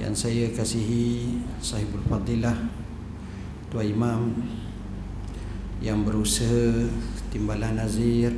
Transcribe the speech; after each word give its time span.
yang 0.00 0.16
saya 0.16 0.48
kasihi 0.56 1.36
sahibul 1.60 2.00
fadilah 2.08 2.56
Tuan 3.68 3.84
Imam 3.88 4.20
yang 5.84 6.00
berusaha 6.04 6.88
Timbalan 7.28 7.76
Nazir 7.76 8.32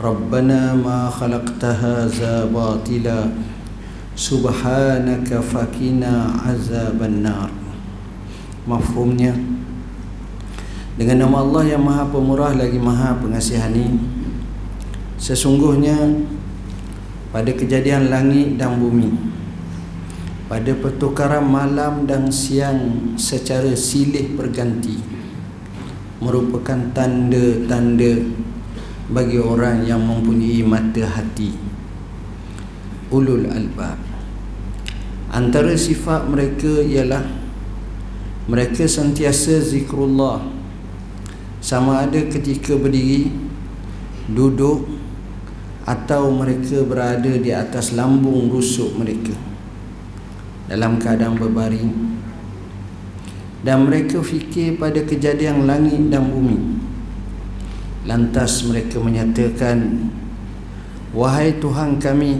ربنا 0.00 0.74
ما 0.74 1.10
خلقت 1.10 1.64
هذا 1.64 2.50
باطلا 2.54 3.20
سبحانك 4.16 5.28
فقنا 5.34 6.14
عذاب 6.46 6.98
النار 7.02 7.50
مفهومnya 8.64 9.34
dengan 10.94 11.26
nama 11.26 11.42
Allah 11.42 11.74
yang 11.74 11.82
maha 11.82 12.06
pemurah 12.06 12.54
lagi 12.54 12.78
maha 12.78 13.18
pengasihani 13.18 13.98
sesungguhnya 15.18 16.22
pada 17.29 17.51
kejadian 17.53 18.09
langit 18.09 18.57
dan 18.57 18.81
bumi 18.81 19.29
pada 20.49 20.73
pertukaran 20.73 21.45
malam 21.45 22.09
dan 22.09 22.33
siang 22.33 23.13
secara 23.21 23.69
silih 23.77 24.33
berganti 24.33 24.97
merupakan 26.19 26.89
tanda-tanda 26.91 28.25
bagi 29.13 29.37
orang 29.37 29.85
yang 29.85 30.01
mempunyai 30.03 30.65
mata 30.65 31.05
hati. 31.05 31.53
Ulul 33.13 33.45
albab. 33.49 33.97
Antara 35.29 35.73
sifat 35.77 36.25
mereka 36.29 36.81
ialah 36.81 37.25
mereka 38.49 38.89
sentiasa 38.89 39.61
zikrullah. 39.61 40.45
Sama 41.61 42.09
ada 42.09 42.19
ketika 42.25 42.73
berdiri 42.73 43.29
duduk 44.29 44.98
atau 45.89 46.29
mereka 46.29 46.85
berada 46.85 47.33
di 47.33 47.49
atas 47.49 47.97
lambung 47.97 48.45
rusuk 48.53 48.93
mereka 48.93 49.33
dalam 50.69 51.01
keadaan 51.01 51.33
berbaring. 51.33 52.21
Dan 53.65 53.89
mereka 53.89 54.21
fikir 54.21 54.77
pada 54.77 55.01
kejadian 55.03 55.65
langit 55.65 56.13
dan 56.13 56.29
bumi. 56.29 56.77
Lantas 58.05 58.63
mereka 58.69 59.01
menyatakan 59.01 60.07
wahai 61.11 61.57
Tuhan 61.57 61.97
kami 61.97 62.37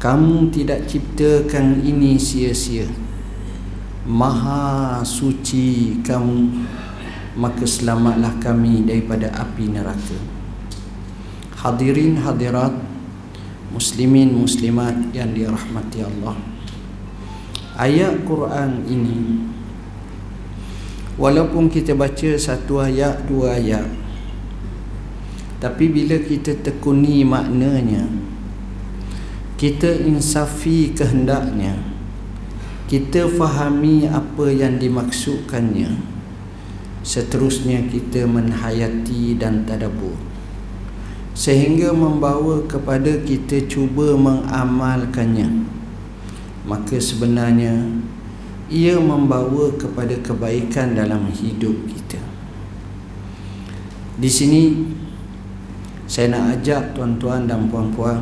kamu 0.00 0.50
tidak 0.50 0.88
ciptakan 0.88 1.84
ini 1.84 2.18
sia-sia. 2.18 2.88
Maha 4.02 5.04
suci 5.06 6.00
kamu 6.02 6.66
maka 7.38 7.62
selamatlah 7.62 8.34
kami 8.42 8.82
daripada 8.82 9.30
api 9.30 9.70
neraka 9.70 10.31
Hadirin 11.62 12.18
hadirat 12.18 12.74
Muslimin 13.70 14.34
muslimat 14.34 15.14
yang 15.14 15.30
dirahmati 15.30 16.02
Allah. 16.02 16.34
Ayat 17.78 18.26
Quran 18.26 18.82
ini 18.90 19.46
Walaupun 21.14 21.70
kita 21.70 21.94
baca 21.94 22.34
satu 22.34 22.82
ayat, 22.82 23.30
dua 23.30 23.62
ayat 23.62 23.86
Tapi 25.62 25.86
bila 25.86 26.18
kita 26.18 26.58
tekuni 26.58 27.22
maknanya 27.22 28.10
Kita 29.54 30.02
insafi 30.02 30.90
kehendaknya 30.90 31.78
Kita 32.90 33.30
fahami 33.30 34.10
apa 34.10 34.50
yang 34.50 34.82
dimaksudkannya 34.82 35.94
Seterusnya 37.06 37.86
kita 37.86 38.26
menhayati 38.26 39.38
dan 39.38 39.62
tadabur 39.62 40.32
sehingga 41.32 41.96
membawa 41.96 42.60
kepada 42.68 43.24
kita 43.24 43.64
cuba 43.68 44.16
mengamalkannya. 44.16 45.64
Maka 46.62 47.00
sebenarnya 47.00 47.88
ia 48.68 48.96
membawa 49.00 49.72
kepada 49.74 50.14
kebaikan 50.20 50.94
dalam 50.94 51.28
hidup 51.32 51.74
kita. 51.88 52.20
Di 54.16 54.30
sini 54.30 54.92
saya 56.06 56.30
nak 56.30 56.60
ajak 56.60 56.92
tuan-tuan 56.92 57.48
dan 57.48 57.66
puan-puan 57.72 58.20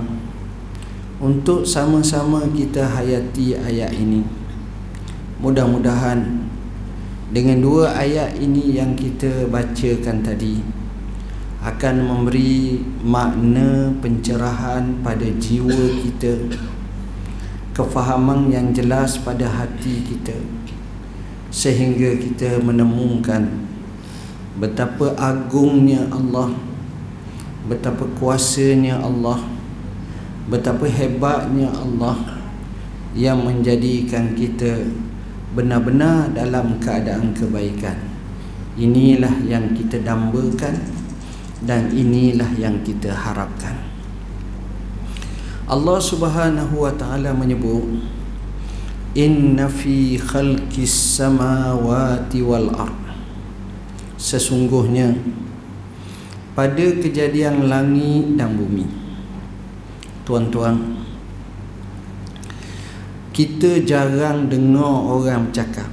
untuk 1.21 1.67
sama-sama 1.67 2.47
kita 2.55 2.87
hayati 2.87 3.59
ayat 3.59 3.93
ini. 3.93 4.25
Mudah-mudahan 5.43 6.47
dengan 7.35 7.59
dua 7.61 7.93
ayat 7.93 8.39
ini 8.39 8.79
yang 8.79 8.97
kita 8.97 9.51
bacakan 9.51 10.25
tadi 10.25 10.80
akan 11.61 11.97
memberi 12.01 12.81
makna 13.05 13.93
pencerahan 14.01 15.05
pada 15.05 15.29
jiwa 15.37 16.01
kita 16.01 16.57
kefahaman 17.77 18.49
yang 18.49 18.73
jelas 18.73 19.21
pada 19.21 19.45
hati 19.45 20.01
kita 20.05 20.37
sehingga 21.53 22.17
kita 22.17 22.65
menemukan 22.65 23.49
betapa 24.57 25.13
agungnya 25.21 26.09
Allah 26.09 26.53
betapa 27.69 28.09
kuasanya 28.17 28.97
Allah 29.05 29.45
betapa 30.49 30.89
hebatnya 30.89 31.69
Allah 31.71 32.41
yang 33.15 33.43
menjadikan 33.43 34.35
kita 34.35 34.87
benar-benar 35.55 36.31
dalam 36.31 36.79
keadaan 36.79 37.35
kebaikan. 37.35 37.99
Inilah 38.79 39.43
yang 39.47 39.75
kita 39.75 39.99
dambakan 40.03 40.79
dan 41.61 41.93
inilah 41.93 42.49
yang 42.57 42.81
kita 42.81 43.13
harapkan. 43.13 43.77
Allah 45.71 46.03
Subhanahu 46.03 46.83
wa 46.83 46.93
taala 46.97 47.31
menyebut 47.31 48.03
inna 49.15 49.71
fi 49.71 50.19
khalqis 50.19 51.21
samawati 51.21 52.43
wal 52.43 52.75
ard. 52.75 52.99
Sesungguhnya 54.21 55.17
pada 56.61 56.87
kejadian 56.99 57.71
langit 57.71 58.37
dan 58.37 58.59
bumi 58.59 58.85
tuan-tuan 60.29 61.01
kita 63.33 63.81
jarang 63.87 64.51
dengar 64.51 65.09
orang 65.09 65.49
cakap 65.55 65.89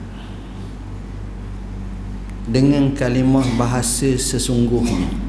dengan 2.49 2.91
kalimah 2.97 3.45
bahasa 3.55 4.17
sesungguhnya 4.17 5.26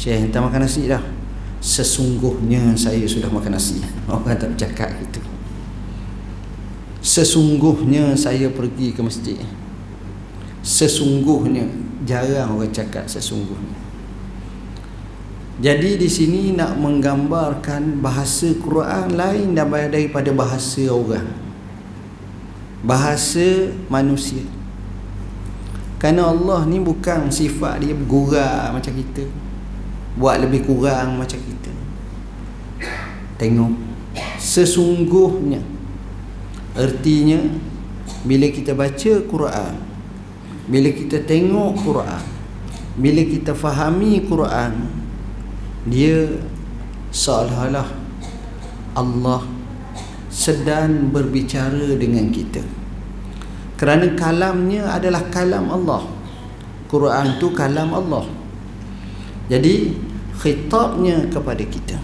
Syekh 0.00 0.32
entah 0.32 0.40
makan 0.40 0.64
nasi 0.64 0.88
dah. 0.88 1.04
Sesungguhnya 1.60 2.72
saya 2.72 3.04
sudah 3.04 3.28
makan 3.28 3.60
nasi. 3.60 3.84
Orang 4.08 4.32
tak 4.40 4.56
cakap 4.56 4.88
itu 4.96 5.20
sesungguhnya 7.00 8.12
saya 8.14 8.52
pergi 8.52 8.92
ke 8.92 9.00
masjid. 9.00 9.40
Sesungguhnya. 10.60 11.66
Jarang 12.00 12.56
orang 12.56 12.72
cakap 12.72 13.04
sesungguhnya. 13.04 13.76
Jadi 15.60 16.00
di 16.00 16.08
sini 16.08 16.56
nak 16.56 16.80
menggambarkan 16.80 18.00
bahasa 18.00 18.56
Quran 18.56 19.12
lain 19.12 19.52
daripada 19.52 20.32
bahasa 20.32 20.88
orang. 20.88 21.28
Bahasa 22.80 23.68
manusia. 23.92 24.40
Kerana 26.00 26.32
Allah 26.32 26.64
ni 26.64 26.80
bukan 26.80 27.28
sifat 27.28 27.84
dia 27.84 27.92
bergurau 27.92 28.72
macam 28.72 28.92
kita 28.96 29.28
buat 30.18 30.42
lebih 30.42 30.66
kurang 30.66 31.18
macam 31.20 31.38
kita. 31.38 31.72
Tengok. 33.38 33.72
Sesungguhnya 34.40 35.62
artinya 36.74 37.38
bila 38.24 38.46
kita 38.50 38.76
baca 38.78 39.12
Quran 39.26 39.74
bila 40.70 40.88
kita 40.94 41.22
tengok 41.26 41.82
Quran 41.82 42.22
bila 43.00 43.22
kita 43.26 43.56
fahami 43.56 44.22
Quran 44.28 44.86
dia 45.88 46.30
seolah-olah 47.10 47.88
Allah 48.94 49.42
sedang 50.30 51.10
berbicara 51.10 51.98
dengan 51.98 52.30
kita. 52.30 52.62
Kerana 53.74 54.12
kalamnya 54.14 54.92
adalah 54.92 55.26
kalam 55.32 55.72
Allah. 55.72 56.04
Quran 56.86 57.40
tu 57.40 57.50
kalam 57.54 57.90
Allah 57.96 58.39
jadi 59.50 59.90
khitabnya 60.38 61.26
kepada 61.26 61.66
kita 61.66 61.98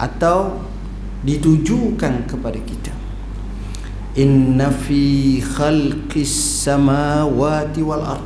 atau 0.00 0.64
ditujukan 1.20 2.24
kepada 2.24 2.56
kita. 2.64 2.96
Inna 4.16 4.72
fi 4.72 5.36
khalqis 5.44 6.64
samawati 6.64 7.80
wal 7.84 8.16
ard. 8.16 8.24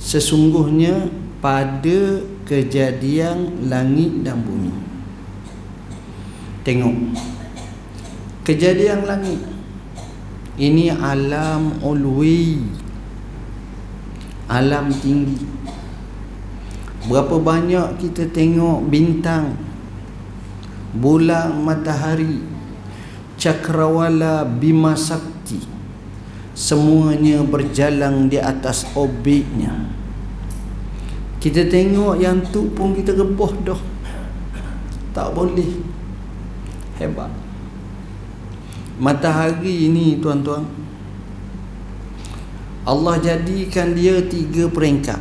Sesungguhnya 0.00 1.12
pada 1.44 2.24
kejadian 2.48 3.68
langit 3.68 4.24
dan 4.24 4.40
bumi. 4.40 4.72
Tengok. 6.64 6.96
Kejadian 8.48 9.04
langit. 9.04 9.40
Ini 10.56 10.96
alam 10.96 11.76
ulwi. 11.84 12.60
Alam 14.48 14.90
tinggi 14.90 15.60
Berapa 17.08 17.40
banyak 17.40 17.96
kita 17.96 18.28
tengok 18.28 18.84
bintang 18.92 19.56
Bulan 20.92 21.64
matahari 21.64 22.44
Cakrawala 23.40 24.44
Bima 24.44 24.92
Sakti 24.92 25.80
Semuanya 26.60 27.40
berjalan 27.40 28.28
di 28.28 28.36
atas 28.36 28.84
orbitnya. 28.92 29.72
Kita 31.40 31.64
tengok 31.64 32.20
yang 32.20 32.44
tu 32.52 32.68
pun 32.76 32.92
kita 32.92 33.16
geboh 33.16 33.48
dah. 33.64 33.80
Tak 35.16 35.32
boleh. 35.32 35.80
Hebat. 37.00 37.32
Matahari 39.00 39.88
ini 39.88 40.20
tuan-tuan. 40.20 40.68
Allah 42.84 43.16
jadikan 43.24 43.96
dia 43.96 44.20
tiga 44.28 44.68
peringkat 44.68 45.16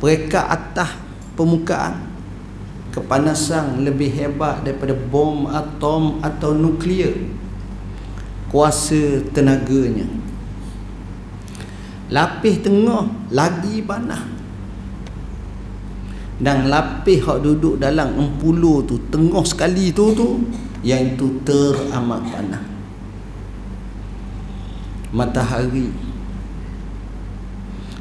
peringkat 0.00 0.44
atas 0.44 0.90
permukaan. 1.34 2.16
Kepanasan 2.92 3.84
lebih 3.84 4.08
hebat 4.08 4.64
daripada 4.64 4.96
bom 4.96 5.44
atom 5.52 6.24
atau 6.24 6.56
nuklear. 6.56 7.12
Kuasa 8.48 9.20
tenaganya. 9.36 10.08
Lapis 12.08 12.62
tengah 12.62 13.10
lagi 13.28 13.82
panas 13.82 14.36
dan 16.36 16.68
lapis 16.68 17.24
hak 17.24 17.40
duduk 17.40 17.80
dalam 17.80 18.12
empuluh 18.12 18.84
tu 18.84 19.00
tengah 19.08 19.40
sekali 19.40 19.88
tu 19.88 20.12
tu 20.12 20.44
yang 20.84 21.16
itu 21.16 21.40
teramat 21.48 22.20
panas 22.28 22.64
matahari 25.16 25.88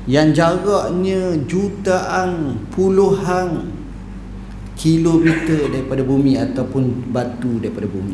yang 0.06 0.30
jaraknya 0.30 1.34
jutaan 1.50 2.62
puluhan 2.70 3.74
kilometer 4.78 5.66
daripada 5.74 6.06
bumi 6.06 6.38
ataupun 6.38 7.10
batu 7.10 7.58
daripada 7.58 7.90
bumi. 7.90 8.14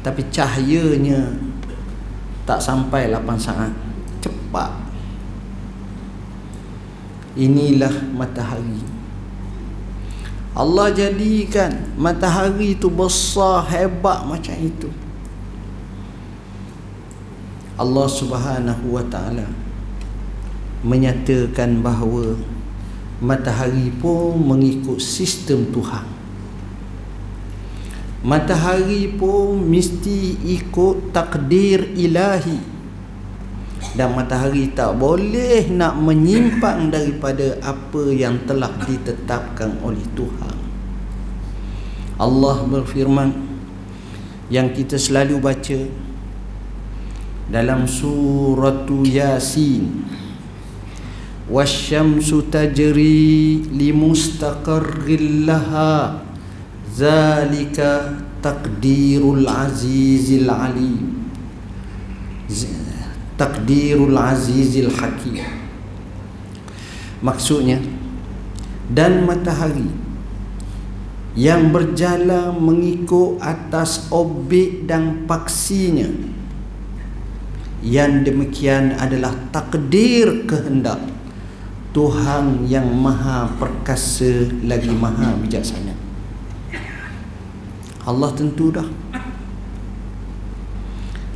Tapi 0.00 0.30
cahayanya 0.30 1.34
tak 2.46 2.62
sampai 2.62 3.10
8 3.10 3.34
saat. 3.36 3.72
Cepat. 4.22 4.70
Inilah 7.34 7.92
matahari. 8.14 8.80
Allah 10.54 10.90
jadikan 10.90 11.94
matahari 11.94 12.74
itu 12.78 12.90
besar 12.90 13.66
hebat 13.70 14.26
macam 14.26 14.54
itu. 14.58 14.90
Allah 17.80 18.06
Subhanahu 18.10 18.92
wa 18.92 19.04
taala 19.08 19.69
menyatakan 20.80 21.84
bahawa 21.84 22.40
matahari 23.20 23.92
pun 24.00 24.40
mengikut 24.40 24.96
sistem 24.96 25.68
Tuhan. 25.68 26.08
Matahari 28.20 29.16
pun 29.16 29.60
mesti 29.60 30.36
ikut 30.44 31.12
takdir 31.12 31.96
ilahi. 31.96 32.80
Dan 33.96 34.12
matahari 34.12 34.70
tak 34.76 35.00
boleh 35.00 35.66
nak 35.72 35.96
menyimpang 35.98 36.92
daripada 36.92 37.58
apa 37.64 38.12
yang 38.12 38.38
telah 38.44 38.70
ditetapkan 38.84 39.80
oleh 39.80 40.04
Tuhan. 40.14 40.56
Allah 42.20 42.60
berfirman 42.68 43.32
yang 44.52 44.68
kita 44.76 45.00
selalu 45.00 45.40
baca 45.40 45.80
dalam 47.48 47.88
surah 47.88 48.84
Yasin 48.86 50.04
wasyamsu 51.50 52.46
tajri 52.46 53.58
li 53.74 53.90
mustaqarril 53.90 55.50
laha 55.50 56.22
zalika 56.94 58.22
taqdirul 58.38 59.44
azizil 59.50 60.46
alim 60.46 61.26
taqdirul 63.34 64.14
azizil 64.14 64.94
hakim 64.94 65.42
maksudnya 67.18 67.82
dan 68.90 69.26
matahari 69.26 70.00
yang 71.38 71.70
berjalan 71.70 72.58
mengikut 72.58 73.38
atas 73.38 74.10
obit 74.10 74.86
dan 74.90 75.26
paksinya. 75.30 76.10
Yang 77.80 78.28
demikian 78.28 78.92
adalah 78.98 79.32
takdir 79.54 80.44
kehendak. 80.44 81.00
Tuhan 81.90 82.70
yang 82.70 82.86
maha 82.86 83.50
perkasa 83.58 84.46
lagi 84.62 84.94
maha 84.94 85.34
bijaksana. 85.42 85.90
Allah 88.06 88.30
tentu 88.30 88.70
dah. 88.70 88.86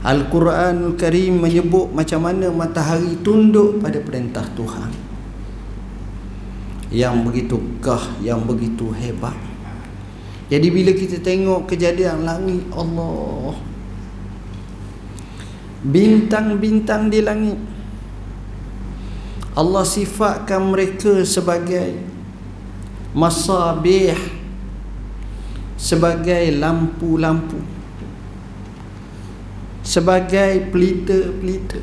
Al-Quranul 0.05 1.01
Karim 1.01 1.41
menyebut 1.41 1.91
macam 1.91 2.29
mana 2.29 2.53
matahari 2.53 3.19
tunduk 3.25 3.81
pada 3.81 3.99
perintah 3.99 4.45
Tuhan. 4.55 4.93
Yang 6.95 7.15
begitu 7.27 7.57
gah, 7.81 8.05
yang 8.23 8.45
begitu 8.47 8.93
hebat. 8.95 9.35
Jadi 10.53 10.69
bila 10.71 10.93
kita 10.95 11.19
tengok 11.19 11.67
kejadian 11.67 12.23
langit 12.23 12.63
Allah. 12.71 13.59
Bintang-bintang 15.83 17.11
di 17.11 17.19
langit 17.25 17.57
Allah 19.55 19.87
sifatkan 19.87 20.75
mereka 20.75 21.23
sebagai 21.23 21.95
masabih 23.15 24.19
sebagai 25.79 26.51
lampu-lampu 26.59 27.63
sebagai 29.87 30.75
pelita-pelita 30.75 31.79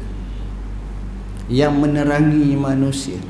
yang 1.48 1.80
menerangi 1.80 2.60
manusia. 2.60 3.22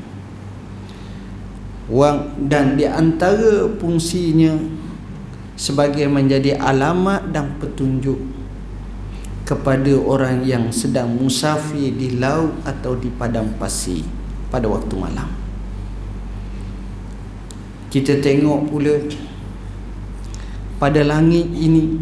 Dan 2.40 2.80
di 2.80 2.88
antara 2.88 3.70
fungsinya 3.78 4.58
sebagai 5.54 6.08
menjadi 6.10 6.58
alamat 6.58 7.30
dan 7.30 7.60
petunjuk 7.62 8.18
kepada 9.46 9.92
orang 10.00 10.42
yang 10.42 10.72
sedang 10.72 11.14
musafir 11.14 11.92
di 11.94 12.16
laut 12.16 12.56
atau 12.64 12.96
di 12.96 13.12
padang 13.12 13.52
pasir 13.60 14.21
pada 14.52 14.68
waktu 14.68 14.92
malam. 15.00 15.32
Kita 17.88 18.20
tengok 18.20 18.68
pula 18.68 19.00
pada 20.76 21.00
langit 21.00 21.48
ini 21.56 21.96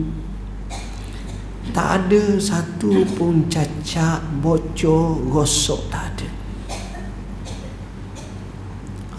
tak 1.71 2.11
ada 2.11 2.35
satu 2.43 3.07
pun 3.15 3.47
cacat, 3.47 4.19
bocor, 4.43 5.23
gosok 5.31 5.87
tak 5.87 6.11
ada. 6.11 6.29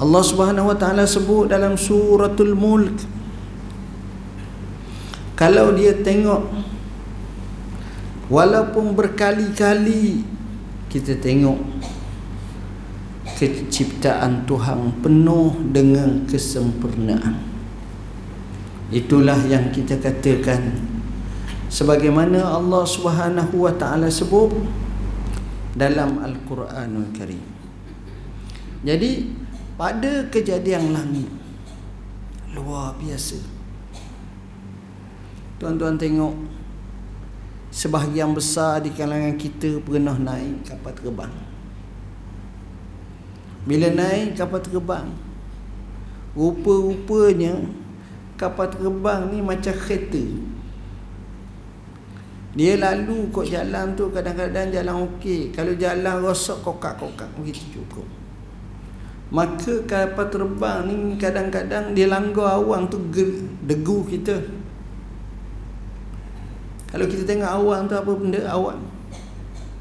Allah 0.01 0.23
Subhanahu 0.25 0.73
Wa 0.73 0.77
Taala 0.81 1.05
sebut 1.05 1.45
dalam 1.47 1.77
suratul 1.77 2.57
Mulk 2.57 3.05
kalau 5.38 5.73
dia 5.77 5.93
tengok 5.93 6.50
walaupun 8.25 8.97
berkali-kali 8.97 10.25
kita 10.89 11.21
tengok 11.21 11.61
keciptaan 13.41 14.45
Tuhan 14.45 15.01
penuh 15.01 15.74
dengan 15.74 16.29
kesempurnaan. 16.29 17.41
Itulah 18.93 19.41
yang 19.50 19.74
kita 19.74 19.98
katakan. 19.98 20.77
Sebagaimana 21.71 22.43
Allah 22.45 22.83
Subhanahu 22.86 23.65
wa 23.65 23.74
taala 23.74 24.12
sebut 24.12 24.51
dalam 25.74 26.21
Al-Quranul 26.21 27.10
Karim. 27.15 27.41
Jadi 28.86 29.31
pada 29.79 30.29
kejadian 30.29 30.93
langit 30.93 31.31
luar 32.53 32.93
biasa. 33.01 33.41
Tuan-tuan 35.57 35.95
tengok 35.98 36.36
sebahagian 37.71 38.36
besar 38.36 38.83
di 38.83 38.91
kalangan 38.91 39.39
kita 39.39 39.79
pernah 39.79 40.19
naik 40.19 40.67
kapal 40.67 40.91
terbang 40.91 41.50
bila 43.65 43.88
naik 43.94 44.38
kapal 44.38 44.62
terbang. 44.62 45.08
Rupa-rupanya 46.32 47.60
kapal 48.39 48.72
terbang 48.72 49.30
ni 49.30 49.44
macam 49.44 49.75
kereta. 49.75 50.24
Dia 52.51 52.75
lalu 52.75 53.32
kok 53.32 53.48
jalan 53.48 53.96
tu 53.96 54.12
kadang-kadang 54.12 54.72
jalan 54.72 55.08
okey. 55.08 55.56
Kalau 55.56 55.72
jalan 55.75 56.24
rosak 56.24 56.60
kokak-kokak 56.63 57.30
begitu 57.39 57.80
cukup 57.80 58.08
maka 59.32 59.74
kapal 59.88 60.27
terbang 60.27 60.91
ni 60.91 61.15
kadang-kadang 61.15 61.96
dia 61.96 62.12
langgar 62.12 62.60
awang 62.60 62.91
tu 62.91 63.00
degu 63.63 64.03
kita. 64.03 64.36
Kalau 66.91 67.08
kita 67.08 67.24
tengok 67.24 67.48
awan 67.48 67.88
tu 67.88 67.96
apa 67.96 68.12
benda 68.12 68.44
awan. 68.51 68.84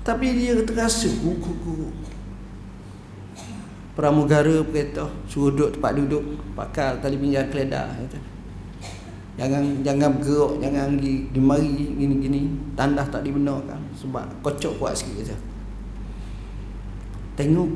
Tapi 0.06 0.38
dia 0.38 0.54
terasa 0.62 1.10
kuku-kuku. 1.10 1.90
Pramugara 3.90 4.62
kereta 4.70 5.02
suruh 5.26 5.50
duduk 5.50 5.74
tempat 5.74 5.92
duduk, 5.98 6.22
pakai 6.54 7.02
tali 7.02 7.18
pinggang 7.18 7.50
keledar 7.50 7.90
kata. 7.90 8.18
Jangan 9.34 9.82
jangan 9.82 10.14
bergerak, 10.14 10.52
jangan 10.62 10.94
pergi 10.94 11.14
di 11.34 11.40
mari 11.42 11.74
gini-gini, 11.98 12.40
tandas 12.78 13.10
tak 13.10 13.26
dibenarkan 13.26 13.80
sebab 13.98 14.30
kocok 14.46 14.72
kuat 14.78 14.94
sikit 14.94 15.26
kata. 15.26 15.36
Tengok 17.34 17.70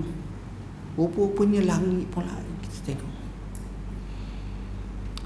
rupa-rupanya 0.95 1.67
langit 1.67 2.07
pun 2.15 2.23
lain 2.23 2.55
kita 2.63 2.95
tengok. 2.95 3.13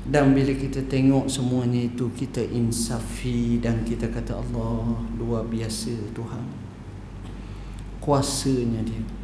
Dan 0.09 0.33
bila 0.33 0.57
kita 0.57 0.80
tengok 0.88 1.28
semuanya 1.28 1.85
itu 1.85 2.09
Kita 2.16 2.40
insafi 2.40 3.61
dan 3.61 3.85
kita 3.85 4.09
kata 4.09 4.40
Allah 4.40 5.04
luar 5.21 5.45
biasa 5.45 5.92
Tuhan 6.16 6.49
Kuasanya 8.00 8.80
dia 8.88 9.17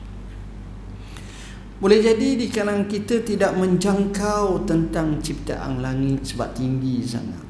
Boleh 1.85 2.01
jadi 2.01 2.41
di 2.41 2.49
kalangan 2.49 2.89
kita 2.89 3.21
tidak 3.29 3.61
menjangkau 3.61 4.65
tentang 4.65 5.21
ciptaan 5.21 5.85
langit 5.85 6.33
Sebab 6.33 6.57
tinggi 6.57 7.05
sangat. 7.05 7.45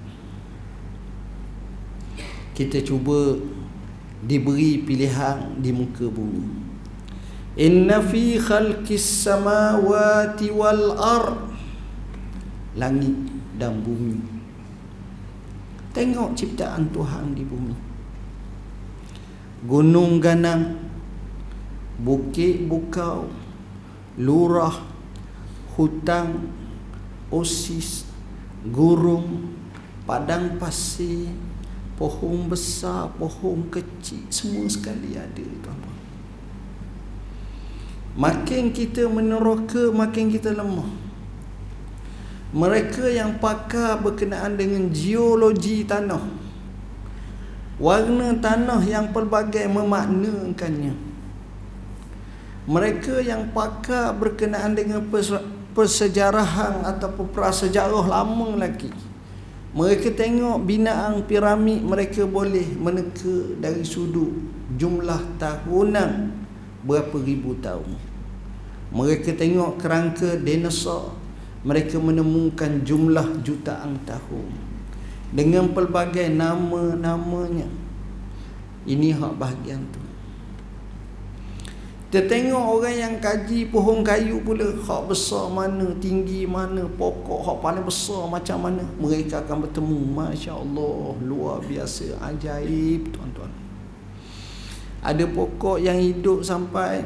Kita 2.51 2.83
cuba 2.83 3.39
diberi 4.27 4.83
pilihan 4.83 5.63
di 5.63 5.71
muka 5.71 6.11
bumi. 6.11 6.51
Inna 7.63 8.03
fi 8.03 8.35
khalqis 8.35 9.23
samawati 9.23 10.51
wal 10.51 10.99
ardh 10.99 11.55
langit 12.75 13.15
dan 13.55 13.87
bumi. 13.87 14.19
Tengok 15.95 16.35
ciptaan 16.35 16.91
Tuhan 16.91 17.39
di 17.39 17.47
bumi. 17.47 17.75
Gunung 19.63 20.19
ganang 20.19 20.91
bukit 22.03 22.67
bukau 22.67 23.44
lurah 24.15 24.75
hutang 25.75 26.55
osis 27.35 28.07
gurung 28.71 29.57
padang 30.07 30.55
pasir 30.61 31.35
pohon 31.99 32.47
besar 32.47 33.11
pohon 33.19 33.67
kecil 33.71 34.23
semua 34.31 34.71
sekali 34.71 35.19
ada 35.19 35.43
tuan 35.63 35.95
makin 38.15 38.71
kita 38.71 39.11
meneroka 39.11 39.91
makin 39.91 40.31
kita 40.31 40.55
lemah. 40.55 40.87
Mereka 42.55 43.11
yang 43.11 43.43
pakar 43.43 43.99
berkenaan 43.99 44.55
dengan 44.55 44.87
geologi 44.95 45.83
tanah. 45.83 46.23
Warna 47.83 48.39
tanah 48.39 48.79
yang 48.87 49.11
pelbagai 49.11 49.67
memaknakannya 49.67 51.14
mereka 52.65 53.21
yang 53.21 53.53
pakar 53.53 54.17
berkenaan 54.17 54.73
dengan 54.73 55.05
persejarahan 55.77 56.81
ataupun 56.81 57.29
prasejarah 57.29 58.09
lama 58.09 58.57
lagi. 58.57 58.89
Mereka 59.75 60.15
tengok 60.15 60.65
binaan 60.65 61.27
piramid 61.27 61.83
mereka 61.83 62.25
boleh 62.25 62.65
meneka 62.79 63.59
dari 63.59 63.83
sudut 63.83 64.33
jumlah 64.79 65.37
tahunan 65.37 66.31
berapa 66.87 67.17
ribu 67.21 67.59
tahun. 67.59 68.01
Mereka 68.95 69.35
tengok 69.35 69.83
kerangka 69.83 70.39
dinosaur 70.39 71.19
mereka 71.67 71.97
menemukan 71.99 72.85
jumlah 72.85 73.41
jutaan 73.41 73.99
tahun 74.07 74.49
dengan 75.35 75.73
pelbagai 75.75 76.29
nama-namanya. 76.31 77.67
Ini 78.85 79.17
hak 79.17 79.35
bahagian 79.41 79.81
tu 79.91 80.04
kita 82.15 82.31
tengok 82.31 82.79
orang 82.79 82.95
yang 82.95 83.15
kaji 83.19 83.75
pohon 83.75 84.07
kayu 84.07 84.39
pula 84.47 84.71
hak 84.71 85.11
besar 85.11 85.51
mana 85.51 85.91
tinggi 85.99 86.47
mana 86.47 86.87
pokok 86.95 87.43
hak 87.43 87.59
paling 87.59 87.83
besar 87.83 88.31
macam 88.31 88.63
mana. 88.63 88.87
Mereka 89.03 89.43
akan 89.43 89.67
bertemu. 89.67 90.15
Masya 90.15 90.55
Allah 90.55 91.19
luar 91.27 91.59
biasa 91.67 92.15
ajaib 92.23 93.11
tuan-tuan. 93.11 93.51
Ada 95.03 95.27
pokok 95.27 95.83
yang 95.83 95.99
hidup 95.99 96.47
sampai 96.47 97.03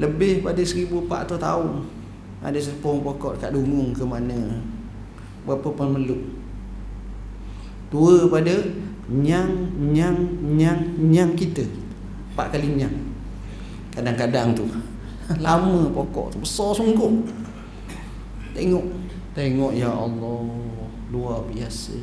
lebih 0.00 0.40
pada 0.40 0.64
1400 0.64 1.36
tahun. 1.36 1.84
Ada 2.40 2.72
sepuh 2.72 2.96
pokok 2.96 3.44
kat 3.44 3.52
dungung 3.52 3.92
ke 3.92 4.08
mana. 4.08 4.56
Berapa 5.44 5.68
pemeluk. 5.68 6.32
Tua 7.92 8.24
pada 8.32 8.56
nyang 9.12 9.52
nyang 9.92 10.16
nyang 10.56 10.80
nyang 10.96 11.36
kita. 11.36 11.68
Empat 12.32 12.56
kali 12.56 12.72
nyang 12.72 13.11
kadang-kadang 13.92 14.56
tu. 14.56 14.64
Lama 15.38 15.86
pokok 15.92 16.34
tu 16.34 16.38
besar 16.40 16.72
sungguh. 16.74 17.22
Tengok 18.52 18.84
tengok 19.32 19.72
ya 19.76 19.88
Allah 19.88 20.44
luar 21.12 21.44
biasa. 21.48 21.96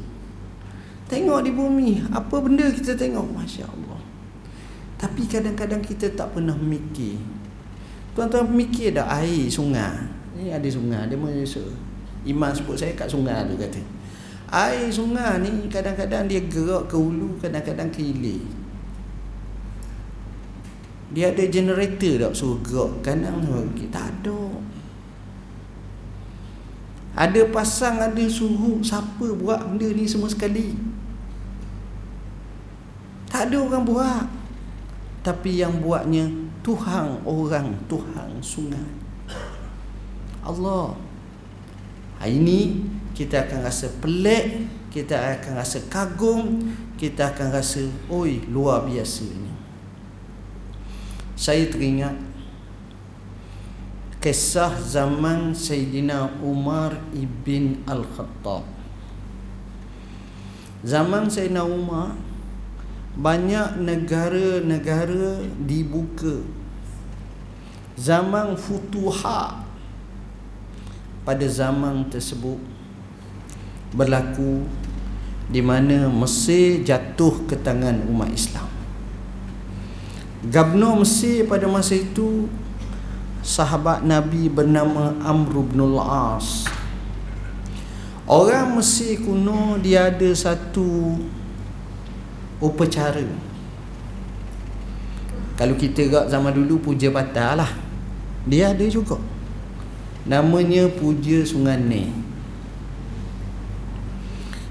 Tengok 1.10 1.41
di 1.41 1.51
bumi 1.53 2.05
apa 2.13 2.38
benda 2.38 2.69
kita 2.69 2.93
tengok? 2.93 3.25
Masya 3.34 3.65
Allah. 3.65 4.00
Tapi 5.01 5.25
kadang-kadang 5.25 5.81
kita 5.81 6.13
tak 6.13 6.38
pernah 6.38 6.55
mikir. 6.55 7.17
Tuan-tuan 8.13 8.51
mikir 8.51 8.93
dah 8.93 9.08
air 9.22 9.50
sungai. 9.50 10.05
Ni 10.38 10.53
ada 10.53 10.65
sungai 10.69 11.08
dia 11.10 11.17
Malaysia. 11.17 11.63
Iman 12.27 12.51
sebut 12.51 12.75
saya 12.75 12.93
kat 12.93 13.08
sungai 13.08 13.48
tu 13.48 13.55
kata. 13.55 13.81
Air 14.50 14.89
sungai 14.91 15.39
ni 15.39 15.69
kadang-kadang 15.69 16.27
dia 16.27 16.41
gerak 16.50 16.89
ke 16.89 16.98
hulu, 16.98 17.38
kadang-kadang 17.39 17.88
ke 17.93 18.01
hilir. 18.01 18.43
Dia 21.09 21.33
ada 21.33 21.41
generator 21.49 22.29
tak 22.29 22.33
suruh 22.37 22.61
gerak 22.61 23.01
kanan 23.01 23.41
kita 23.73 23.97
ada. 23.97 24.41
Ada 27.17 27.49
pasang 27.49 27.97
ada 27.97 28.25
suruh 28.29 28.77
siapa 28.85 29.33
buat 29.33 29.73
benda 29.73 29.89
ni 29.89 30.05
semua 30.05 30.29
sekali. 30.29 30.77
Tak 33.29 33.39
Tak 33.39 33.55
ada 33.55 33.63
orang 33.63 33.87
buat. 33.87 34.27
Tapi 35.23 35.63
yang 35.63 35.79
buatnya 35.79 36.27
Tuhan 36.59 37.23
orang, 37.23 37.71
Tuhan 37.87 38.43
sungai. 38.43 38.83
Allah. 40.43 40.91
Hari 42.19 42.35
ini 42.35 42.83
kita 43.15 43.47
akan 43.47 43.63
rasa 43.63 43.87
pelik, 44.03 44.67
kita 44.91 45.39
akan 45.39 45.55
rasa 45.55 45.79
kagum, 45.87 46.67
kita 46.99 47.31
akan 47.31 47.47
rasa, 47.55 47.87
oi 48.11 48.43
luar 48.51 48.83
biasa 48.83 49.23
ini. 49.23 49.48
Saya 51.39 51.72
teringat 51.72 52.19
kisah 54.19 54.75
zaman 54.75 55.55
Sayyidina 55.55 56.36
Umar 56.43 57.00
ibn 57.15 57.79
Al-Khattab. 57.88 58.67
Zaman 60.84 61.31
Sayyidina 61.31 61.63
Umar 61.63 62.19
banyak 63.15 63.79
negara-negara 63.79 65.48
dibuka. 65.63 66.43
Zaman 67.96 68.60
futuhat 68.60 69.63
pada 71.24 71.48
zaman 71.48 72.12
tersebut 72.12 72.60
berlaku 73.96 74.67
di 75.48 75.63
mana 75.63 76.12
Mesir 76.12 76.84
jatuh 76.84 77.48
ke 77.48 77.55
tangan 77.55 78.03
umat 78.12 78.27
Islam. 78.36 78.78
Gubernur 80.39 81.03
Mesir 81.03 81.43
pada 81.51 81.67
masa 81.67 82.00
itu 82.00 82.48
sahabat 83.43 84.08
Nabi 84.08 84.48
bernama 84.48 85.12
Amr 85.19 85.67
bin 85.67 85.84
Al-As. 85.84 86.63
Orang 88.24 88.79
Mesir 88.79 89.19
kuno 89.19 89.75
dia 89.84 90.08
ada 90.08 90.29
satu 90.31 91.19
upacara. 92.63 93.27
Kalau 95.60 95.75
kita 95.75 96.08
gak 96.08 96.31
zaman 96.31 96.55
dulu 96.55 96.79
puja 96.88 97.12
patah 97.12 97.60
lah. 97.60 97.72
Dia 98.48 98.72
ada 98.72 98.88
juga. 98.88 99.19
Namanya 100.24 100.88
puja 100.88 101.43
sungane. 101.43 102.15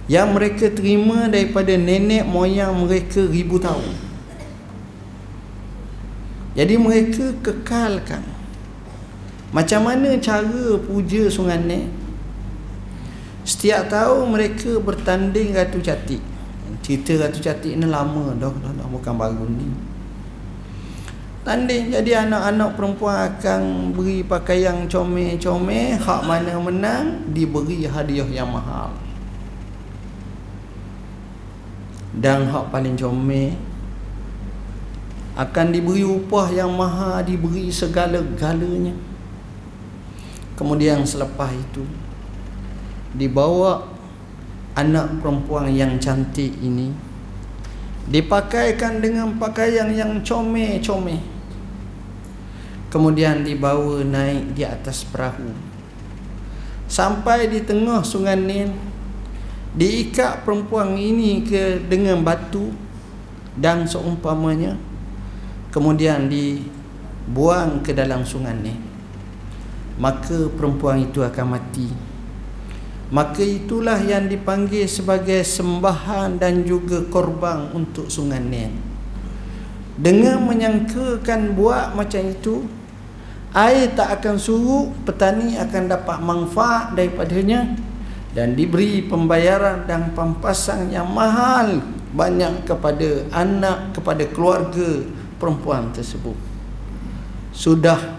Yang 0.09 0.29
mereka 0.33 0.67
terima 0.73 1.29
daripada 1.29 1.77
nenek 1.77 2.25
moyang 2.25 2.73
mereka 2.73 3.21
ribu 3.29 3.61
tahun. 3.61 4.08
Jadi 6.59 6.75
mereka 6.75 7.31
kekalkan 7.39 8.19
macam 9.55 9.87
mana 9.87 10.19
cara 10.19 10.75
puja 10.83 11.31
sungane? 11.31 11.87
Setiap 13.47 13.87
tahun 13.87 14.27
mereka 14.29 14.83
bertanding 14.83 15.55
ratu 15.55 15.79
catik. 15.79 16.19
Cerita 16.83 17.15
ratu 17.15 17.39
catik 17.39 17.79
ni 17.79 17.87
lama 17.87 18.35
dah, 18.35 18.51
dah, 18.51 18.73
dah 18.75 18.87
bukan 18.91 19.15
baru 19.15 19.47
ni. 19.47 19.71
Tanding 21.47 21.95
jadi 21.95 22.29
anak-anak 22.29 22.77
perempuan 22.77 23.17
akan 23.33 23.95
beri 23.97 24.21
pakaian 24.27 24.85
comel-comel, 24.85 25.97
hak 25.97 26.21
mana 26.27 26.59
menang 26.61 27.25
diberi 27.33 27.87
hadiah 27.87 28.29
yang 28.29 28.51
mahal. 28.51 28.93
Dan 32.19 32.51
hak 32.51 32.69
paling 32.69 32.99
comel 32.99 33.68
akan 35.39 35.71
diberi 35.71 36.03
upah 36.03 36.51
yang 36.51 36.75
mahal, 36.75 37.23
diberi 37.23 37.71
segala-galanya. 37.71 38.91
Kemudian 40.59 41.07
selepas 41.07 41.55
itu 41.55 41.87
dibawa 43.15 43.87
anak 44.75 45.23
perempuan 45.23 45.71
yang 45.71 45.95
cantik 46.03 46.51
ini 46.59 46.91
dipakaikan 48.11 48.99
dengan 48.99 49.39
pakaian 49.39 49.87
yang 49.95 50.19
comel-comel. 50.27 51.23
Kemudian 52.91 53.47
dibawa 53.47 54.03
naik 54.03 54.59
di 54.59 54.67
atas 54.67 55.07
perahu. 55.07 55.55
Sampai 56.89 57.53
di 57.53 57.63
tengah 57.63 58.01
sungai 58.01 58.35
Nil 58.35 58.73
diikat 59.77 60.43
perempuan 60.43 60.97
ini 60.97 61.45
ke 61.45 61.85
dengan 61.85 62.25
batu 62.25 62.73
dan 63.55 63.85
seumpamanya 63.85 64.81
kemudian 65.75 66.29
dibuang 66.29 67.81
ke 67.85 67.97
dalam 67.97 68.23
sungai 68.25 68.57
Nil 68.57 68.79
maka 69.99 70.47
perempuan 70.55 71.11
itu 71.11 71.27
akan 71.27 71.59
mati. 71.59 71.91
Maka 73.11 73.43
itulah 73.43 73.99
yang 73.99 74.31
dipanggil 74.31 74.87
sebagai 74.87 75.43
sembahan 75.43 76.39
dan 76.39 76.63
juga 76.63 77.03
korban 77.11 77.73
untuk 77.75 78.07
sungai 78.07 78.39
Nil 78.39 78.89
dengan 79.99 80.47
menyangkakan 80.47 81.59
buat 81.59 81.99
macam 81.99 82.23
itu 82.31 82.71
air 83.51 83.91
tak 83.99 84.23
akan 84.23 84.39
surut 84.39 84.95
petani 85.03 85.59
akan 85.59 85.91
dapat 85.91 86.19
manfaat 86.23 86.95
daripadanya 86.95 87.75
dan 88.31 88.55
diberi 88.55 89.03
pembayaran 89.11 89.91
dan 89.91 90.15
pampasan 90.15 90.95
yang 90.95 91.11
mahal 91.11 91.83
banyak 92.15 92.63
kepada 92.63 93.27
anak 93.35 93.91
kepada 93.91 94.23
keluarga 94.31 95.03
perempuan 95.39 95.95
tersebut 95.95 96.37
sudah 97.55 98.19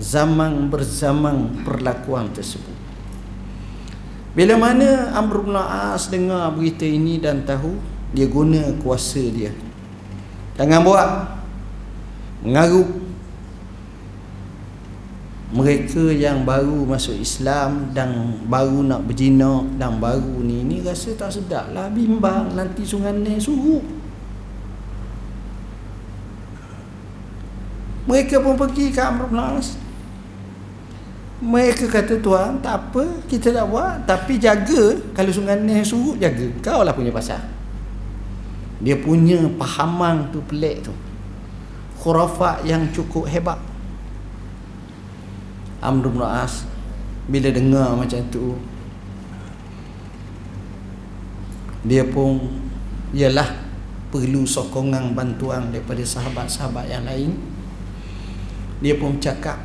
zaman 0.00 0.68
berzaman 0.68 1.62
perlakuan 1.62 2.28
tersebut. 2.34 2.74
Bila 4.34 4.58
mana 4.58 5.14
Amr 5.14 5.46
bin 5.46 5.54
As 5.54 6.10
dengar 6.10 6.50
berita 6.50 6.82
ini 6.82 7.22
dan 7.22 7.46
tahu, 7.46 7.78
dia 8.10 8.26
guna 8.26 8.74
kuasa 8.82 9.22
dia. 9.30 9.54
Jangan 10.58 10.82
buat 10.82 11.08
mengarut 12.42 13.04
mereka 15.54 16.10
yang 16.10 16.42
baru 16.42 16.82
masuk 16.82 17.14
Islam 17.14 17.94
dan 17.94 18.42
baru 18.50 18.82
nak 18.82 19.06
berjinak 19.06 19.78
dan 19.78 20.02
baru 20.02 20.42
ni 20.42 20.66
ni 20.66 20.82
rasa 20.82 21.14
tak 21.14 21.30
sedap 21.30 21.70
lah 21.70 21.86
bimbang 21.94 22.58
nanti 22.58 22.82
sungai 22.82 23.14
ni 23.14 23.38
suruh 23.38 23.78
mereka 28.04 28.36
pun 28.40 28.54
pergi 28.60 28.92
ke 28.92 29.00
Amr 29.00 29.32
bin 29.32 29.40
As. 29.40 29.80
Mereka 31.44 31.88
kata 31.88 32.20
tuan 32.20 32.60
tak 32.60 32.88
apa 32.88 33.20
kita 33.28 33.52
tak 33.52 33.66
buat 33.68 34.04
tapi 34.04 34.36
jaga. 34.36 34.96
Kalau 35.16 35.32
sungai 35.32 35.56
ni 35.60 35.80
suruh 35.80 36.16
jaga. 36.20 36.44
Kau 36.60 36.84
lah 36.84 36.92
punya 36.92 37.12
pasal. 37.12 37.40
Dia 38.84 39.00
punya 39.00 39.40
pahaman 39.56 40.28
tu 40.28 40.44
pelik 40.44 40.84
tu. 40.84 40.92
Khurafat 42.00 42.68
yang 42.68 42.84
cukup 42.92 43.24
hebat. 43.28 43.56
Amr 45.80 46.12
bin 46.12 46.24
As 46.24 46.68
bila 47.24 47.48
dengar 47.48 47.96
macam 47.96 48.20
tu 48.28 48.52
dia 51.84 52.04
pun 52.04 52.40
ialah 53.16 53.48
perlu 54.12 54.44
sokongan 54.44 55.16
bantuan 55.16 55.72
daripada 55.72 56.00
sahabat-sahabat 56.04 56.88
yang 56.88 57.04
lain 57.04 57.53
dia 58.84 59.00
pun 59.00 59.16
cakap 59.16 59.56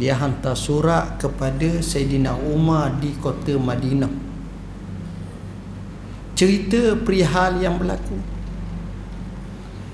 dia 0.00 0.16
hantar 0.16 0.56
surat 0.56 1.20
kepada 1.20 1.84
Sayyidina 1.84 2.32
Umar 2.32 2.96
di 3.04 3.12
kota 3.20 3.52
Madinah. 3.60 4.08
Cerita 6.32 6.96
perihal 6.96 7.60
yang 7.60 7.76
berlaku. 7.76 8.16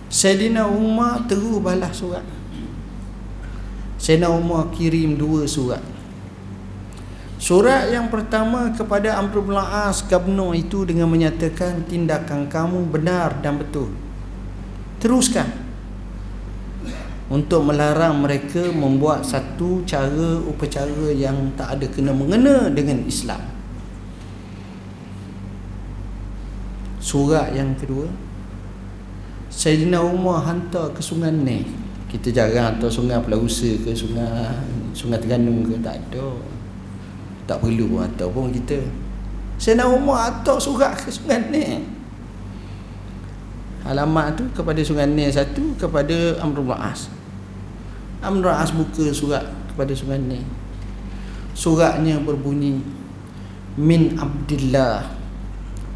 Sayyidina 0.07 0.71
Umar 0.71 1.27
terus 1.27 1.59
balas 1.59 1.91
surat. 1.99 2.23
Sayyidina 3.99 4.31
Umar 4.31 4.71
kirim 4.71 5.19
dua 5.19 5.43
surat. 5.51 5.83
Surat 7.43 7.91
yang 7.91 8.07
pertama 8.07 8.71
kepada 8.79 9.19
Amr 9.19 9.43
bin 9.43 9.59
As 9.59 10.07
Gabno 10.07 10.55
itu 10.55 10.87
dengan 10.87 11.11
menyatakan 11.11 11.83
tindakan 11.83 12.47
kamu 12.47 12.95
benar 12.95 13.43
dan 13.43 13.59
betul. 13.59 13.91
Teruskan 15.03 15.66
untuk 17.27 17.67
melarang 17.67 18.23
mereka 18.23 18.71
membuat 18.71 19.27
satu 19.27 19.83
cara 19.83 20.39
upacara 20.47 21.11
yang 21.11 21.51
tak 21.59 21.79
ada 21.79 21.87
kena 21.91 22.15
mengena 22.15 22.71
dengan 22.71 23.03
Islam. 23.03 23.43
Surat 27.07 27.55
yang 27.55 27.71
kedua 27.79 28.11
Sayyidina 29.47 30.03
Umar 30.03 30.43
hantar 30.43 30.91
ke 30.91 30.99
sungai 30.99 31.31
ni 31.31 31.63
Kita 32.11 32.35
jarang 32.35 32.75
hantar 32.75 32.91
sungai 32.91 33.23
Pelausa 33.23 33.79
ke 33.79 33.95
sungai 33.95 34.51
Sungai 34.91 35.23
Terengganu 35.23 35.63
ke 35.71 35.79
Tak 35.87 36.03
ada. 36.03 36.35
Tak 37.47 37.63
perlu 37.63 37.87
pun 37.95 38.03
hantar 38.03 38.27
pun 38.27 38.51
kita. 38.51 38.83
Sayyidina 39.55 39.87
Umar 39.87 40.35
hantar 40.35 40.59
surat 40.59 40.99
ke 40.99 41.07
sungai 41.07 41.47
ni 41.55 41.96
Alamat 43.87 44.35
tu 44.35 44.45
kepada 44.51 44.83
sungai 44.83 45.07
ni 45.07 45.31
satu 45.31 45.79
Kepada 45.79 46.43
Amrul 46.43 46.75
As. 46.75 47.07
Amr 48.19 48.51
As 48.51 48.75
buka 48.75 49.15
surat 49.15 49.47
kepada 49.71 49.95
sungai 49.95 50.19
ni 50.19 50.43
Suratnya 51.55 52.19
berbunyi 52.19 52.83
Min 53.79 54.19
Abdullah 54.19 55.07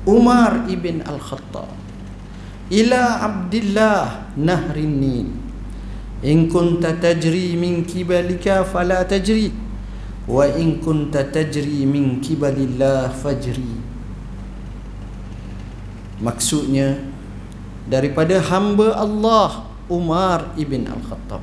Umar 0.07 0.71
ibn 0.71 1.03
Al-Khattab 1.03 1.81
ila 2.71 3.27
abdillah 3.27 4.31
nahrin 4.39 4.95
nil. 5.03 5.29
In 6.23 6.47
kunta 6.47 6.95
tajri 6.95 7.59
min 7.59 7.83
kibalika 7.83 8.63
fala 8.63 9.03
tajri 9.03 9.51
wa 10.31 10.47
in 10.47 10.79
kunta 10.79 11.27
tajri 11.27 11.83
min 11.83 12.23
kibalillah 12.23 13.11
fajri. 13.11 13.83
Maksudnya 16.23 17.10
daripada 17.89 18.37
hamba 18.41 18.97
Allah 18.99 19.71
Umar 19.89 20.53
ibn 20.59 20.85
Al-Khattab. 20.85 21.43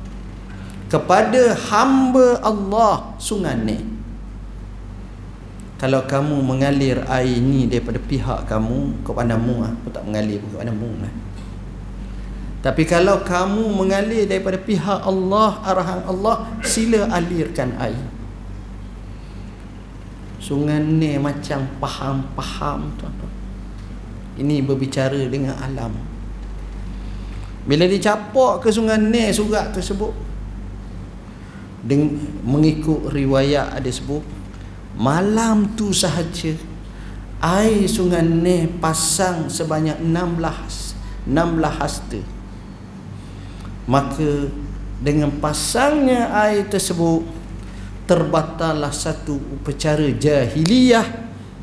Kepada 0.88 1.56
hamba 1.68 2.40
Allah 2.40 3.16
sungai 3.20 3.56
Nil 3.60 3.98
kalau 5.78 6.02
kamu 6.10 6.42
mengalir 6.42 6.98
air 7.06 7.38
ni 7.38 7.70
daripada 7.70 8.02
pihak 8.02 8.50
kamu 8.50 8.98
kepadamu 9.06 9.62
ah 9.62 9.70
aku 9.70 9.94
tak 9.94 10.02
mengalir 10.02 10.42
pun 10.42 10.58
kepadamu 10.58 10.90
lah. 10.98 11.14
tapi 12.66 12.82
kalau 12.82 13.22
kamu 13.22 13.62
mengalir 13.78 14.26
daripada 14.26 14.58
pihak 14.58 15.06
Allah 15.06 15.62
arahan 15.62 16.02
Allah 16.02 16.50
sila 16.66 17.06
alirkan 17.14 17.78
air. 17.78 18.02
Sungai 20.42 20.82
ni 20.82 21.14
macam 21.20 21.62
faham-faham 21.78 22.88
tuan-tuan. 22.98 23.34
Ini 24.40 24.64
berbicara 24.66 25.18
dengan 25.30 25.54
alam 25.62 25.94
bila 27.68 27.84
dicapak 27.84 28.64
ke 28.64 28.72
sungai 28.72 28.96
ni 28.96 29.28
surat 29.28 29.70
tersebut. 29.76 30.16
Dengan 31.84 32.16
mengikut 32.42 33.12
riwayat 33.12 33.78
ada 33.78 33.86
sebut 33.86 34.38
malam 34.98 35.78
tu 35.78 35.94
sahaja 35.94 36.58
air 37.38 37.86
sungai 37.86 38.26
Neh 38.26 38.66
pasang 38.82 39.46
sebanyak 39.46 40.02
16 40.02 41.30
16 41.30 41.78
hasta 41.78 42.20
maka 43.86 44.50
dengan 44.98 45.30
pasangnya 45.38 46.34
air 46.34 46.66
tersebut 46.66 47.22
terbatallah 48.10 48.90
satu 48.90 49.38
upacara 49.54 50.10
jahiliyah 50.18 51.06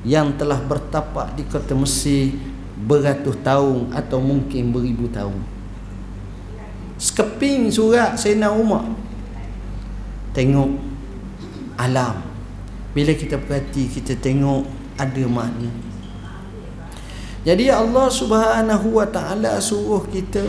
yang 0.08 0.32
telah 0.40 0.58
bertapak 0.64 1.36
di 1.36 1.44
kota 1.44 1.76
Mesir 1.76 2.32
beratus 2.80 3.36
tahun 3.44 3.92
atau 3.92 4.24
mungkin 4.24 4.72
beribu 4.72 5.12
tahun 5.12 5.55
sekeping 7.06 7.70
surat 7.70 8.18
Sayyidina 8.18 8.50
Umar. 8.50 8.90
Tengok 10.34 10.74
alam. 11.78 12.26
Bila 12.98 13.14
kita 13.14 13.38
perhati 13.38 13.86
kita 13.92 14.18
tengok 14.18 14.66
ada 14.98 15.24
makna. 15.30 15.70
Jadi 17.46 17.70
Allah 17.70 18.10
Subhanahu 18.10 18.98
wa 18.98 19.06
taala 19.06 19.62
suruh 19.62 20.02
kita 20.10 20.42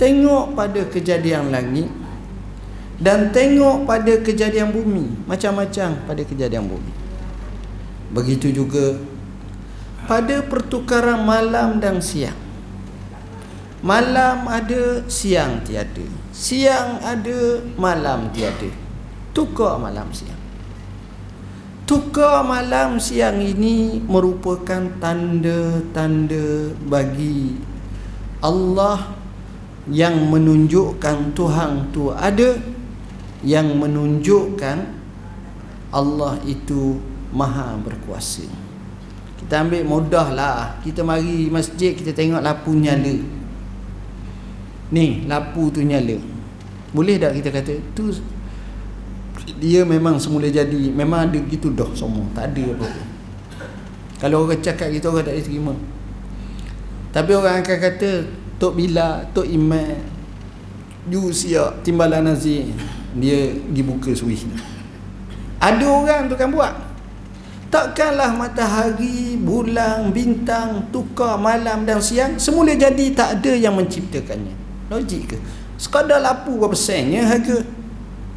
tengok 0.00 0.56
pada 0.56 0.88
kejadian 0.88 1.52
langit 1.52 1.92
dan 2.96 3.28
tengok 3.28 3.84
pada 3.84 4.24
kejadian 4.24 4.72
bumi. 4.72 5.28
Macam-macam 5.28 6.00
pada 6.08 6.22
kejadian 6.24 6.64
bumi. 6.64 6.92
Begitu 8.16 8.56
juga 8.56 8.96
pada 10.08 10.40
pertukaran 10.40 11.20
malam 11.28 11.76
dan 11.76 12.00
siang 12.00 12.51
malam 13.82 14.46
ada 14.46 15.02
siang 15.10 15.60
tiada. 15.66 16.06
Siang 16.30 17.02
ada 17.02 17.60
malam 17.74 18.30
tiada. 18.30 18.70
Tukar 19.34 19.76
malam 19.82 20.08
siang. 20.14 20.38
Tukar 21.82 22.46
malam 22.46 23.02
siang 23.02 23.42
ini 23.42 23.98
merupakan 24.06 24.86
tanda-tanda 25.02 26.72
bagi 26.86 27.58
Allah 28.38 29.18
yang 29.90 30.30
menunjukkan 30.30 31.34
Tuhan 31.34 31.90
tu 31.90 32.14
ada 32.14 32.54
yang 33.42 33.82
menunjukkan 33.82 34.78
Allah 35.90 36.38
itu 36.46 37.02
maha 37.34 37.74
berkuasa. 37.82 38.46
Kita 39.42 39.66
ambil 39.66 39.82
mudah 39.82 40.30
lah. 40.30 40.78
Kita 40.86 41.02
mari 41.02 41.50
masjid 41.50 41.98
kita 41.98 42.14
tengok 42.14 42.40
lapu 42.40 42.72
nyala 42.78 43.41
ni 44.92 45.24
lapu 45.24 45.72
tu 45.72 45.80
nyala. 45.80 46.20
Boleh 46.92 47.16
tak 47.16 47.40
kita 47.40 47.48
kata 47.48 47.74
tu 47.96 48.12
dia 49.58 49.82
memang 49.82 50.20
semula 50.20 50.46
jadi 50.46 50.92
memang 50.92 51.32
ada 51.32 51.38
gitu 51.40 51.72
dah 51.72 51.88
semua. 51.96 52.28
Tak 52.36 52.52
ada 52.52 52.76
apa 52.76 52.88
kalau 54.22 54.46
orang 54.46 54.62
cakap 54.62 54.86
gitu 54.94 55.10
orang 55.10 55.26
tak 55.26 55.34
boleh 55.34 55.46
terima. 55.48 55.74
Tapi 57.10 57.30
orang 57.34 57.60
akan 57.60 57.78
kata 57.82 58.10
Tok 58.56 58.72
Bila 58.78 59.26
Tok 59.34 59.44
Iman 59.44 60.00
You 61.10 61.28
siap 61.28 61.84
timbalan 61.84 62.24
nasi 62.24 62.72
Dia 63.18 63.52
pergi 63.52 63.82
buka 63.82 64.10
suih. 64.14 64.40
Ada 65.58 65.84
orang 65.84 66.30
tu 66.30 66.38
kan 66.38 66.48
buat. 66.54 66.72
Takkanlah 67.68 68.36
matahari, 68.38 69.34
bulan, 69.36 70.14
bintang, 70.14 70.92
tukar 70.94 71.40
malam 71.40 71.82
dan 71.82 71.98
siang 71.98 72.38
Semula 72.38 72.78
jadi 72.78 73.10
tak 73.16 73.42
ada 73.42 73.52
yang 73.58 73.74
menciptakannya 73.74 74.61
Logik 74.92 75.32
ke? 75.32 75.38
Sekadar 75.80 76.20
lapu 76.20 76.60
berapa 76.60 76.76
sennya 76.76 77.24
harga 77.24 77.64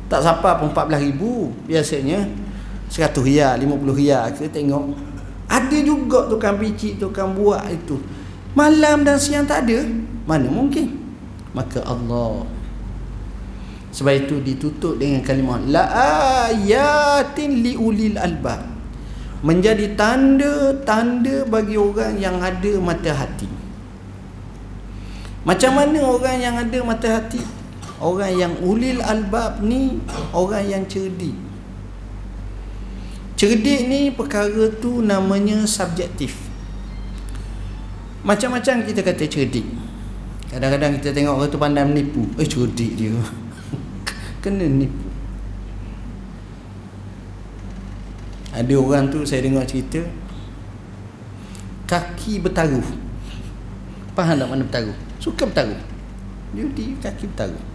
tak 0.05 0.21
siapa 0.21 0.61
pun 0.61 0.69
14 0.71 1.05
ribu 1.11 1.51
biasanya. 1.67 2.23
100 2.87 3.11
riyal 3.25 3.57
50 3.59 3.99
riyal 3.99 4.25
ke 4.31 4.47
tengok. 4.47 4.93
Ada 5.49 5.77
juga 5.81 6.29
tukang 6.29 6.55
bicik 6.61 7.01
tukang 7.01 7.33
buat 7.33 7.65
itu. 7.67 7.97
Malam 8.53 9.03
dan 9.03 9.17
siang 9.17 9.43
tak 9.43 9.67
ada. 9.67 9.83
Mana 10.29 10.47
mungkin? 10.47 10.95
Maka 11.51 11.81
Allah. 11.83 12.45
Sebab 13.91 14.13
itu 14.15 14.39
ditutup 14.43 15.01
dengan 15.01 15.23
kalimah 15.25 15.59
la 15.65 15.83
ayatin 16.53 17.65
li 17.65 17.73
ulil 17.73 18.15
albab. 18.21 18.61
Menjadi 19.45 19.93
tanda-tanda 19.93 21.45
bagi 21.45 21.77
orang 21.77 22.17
yang 22.17 22.41
ada 22.41 22.73
mata 22.81 23.13
hati 23.13 23.54
macam 25.45 25.71
mana 25.77 26.01
orang 26.01 26.37
yang 26.41 26.55
ada 26.57 26.79
mata 26.81 27.07
hati? 27.21 27.37
Orang 28.01 28.33
yang 28.33 28.53
ulil 28.65 28.97
albab 29.05 29.61
ni 29.61 30.01
orang 30.33 30.65
yang 30.65 30.83
cerdik. 30.89 31.37
Cerdik 33.37 33.85
ni 33.85 34.09
perkara 34.09 34.73
tu 34.81 35.05
namanya 35.05 35.61
subjektif. 35.69 36.49
Macam-macam 38.25 38.89
kita 38.89 39.05
kata 39.05 39.23
cerdik. 39.29 39.69
Kadang-kadang 40.49 40.97
kita 40.97 41.13
tengok 41.13 41.37
orang 41.37 41.51
tu 41.53 41.61
pandai 41.61 41.85
menipu. 41.85 42.25
Eh 42.41 42.49
cerdik 42.49 42.97
dia. 42.97 43.13
Kena 44.41 44.65
nipu 44.65 45.05
ada 48.55 48.71
orang 48.79 49.11
tu 49.11 49.19
saya 49.27 49.43
dengar 49.43 49.67
cerita 49.67 49.99
kaki 51.91 52.39
bertaruh. 52.39 52.87
Faham 54.15 54.39
tak 54.39 54.47
mana 54.47 54.63
bertaruh 54.63 54.95
suka 55.25 55.49
bertaruh 55.49 55.81
dia 56.53 56.65
di 56.69 56.93
kaki 57.01 57.25
bertaruh 57.33 57.65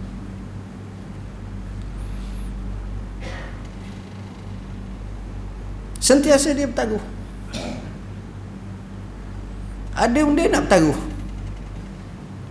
Sentiasa 6.01 6.57
dia 6.57 6.65
bertaruh 6.65 7.03
Ada 9.93 10.17
benda 10.25 10.43
nak 10.49 10.65
bertaruh 10.65 10.97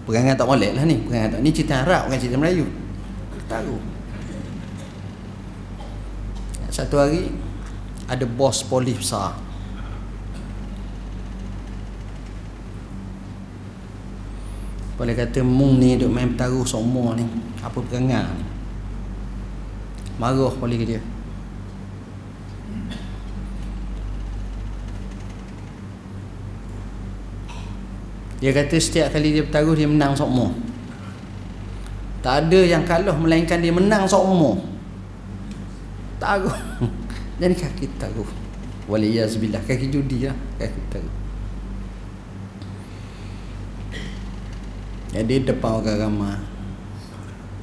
Perangan 0.07 0.39
tak 0.39 0.47
boleh 0.47 0.71
lah 0.71 0.87
ni. 0.87 1.03
Perangan 1.03 1.35
tak 1.35 1.41
Ni 1.43 1.51
cerita 1.51 1.83
Arab 1.83 2.07
bukan 2.07 2.19
cerita 2.23 2.39
Melayu. 2.39 2.71
Bertaruh 3.35 3.83
Satu 6.71 6.95
hari 6.95 7.35
Ada 8.07 8.23
bos 8.23 8.63
polis 8.63 9.03
besar 9.03 9.35
Boleh 15.01 15.17
kata 15.17 15.41
Mung 15.41 15.81
ni 15.81 15.97
duk 15.97 16.13
main 16.13 16.29
bertaruh 16.37 16.69
semua 16.69 17.17
ni 17.17 17.25
Apa 17.65 17.81
perangan 17.81 18.37
ni 18.37 18.45
Marah 20.21 20.53
polis 20.61 20.77
ke 20.77 20.85
dia 20.85 21.01
Dia 28.41 28.57
kata 28.57 28.77
setiap 28.81 29.13
kali 29.13 29.37
dia 29.37 29.45
bertaruh 29.45 29.77
dia 29.77 29.85
menang 29.85 30.17
sokmo. 30.17 30.49
Tak 32.25 32.49
ada 32.49 32.61
yang 32.65 32.89
kalah 32.89 33.13
melainkan 33.13 33.61
dia 33.61 33.69
menang 33.69 34.09
sokmo. 34.09 34.57
Taruh. 36.17 36.57
Jadi 37.41 37.53
kaki 37.53 38.01
taruh. 38.01 38.25
Waliyazbillah 38.89 39.61
kaki 39.69 39.93
judi 39.93 40.25
lah 40.25 40.37
kaki 40.57 40.81
taruh. 40.89 41.20
Jadi 45.11 45.43
depan 45.43 45.83
orang 45.83 45.99
ramai 45.99 46.39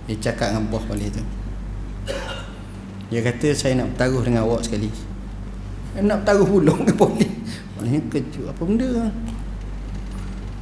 Dia 0.08 0.32
cakap 0.32 0.52
dengan 0.52 0.68
bos 0.68 0.84
balik 0.88 1.16
tu 1.16 1.24
Dia 3.08 3.24
kata 3.24 3.56
saya 3.56 3.80
nak 3.80 3.96
bertaruh 3.96 4.24
dengan 4.24 4.44
awak 4.44 4.68
sekali 4.68 4.92
nak 5.98 6.22
bertaruh 6.22 6.46
pula 6.46 6.74
dengan 6.78 6.96
polis 7.00 7.34
Maksudnya 7.80 8.00
kejut 8.12 8.46
apa 8.52 8.62
benda 8.62 8.90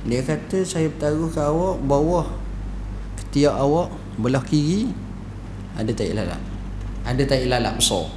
Dia 0.06 0.21
kata 0.21 0.58
saya 0.63 0.88
bertaruh 0.93 1.30
ke 1.34 1.41
awak 1.41 1.76
bawah 1.84 2.28
ketiak 3.36 3.56
awak 3.58 3.91
belah 4.15 4.39
kiri 4.39 4.88
ada 5.76 5.91
tai 5.91 6.15
lalat. 6.15 6.39
Ada 7.04 7.24
tai 7.28 7.45
lalat 7.52 7.76
besar. 7.76 8.08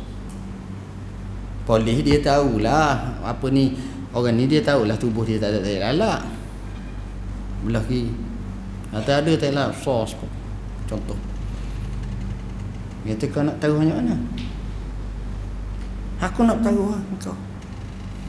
Polis 1.66 2.00
dia 2.06 2.22
tahulah 2.22 3.18
apa 3.20 3.46
ni 3.50 3.74
orang 4.14 4.38
ni 4.38 4.48
dia 4.48 4.62
tahulah 4.62 4.96
tubuh 4.96 5.26
dia 5.26 5.42
tak 5.42 5.52
ada 5.52 5.60
tai 5.60 5.82
lalat. 5.82 6.22
Belah 7.66 7.82
kiri. 7.84 8.14
Atau 8.88 9.12
ada 9.12 9.32
tai 9.36 9.52
lalat 9.52 9.76
besar 9.76 10.16
contoh. 10.88 11.18
Kata 13.08 13.24
kau 13.32 13.42
nak 13.44 13.56
taruh 13.60 13.80
banyak 13.80 13.96
mana? 13.96 14.16
Aku 16.20 16.44
nak 16.44 16.60
taruh 16.60 16.92
lah 16.92 17.02
kau. 17.20 17.36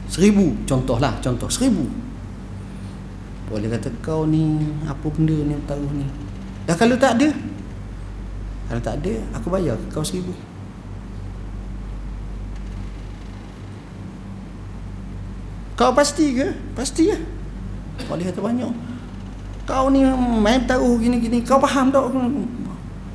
Seribu 0.08 0.56
contohlah 0.64 1.14
contoh 1.20 1.46
seribu 1.46 1.84
boleh 3.50 3.66
kata 3.66 3.90
kau 3.98 4.30
ni 4.30 4.62
apa 4.86 5.10
benda 5.10 5.34
ni 5.34 5.58
taruh 5.66 5.90
ni. 5.90 6.06
Dah 6.70 6.78
kalau 6.78 6.94
tak 6.94 7.18
ada. 7.18 7.34
Kalau 8.70 8.78
tak 8.78 9.02
ada, 9.02 9.18
aku 9.34 9.50
bayar 9.50 9.74
kau 9.90 10.06
seribu. 10.06 10.30
Kau 15.74 15.90
pasti 15.90 16.38
ke? 16.38 16.54
Pasti 16.78 17.10
ya. 17.10 17.18
Boleh 18.06 18.30
kata 18.30 18.38
banyak. 18.38 18.70
Kau 19.68 19.88
ni 19.92 20.04
main 20.40 20.62
taruh 20.66 20.96
gini-gini. 20.98 21.40
Kau 21.42 21.60
faham 21.60 21.92
tak? 21.92 22.04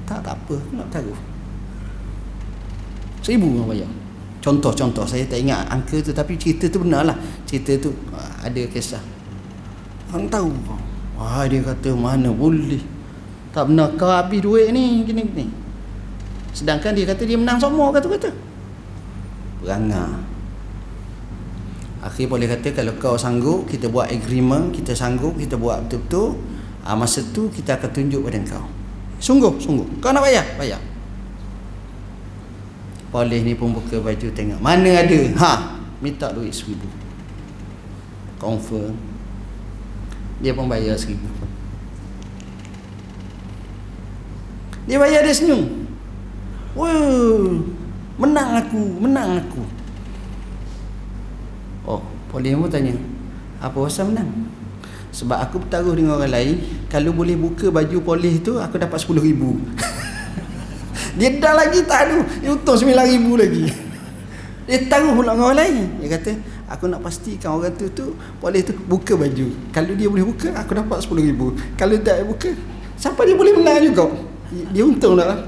Tak, 0.05 0.19
tak 0.21 0.35
apa. 0.35 0.55
Nak 0.75 0.87
taruh. 0.93 1.19
Seribu 3.25 3.61
kau 3.61 3.69
bayar. 3.69 3.89
Contoh-contoh. 4.41 5.05
Saya 5.09 5.25
tak 5.25 5.41
ingat 5.41 5.65
angka 5.67 5.99
tu. 6.01 6.13
Tapi 6.13 6.37
cerita 6.37 6.69
tu 6.69 6.85
benar 6.85 7.05
lah. 7.05 7.17
Cerita 7.49 7.73
tu 7.81 7.91
ah, 8.13 8.45
ada 8.45 8.61
kisah. 8.69 9.01
Hang 10.13 10.29
tahu 10.29 10.53
Wah 11.17 11.47
dia 11.49 11.63
kata 11.63 11.95
mana 11.95 12.29
boleh 12.29 12.83
Tak 13.55 13.71
benar 13.71 13.95
kau 13.97 14.11
habis 14.11 14.43
duit 14.43 14.69
ni 14.69 15.01
gini 15.07 15.25
gini 15.25 15.47
Sedangkan 16.53 16.93
dia 16.93 17.07
kata 17.07 17.23
dia 17.25 17.39
menang 17.39 17.57
semua 17.57 17.89
kata 17.89 18.07
kata 18.07 18.29
Perangai 19.63 20.34
Akhir 22.05 22.29
boleh 22.29 22.45
kata 22.45 22.69
kalau 22.69 22.93
kau 23.01 23.17
sanggup 23.17 23.65
Kita 23.65 23.89
buat 23.89 24.13
agreement 24.13 24.69
Kita 24.69 24.93
sanggup 24.93 25.33
Kita 25.41 25.57
buat 25.57 25.89
betul-betul 25.89 26.37
ha, 26.85 26.93
Masa 26.93 27.25
tu 27.33 27.49
kita 27.49 27.81
akan 27.81 27.89
tunjuk 27.89 28.21
pada 28.21 28.37
kau. 28.45 28.65
Sungguh 29.17 29.57
sungguh. 29.57 29.87
Kau 29.97 30.13
nak 30.13 30.21
bayar? 30.21 30.45
Bayar. 30.53 30.77
Polis 33.09 33.41
ni 33.41 33.57
pun 33.57 33.73
buka 33.73 33.97
baju 33.97 34.27
tengok. 34.29 34.59
Mana 34.61 35.01
ada? 35.01 35.19
Ha 35.41 35.53
Minta 36.03 36.29
duit 36.29 36.53
seribu 36.53 36.85
Confirm. 38.37 38.93
Dia 40.43 40.53
pun 40.53 40.69
bayar 40.69 40.93
seribu. 40.99 41.25
Dia 44.85 45.01
bayar 45.01 45.25
dia 45.25 45.33
senyum. 45.33 45.87
Wah, 46.75 47.55
menang 48.19 48.61
aku 48.61 48.81
menang 48.99 49.39
aku 49.41 49.63
polis 52.35 52.51
pun 52.51 52.67
tanya 52.67 52.91
apa 53.63 53.77
pasal 53.79 54.11
menang 54.11 54.51
sebab 55.15 55.39
aku 55.39 55.63
bertaruh 55.63 55.95
dengan 55.95 56.19
orang 56.19 56.35
lain 56.35 56.55
kalau 56.91 57.15
boleh 57.15 57.39
buka 57.39 57.71
baju 57.71 57.97
polis 58.03 58.43
tu 58.43 58.59
aku 58.59 58.75
dapat 58.75 58.99
sepuluh 58.99 59.23
ribu 59.23 59.55
dia 61.17 61.31
dah 61.39 61.55
lagi 61.55 61.79
tak 61.87 62.11
ada 62.11 62.19
dia 62.43 62.51
untung 62.51 62.75
sembilan 62.75 63.05
ribu 63.07 63.39
lagi 63.39 63.71
dia 64.67 64.83
taruh 64.91 65.15
pula 65.15 65.31
dengan 65.31 65.47
orang 65.47 65.59
lain 65.63 65.75
dia 66.03 66.19
kata 66.19 66.55
Aku 66.65 66.89
nak 66.89 67.05
pastikan 67.05 67.61
orang 67.61 67.77
tu 67.77 67.85
tu 67.93 68.17
boleh 68.41 68.65
tu 68.65 68.73
buka 68.89 69.13
baju. 69.13 69.47
Kalau 69.69 69.93
dia 69.93 70.09
boleh 70.09 70.25
buka, 70.25 70.49
aku 70.57 70.73
dapat 70.73 70.97
RM10,000. 71.05 71.41
Kalau 71.77 71.95
tak 72.01 72.25
buka, 72.25 72.49
siapa 72.97 73.21
dia 73.21 73.37
boleh 73.37 73.53
menang 73.53 73.85
juga? 73.85 74.09
Dia 74.73 74.81
untung 74.81 75.13
lah. 75.13 75.45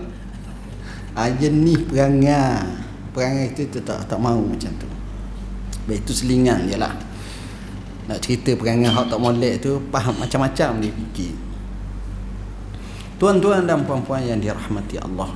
Ah 1.18 1.34
jenis 1.34 1.90
perangai. 1.90 2.70
Perangai 3.18 3.50
itu 3.50 3.66
tu 3.66 3.82
tak 3.82 4.06
tak 4.06 4.22
mau 4.22 4.38
macam 4.38 4.70
tu. 4.78 4.97
Baik 5.88 6.04
selingan 6.12 6.68
je 6.68 6.76
lah. 6.76 6.92
Nak 8.08 8.20
cerita 8.24 8.56
perangai 8.56 8.92
hak 8.92 9.08
tak 9.08 9.20
molek 9.20 9.64
tu 9.64 9.80
faham 9.92 10.16
macam-macam 10.20 10.84
dia 10.84 10.92
fikir. 10.92 11.34
Tuan-tuan 13.18 13.66
dan 13.66 13.82
puan-puan 13.88 14.22
yang 14.22 14.38
dirahmati 14.38 15.00
Allah. 15.02 15.32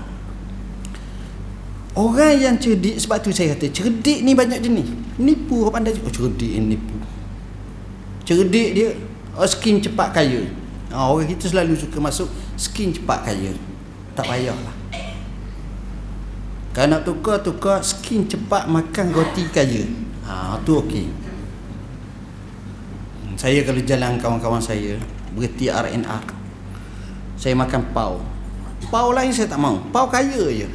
Orang 1.92 2.40
yang 2.40 2.56
cerdik 2.56 2.96
sebab 2.96 3.20
tu 3.20 3.36
saya 3.36 3.52
kata 3.56 3.68
cerdik 3.72 4.24
ni 4.24 4.32
banyak 4.32 4.64
jenis. 4.64 4.88
Nipu 5.20 5.68
orang 5.68 5.84
pandai 5.84 6.00
oh, 6.00 6.12
cerdik 6.12 6.52
ni 6.56 6.76
nipu. 6.76 6.96
Cerdik 8.24 8.70
dia 8.72 8.96
oh, 9.36 9.48
skin 9.48 9.84
cepat 9.84 10.16
kaya. 10.16 10.48
Ha, 10.92 11.12
orang 11.12 11.28
kita 11.28 11.52
selalu 11.52 11.76
suka 11.76 12.00
masuk 12.00 12.28
skin 12.56 12.96
cepat 12.96 13.28
kaya. 13.28 13.52
Tak 14.16 14.28
payahlah. 14.28 14.76
Kalau 16.72 16.88
nak 16.88 17.04
tukar 17.04 17.44
tukar 17.44 17.84
skin 17.84 18.24
cepat 18.24 18.72
makan 18.72 19.12
roti 19.12 19.44
kaya. 19.52 19.84
Ha 20.26 20.58
tu 20.62 20.78
okey. 20.82 21.08
Saya 23.40 23.66
kalau 23.66 23.82
jalan 23.82 24.22
kawan-kawan 24.22 24.62
saya 24.62 25.00
berhenti 25.34 25.72
RNR. 25.72 26.24
Saya 27.40 27.58
makan 27.58 27.82
pau. 27.90 28.22
Pau 28.94 29.10
lain 29.16 29.34
saya 29.34 29.50
tak 29.50 29.58
mau. 29.58 29.82
Pau 29.90 30.06
kaya 30.06 30.52
je. 30.52 30.68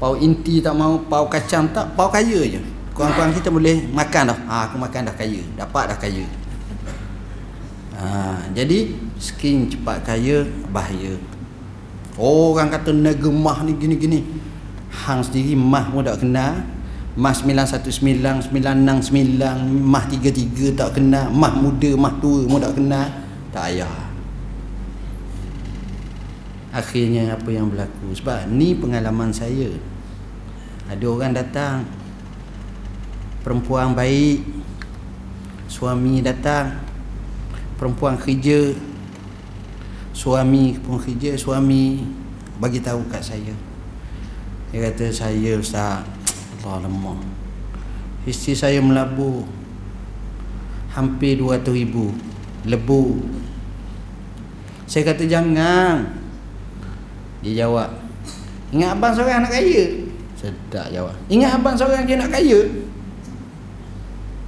Pau 0.00 0.16
inti 0.16 0.64
tak 0.64 0.72
mau, 0.72 0.96
pau 0.96 1.28
kacang 1.28 1.68
tak, 1.76 1.92
pau 1.92 2.08
kaya 2.08 2.40
je. 2.48 2.60
Kawan-kawan 2.96 3.36
kita 3.36 3.52
boleh 3.52 3.84
makan 3.92 4.32
dah. 4.32 4.38
Ha, 4.48 4.54
aku 4.68 4.80
makan 4.80 5.12
dah 5.12 5.14
kaya. 5.16 5.40
Dapat 5.56 5.84
dah 5.92 5.98
kaya. 6.00 6.24
Ha, 8.00 8.40
jadi 8.56 8.96
skin 9.20 9.68
cepat 9.68 10.00
kaya 10.00 10.48
bahaya. 10.72 11.20
Orang 12.16 12.72
kata 12.72 12.96
negeri 12.96 13.28
mah 13.28 13.60
ni 13.64 13.76
gini-gini. 13.76 14.24
Hang 14.88 15.20
sendiri 15.20 15.52
mah 15.52 15.92
pun 15.92 16.04
tak 16.04 16.24
kenal. 16.24 16.64
Mah 17.18 17.34
919, 17.34 18.54
969, 18.54 19.66
mah 19.66 20.04
33 20.06 20.78
tak 20.78 20.94
kenal. 20.94 21.26
Mah 21.30 21.54
muda, 21.58 21.90
mah 21.98 22.14
tua 22.22 22.46
pun 22.46 22.62
tak 22.62 22.74
kenal. 22.78 23.08
Tak 23.50 23.66
payah. 23.66 24.10
Akhirnya 26.70 27.34
apa 27.34 27.50
yang 27.50 27.66
berlaku 27.66 28.14
Sebab 28.14 28.46
ni 28.46 28.78
pengalaman 28.78 29.34
saya 29.34 29.74
ada 30.90 31.06
orang 31.06 31.30
datang 31.30 31.86
perempuan 33.46 33.94
baik 33.94 34.42
suami 35.70 36.18
datang 36.18 36.82
perempuan 37.78 38.18
kerja 38.18 38.74
suami 40.10 40.74
pun 40.82 40.98
kerja 40.98 41.38
suami 41.38 42.02
bagi 42.58 42.82
tahu 42.82 43.06
kat 43.06 43.22
saya 43.22 43.54
dia 44.74 44.90
kata 44.90 45.14
saya 45.14 45.54
ustaz 45.62 46.02
Allah 46.60 46.86
lemah 46.86 47.20
isteri 48.28 48.54
saya 48.56 48.78
melabur 48.84 49.48
hampir 50.92 51.40
200 51.40 51.64
ribu 51.72 52.12
lebu 52.68 53.24
saya 54.84 55.08
kata 55.08 55.24
jangan 55.24 56.04
dia 57.40 57.64
jawab 57.64 57.88
ingat 58.70 58.92
abang 58.94 59.12
seorang 59.16 59.44
anak 59.44 59.52
kaya 59.56 60.10
Sedap 60.40 60.88
jawab. 60.88 61.12
Ingat 61.28 61.60
abang 61.60 61.76
seorang 61.76 62.08
dia 62.08 62.16
nak 62.16 62.32
kaya. 62.32 62.64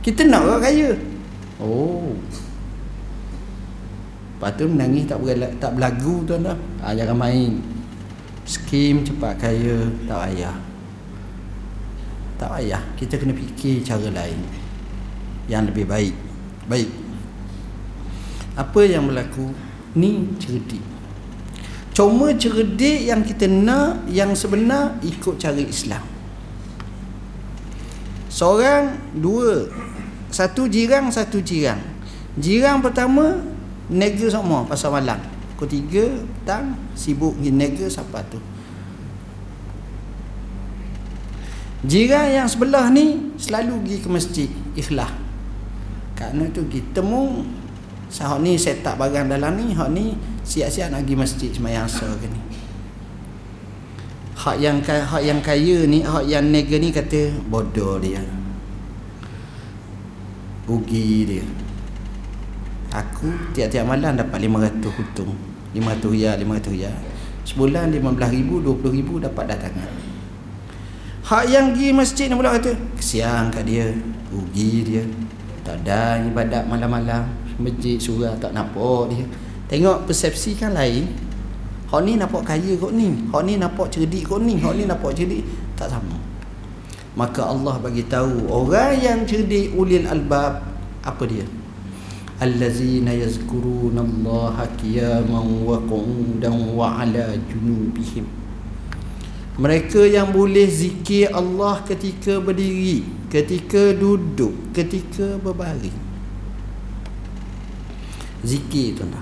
Kita 0.01 0.25
nak 0.25 0.49
orang 0.49 0.65
kaya. 0.65 0.91
Oh. 1.61 2.17
Lepas 4.41 4.57
tu 4.57 4.65
menangis 4.73 5.05
tak 5.05 5.21
berlagu, 5.21 5.53
tak 5.61 5.77
berlagu 5.77 6.15
tuan 6.25 6.49
dah. 6.49 6.57
Ha, 6.81 6.97
jangan 6.97 7.17
main. 7.21 7.61
Skim 8.49 9.05
cepat 9.05 9.37
kaya. 9.37 9.93
Tak 10.09 10.33
payah. 10.33 10.57
Tak 12.43 12.59
payah. 12.59 12.83
Kita 12.99 13.23
kena 13.23 13.39
fikir 13.39 13.87
cara 13.87 14.11
lain. 14.11 14.43
Yang 15.47 15.71
lebih 15.71 15.87
baik. 15.87 16.15
Baik. 16.67 16.91
Apa 18.59 18.83
yang 18.83 19.07
berlaku? 19.07 19.55
Ni 19.95 20.27
cerdik. 20.43 20.83
Cuma 21.95 22.35
cerdik 22.35 23.07
yang 23.07 23.23
kita 23.23 23.47
nak 23.47 24.11
yang 24.11 24.35
sebenar 24.35 24.99
ikut 25.07 25.39
cara 25.39 25.63
Islam. 25.63 26.03
Seorang 28.27 28.99
dua. 29.15 29.71
Satu 30.35 30.67
jirang, 30.67 31.15
satu 31.15 31.39
jirang. 31.39 31.79
Jirang 32.43 32.83
pertama 32.83 33.39
nega 33.87 34.27
semua 34.27 34.67
pasal 34.67 34.99
malam. 34.99 35.23
Ketiga 35.63 36.11
petang 36.43 36.75
sibuk 36.99 37.39
pergi 37.39 37.55
nega 37.55 37.87
siapa 37.87 38.19
tu. 38.27 38.43
Jirang 41.83 42.31
yang 42.31 42.47
sebelah 42.47 42.95
ni 42.95 43.35
selalu 43.35 43.83
pergi 43.83 43.97
ke 43.99 44.09
masjid 44.09 44.49
ikhlas. 44.79 45.11
Kerana 46.15 46.47
tu 46.55 46.63
kita 46.71 47.03
temu. 47.03 47.43
Sahak 48.13 48.45
ni 48.45 48.61
set 48.61 48.85
tak 48.85 49.01
barang 49.01 49.25
dalam 49.33 49.57
ni, 49.57 49.73
hak 49.73 49.89
ni 49.91 50.13
siap-siap 50.45 50.93
nak 50.93 51.09
pergi 51.09 51.17
masjid 51.17 51.51
semayang 51.51 51.89
asar 51.89 52.13
ke 52.21 52.29
ni. 52.29 52.41
Hak 54.37 54.57
yang 54.61 54.85
hak 54.85 55.23
yang 55.25 55.41
kaya 55.41 55.89
ni 55.89 56.05
hak 56.05 56.29
yang 56.29 56.45
nega 56.53 56.77
ni 56.77 56.93
kata 56.93 57.35
bodoh 57.49 57.97
dia. 57.99 58.21
Rugi 60.69 61.25
dia. 61.25 61.45
Aku 62.93 63.33
tiap-tiap 63.57 63.89
malam 63.89 64.21
dapat 64.21 64.39
500 64.45 64.85
hutung. 64.93 65.33
500 65.73 66.13
ya 66.13 66.37
500 66.37 66.77
ya 66.77 66.93
Sebulan 67.49 67.89
15 67.97 68.29
ribu 68.29 68.61
20 68.61 68.93
ribu 68.93 69.17
dapat 69.17 69.57
datangan 69.57 70.12
Hak 71.23 71.47
yang 71.47 71.71
pergi 71.71 71.95
masjid 71.95 72.27
ni 72.27 72.35
pula 72.35 72.59
kata 72.59 72.75
Kesian 72.99 73.47
kat 73.55 73.63
dia 73.63 73.95
Rugi 74.35 74.83
dia 74.83 75.07
Tak 75.63 75.87
ada 75.87 76.19
ibadat 76.19 76.67
malam-malam 76.67 77.31
Masjid 77.63 77.95
surah 77.95 78.35
tak 78.43 78.51
nampak 78.51 79.15
dia. 79.15 79.23
Tengok 79.71 80.11
persepsi 80.11 80.59
kan 80.59 80.75
lain. 80.75 81.07
Hak 81.87 82.03
ni 82.03 82.19
nampak 82.19 82.43
kaya 82.43 82.75
kot 82.75 82.91
ni 82.91 83.15
Hak 83.31 83.43
ni 83.47 83.55
nampak 83.55 83.87
cerdik 83.95 84.27
kot 84.27 84.43
ni 84.43 84.59
Hak 84.59 84.75
ni 84.75 84.83
nampak 84.83 85.15
cerdik 85.15 85.47
Tak 85.79 85.95
sama. 85.95 86.19
Maka 87.15 87.55
Allah 87.55 87.79
bagi 87.79 88.03
tahu 88.11 88.51
Orang 88.51 88.99
yang 88.99 89.23
cerdik 89.23 89.71
ulil 89.79 90.11
albab 90.11 90.59
Apa 91.07 91.23
dia? 91.31 91.47
Allazina 92.43 93.15
yazkuruna 93.15 94.03
Allah 94.03 94.67
qiyaman 94.75 95.63
wa 95.63 95.79
qu'udan 95.87 96.75
wa 96.75 96.99
ala 96.99 97.31
junubihim 97.47 98.42
mereka 99.61 100.01
yang 100.01 100.33
boleh 100.33 100.65
zikir 100.65 101.29
Allah 101.29 101.85
ketika 101.85 102.41
berdiri 102.41 103.05
ketika 103.29 103.93
duduk 103.93 104.53
ketika 104.73 105.37
berbaring. 105.41 105.97
Zikir 108.43 108.99
tuan 108.99 109.13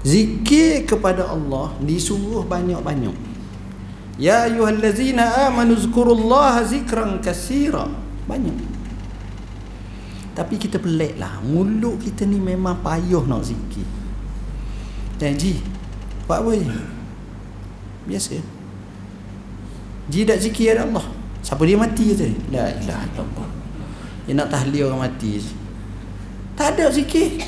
zikir 0.00 0.88
kepada 0.88 1.28
Allah 1.28 1.76
disuruh 1.80 2.44
banyak-banyak. 2.44 3.16
Ya 4.20 4.44
ayyuhallazina 4.48 5.48
amanu 5.48 5.76
zkurullaha 5.76 6.64
zikran 6.64 7.24
kaseera. 7.24 7.88
Banyak. 8.28 8.56
Tapi 10.36 10.54
kita 10.56 10.76
pelik 10.76 11.16
lah. 11.16 11.40
Mulut 11.44 12.00
kita 12.00 12.24
ni 12.28 12.36
memang 12.36 12.80
payuh 12.84 13.24
nak 13.24 13.44
zikir. 13.44 13.84
Dan 15.20 15.36
Ji 15.36 15.60
Buat 16.24 16.46
apa 16.46 16.50
je 16.54 16.99
Biasa. 18.08 18.40
Ji 20.10 20.26
tak 20.26 20.38
zikir 20.40 20.74
ada 20.74 20.88
Allah. 20.88 21.06
Siapa 21.40 21.64
dia 21.64 21.80
mati 21.80 22.12
tu 22.12 22.28
La 22.52 22.68
ilah 22.68 23.00
Allah 23.16 23.48
Dia 24.28 24.36
nak 24.36 24.52
tahlil 24.52 24.92
orang 24.92 25.08
mati 25.08 25.40
Tak 26.52 26.76
ada 26.76 26.92
zikir. 26.92 27.40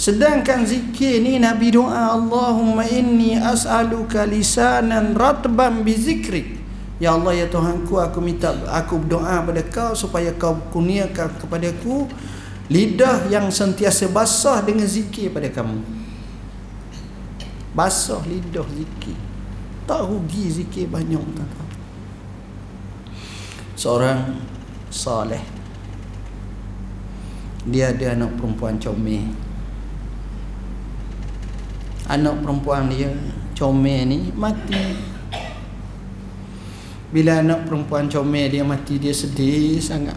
Sedangkan 0.00 0.64
zikir 0.64 1.20
ni 1.20 1.36
Nabi 1.36 1.76
doa 1.76 2.16
Allahumma 2.16 2.88
inni 2.88 3.36
as'aluka 3.36 4.24
lisanan 4.24 5.12
ratban 5.12 5.84
bi 5.84 5.92
zikrik. 5.92 6.56
Ya 6.96 7.12
Allah 7.12 7.44
ya 7.44 7.46
Tuhanku 7.52 8.00
aku 8.00 8.24
minta 8.24 8.56
aku 8.72 8.96
berdoa 8.96 9.44
pada 9.44 9.60
kau 9.68 9.92
supaya 9.92 10.32
kau 10.40 10.56
kurniakan 10.72 11.36
kepada 11.36 11.68
aku 11.68 12.08
lidah 12.72 13.28
yang 13.28 13.52
sentiasa 13.52 14.08
basah 14.08 14.64
dengan 14.64 14.88
zikir 14.88 15.28
pada 15.28 15.52
kamu. 15.52 15.99
Basah 17.70 18.22
lidah 18.26 18.66
zikir. 18.74 19.18
Tak 19.86 20.06
rugi 20.06 20.50
zikir 20.50 20.86
banyak 20.90 21.22
tak 21.34 21.48
Seorang 23.78 24.38
soleh 24.90 25.40
dia 27.64 27.92
ada 27.92 28.16
anak 28.16 28.40
perempuan 28.40 28.80
comel. 28.80 29.30
Anak 32.10 32.42
perempuan 32.42 32.90
dia 32.90 33.12
comel 33.54 34.08
ni 34.08 34.18
mati. 34.34 34.96
Bila 37.10 37.42
anak 37.44 37.68
perempuan 37.68 38.08
comel 38.08 38.48
dia 38.48 38.64
mati 38.64 38.98
dia 38.98 39.12
sedih 39.12 39.78
sangat. 39.78 40.16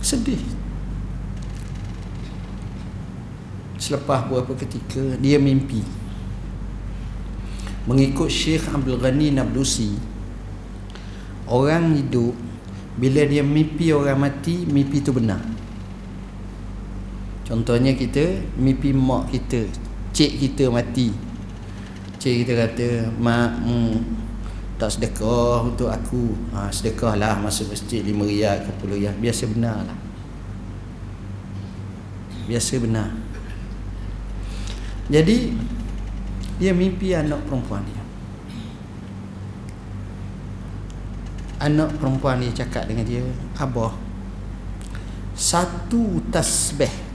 Sedih 0.00 0.55
selepas 3.76 4.26
beberapa 4.26 4.56
ketika 4.56 5.20
dia 5.20 5.36
mimpi. 5.36 5.84
Mengikut 7.86 8.26
Syekh 8.26 8.66
Abdul 8.66 8.98
Ghani 8.98 9.30
Nablusi 9.30 9.94
orang 11.46 11.94
hidup 11.94 12.34
bila 12.98 13.22
dia 13.22 13.46
mimpi 13.46 13.94
orang 13.94 14.18
mati 14.26 14.66
mimpi 14.66 14.98
itu 14.98 15.14
benar. 15.14 15.38
Contohnya 17.46 17.94
kita 17.94 18.42
mimpi 18.58 18.90
mak 18.90 19.30
kita 19.30 19.70
cik 20.10 20.32
kita 20.42 20.66
mati. 20.72 21.14
Cik 22.16 22.42
kita 22.42 22.52
kata 22.58 22.88
Mak 23.22 23.50
hmm, 23.60 23.96
Tak 24.80 24.88
sedekah 24.88 25.62
untuk 25.68 25.92
aku. 25.92 26.32
Ha, 26.56 26.72
Sedekah 26.72 27.14
lah 27.14 27.38
masuk 27.38 27.70
masjid 27.70 28.02
lima 28.02 28.24
riyad 28.24 28.64
ke 28.66 28.72
puluh 28.80 28.96
riyad 28.98 29.14
Biasa 29.20 29.46
benar 29.52 29.84
lah 29.84 29.98
Biasa 32.48 32.80
benar 32.82 33.25
Jadi 35.06 35.54
Dia 36.58 36.72
mimpi 36.72 37.14
anak 37.14 37.46
perempuan 37.46 37.82
dia 37.86 38.02
Anak 41.62 41.96
perempuan 41.96 42.42
dia 42.42 42.52
cakap 42.52 42.90
dengan 42.90 43.06
dia 43.06 43.22
Abah 43.56 43.94
Satu 45.36 46.20
tasbih 46.32 47.06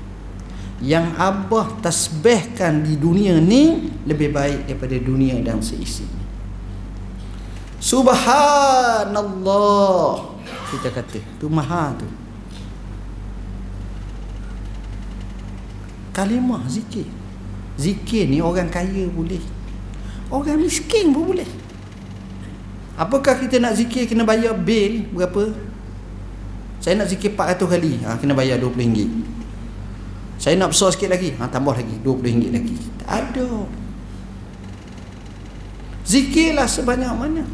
yang 0.81 1.13
Abah 1.13 1.77
tasbihkan 1.77 2.81
di 2.81 2.97
dunia 2.97 3.37
ni 3.37 3.93
lebih 4.09 4.33
baik 4.33 4.65
daripada 4.65 4.97
dunia 4.97 5.37
dan 5.45 5.61
seisi. 5.61 6.09
Subhanallah. 7.77 9.13
Kita 10.73 10.89
kata, 10.89 11.21
tu 11.37 11.45
maha 11.53 11.93
tu. 11.93 12.09
Kalimah 16.11 16.65
zikir. 16.65 17.05
Zikir 17.81 18.29
ni 18.29 18.37
orang 18.37 18.69
kaya 18.69 19.09
boleh. 19.09 19.41
Orang 20.29 20.61
miskin 20.61 21.09
pun 21.09 21.33
boleh. 21.33 21.49
Apakah 22.93 23.41
kita 23.41 23.57
nak 23.57 23.73
zikir 23.73 24.05
kena 24.05 24.21
bayar 24.21 24.53
bil 24.53 25.09
berapa? 25.09 25.49
Saya 26.77 27.01
nak 27.01 27.09
zikir 27.09 27.33
400 27.33 27.65
kali, 27.65 27.97
ha, 28.05 28.17
kena 28.21 28.37
bayar 28.37 28.61
20 28.61 28.77
ringgit. 28.77 29.09
Saya 30.41 30.57
nak 30.57 30.73
besar 30.73 30.89
sikit 30.89 31.13
lagi. 31.13 31.37
Ha, 31.37 31.45
tambah 31.49 31.77
lagi. 31.77 32.01
RM20 32.01 32.49
lagi. 32.49 32.73
Tak 33.05 33.09
ada. 33.13 33.69
Zikirlah 36.01 36.65
sebanyak 36.65 37.13
mana. 37.13 37.45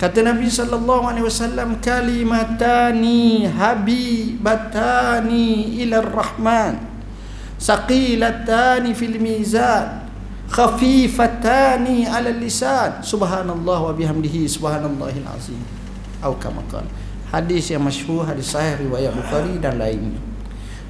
Kata 0.00 0.24
Nabi 0.24 0.48
sallallahu 0.48 1.08
alaihi 1.08 1.24
wasallam 1.28 1.80
kalimatani 1.80 3.48
habibatani 3.48 5.44
ila 5.84 6.04
rahman 6.04 6.85
saqilatani 7.56 8.92
fil 8.92 9.18
mizan. 9.20 10.06
Khafifatani 10.46 12.06
ala 12.06 12.30
lisan. 12.30 13.02
Subhanallah 13.02 13.90
wa 13.90 13.92
bihamdihi 13.92 14.46
subhanallahil 14.46 15.26
azim. 15.26 15.58
Atau 16.22 16.38
kama 16.38 16.62
hadis 17.34 17.68
yang 17.74 17.82
masyhur 17.82 18.22
hadis 18.22 18.54
sahih 18.54 18.86
riwayat 18.86 19.12
Bukhari 19.12 19.58
dan 19.58 19.76
lainnya. 19.76 20.22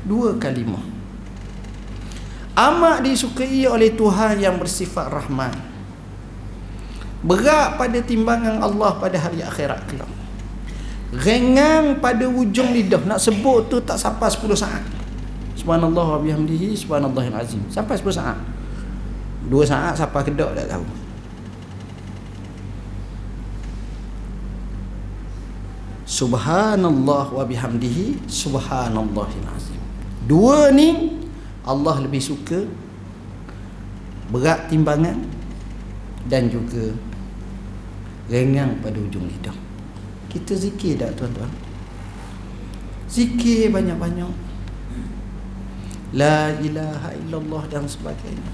Dua 0.04 0.36
kalimah. 0.36 0.84
Amat 2.56 3.04
disukai 3.04 3.68
oleh 3.68 3.92
Tuhan 3.92 4.40
yang 4.40 4.56
bersifat 4.56 5.12
rahman. 5.12 5.52
Berat 7.26 7.80
pada 7.80 7.98
timbangan 8.00 8.62
Allah 8.62 8.96
pada 8.96 9.16
hari 9.18 9.42
akhirat 9.42 9.88
kelak. 9.90 10.08
Rengang 11.16 11.98
pada 11.98 12.24
ujung 12.28 12.70
lidah. 12.70 13.02
Nak 13.02 13.20
sebut 13.20 13.66
tu 13.72 13.80
tak 13.82 13.98
sampai 13.98 14.30
10 14.30 14.56
saat 14.56 14.84
subhanallah 15.56 16.06
wa 16.16 16.20
bihamdihi 16.20 16.76
subhanallahil 16.76 17.36
azim 17.36 17.64
sampai 17.72 17.96
10 17.96 18.12
saat 18.12 18.38
2 19.48 19.56
saat 19.64 19.96
sampai 19.96 20.22
kedak 20.22 20.52
tak 20.52 20.68
tahu 20.68 20.84
subhanallah 26.06 27.24
wa 27.32 27.42
bihamdihi 27.42 28.28
subhanallahil 28.30 29.48
azim 29.56 29.76
Dua 30.26 30.74
ni 30.74 31.14
Allah 31.62 32.02
lebih 32.02 32.18
suka 32.18 32.66
berat 34.34 34.66
timbangan 34.66 35.22
dan 36.26 36.50
juga 36.50 36.90
rengang 38.26 38.74
pada 38.82 38.98
ujung 38.98 39.22
lidah. 39.22 39.54
Kita 40.26 40.58
zikir 40.58 40.98
tak 40.98 41.14
tuan-tuan? 41.14 41.50
Zikir 43.06 43.70
banyak-banyak. 43.70 44.34
La 46.14 46.54
ilaha 46.62 47.10
illallah 47.18 47.66
dan 47.66 47.82
sebagainya. 47.82 48.52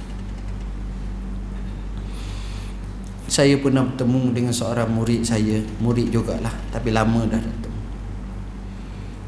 Saya 3.29 3.61
pernah 3.61 3.85
bertemu 3.85 4.33
dengan 4.33 4.53
seorang 4.53 4.89
murid 4.89 5.21
saya, 5.25 5.61
murid 5.81 6.09
jugalah, 6.09 6.53
tapi 6.73 6.93
lama 6.93 7.29
dah 7.29 7.41
datang. 7.41 7.77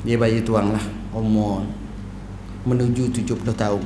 Dia 0.04 0.16
bayi 0.16 0.40
tuang 0.44 0.72
lah, 0.72 0.84
umur 1.12 1.64
menuju 2.64 3.12
70 3.12 3.44
tahun. 3.52 3.84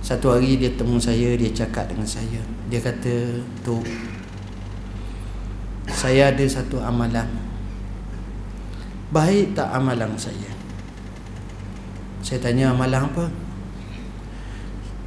Satu 0.00 0.32
hari 0.32 0.60
dia 0.60 0.72
temu 0.76 0.96
saya 0.96 1.36
dia 1.36 1.48
cakap 1.52 1.88
dengan 1.88 2.08
saya. 2.08 2.40
Dia 2.68 2.80
kata 2.80 3.40
tu 3.64 3.80
saya 5.88 6.32
ada 6.32 6.44
satu 6.44 6.80
amalan. 6.80 7.28
Baik 9.12 9.52
tak 9.52 9.68
amalan 9.76 10.16
saya 10.16 10.51
saya 12.22 12.38
tanya 12.38 12.70
amalan 12.70 13.10
apa? 13.10 13.26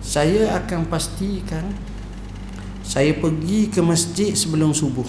Saya 0.03 0.59
akan 0.59 0.85
pastikan 0.91 1.63
saya 2.85 3.17
pergi 3.17 3.71
ke 3.71 3.81
masjid 3.81 4.35
sebelum 4.35 4.75
subuh. 4.75 5.07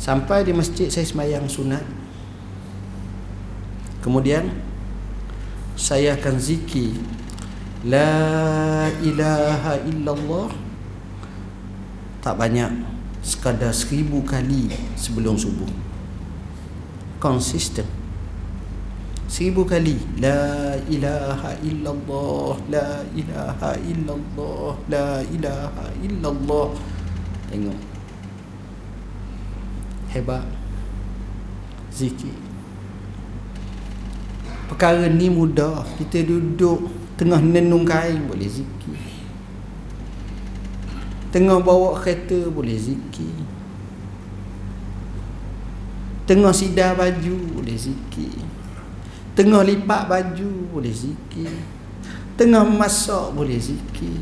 Sampai 0.00 0.48
di 0.48 0.56
masjid 0.56 0.88
saya 0.88 1.04
sembahyang 1.04 1.44
sunat. 1.44 1.84
Kemudian 4.00 4.48
saya 5.76 6.16
akan 6.16 6.40
zikir 6.40 6.96
la 7.84 8.88
ilaha 9.04 9.76
illallah. 9.84 10.48
Tak 12.24 12.38
banyak 12.38 12.70
sekadar 13.20 13.76
seribu 13.76 14.24
kali 14.24 14.72
sebelum 14.96 15.36
subuh. 15.36 15.68
Konsisten 17.20 17.99
seribu 19.30 19.62
kali. 19.62 19.94
La 20.18 20.74
ilaha 20.90 21.54
illallah 21.62 22.58
la 22.66 23.06
ilaha 23.14 23.78
illallah 23.86 24.74
la 24.90 25.22
ilaha 25.22 25.86
illallah. 26.02 26.74
Tengok. 27.46 27.80
Hebat. 30.10 30.42
Zikir. 31.94 32.34
Perkara 34.66 35.06
ni 35.06 35.30
mudah. 35.30 35.86
Kita 35.94 36.26
duduk 36.26 36.90
tengah 37.14 37.38
nenung 37.38 37.86
kain 37.86 38.26
boleh 38.26 38.50
zikir. 38.50 38.98
Tengah 41.30 41.62
bawa 41.62 41.94
kereta 41.94 42.50
boleh 42.50 42.74
zikir. 42.74 43.46
Tengah 46.26 46.50
sidar 46.54 46.98
baju 46.98 47.34
boleh 47.54 47.78
zikir 47.78 48.49
Tengah 49.40 49.64
lipat 49.64 50.04
baju 50.04 50.52
boleh 50.68 50.92
zikir. 50.92 51.48
Tengah 52.36 52.60
masak 52.60 53.32
boleh 53.32 53.56
zikir. 53.56 54.20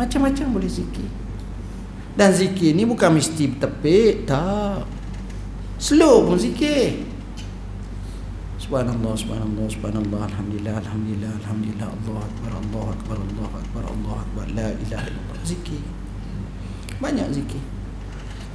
Macam-macam 0.00 0.56
boleh 0.56 0.70
zikir. 0.72 1.04
Dan 2.16 2.32
zikir 2.32 2.72
ni 2.72 2.88
bukan 2.88 3.12
mesti 3.12 3.44
bertepik, 3.44 4.24
tak. 4.24 4.88
Slow 5.76 6.24
pun 6.24 6.40
zikir. 6.40 7.04
Subhanallah, 8.56 9.12
subhanallah, 9.20 9.68
subhanallah, 9.68 10.20
alhamdulillah, 10.32 10.80
alhamdulillah, 10.80 11.32
alhamdulillah, 11.44 11.88
Allah 11.92 12.16
akbar, 12.24 12.52
Allah 12.56 12.84
akbar, 12.96 13.16
Allah 13.20 13.50
akbar, 13.52 13.82
Allah 13.84 14.16
akbar, 14.16 14.46
la 14.56 14.68
ilaha 14.72 15.06
illallah. 15.12 15.36
Zikir. 15.44 15.84
Banyak 17.04 17.36
zikir. 17.36 17.60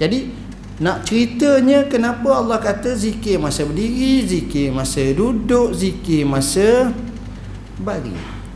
Jadi 0.02 0.34
nak 0.82 1.06
ceritanya 1.06 1.86
kenapa 1.86 2.34
Allah 2.34 2.58
kata 2.58 2.98
zikir 2.98 3.38
masa 3.38 3.62
berdiri, 3.62 4.26
zikir 4.26 4.74
masa 4.74 5.06
duduk, 5.14 5.70
zikir 5.78 6.26
masa 6.26 6.90
bagi. 7.78 8.16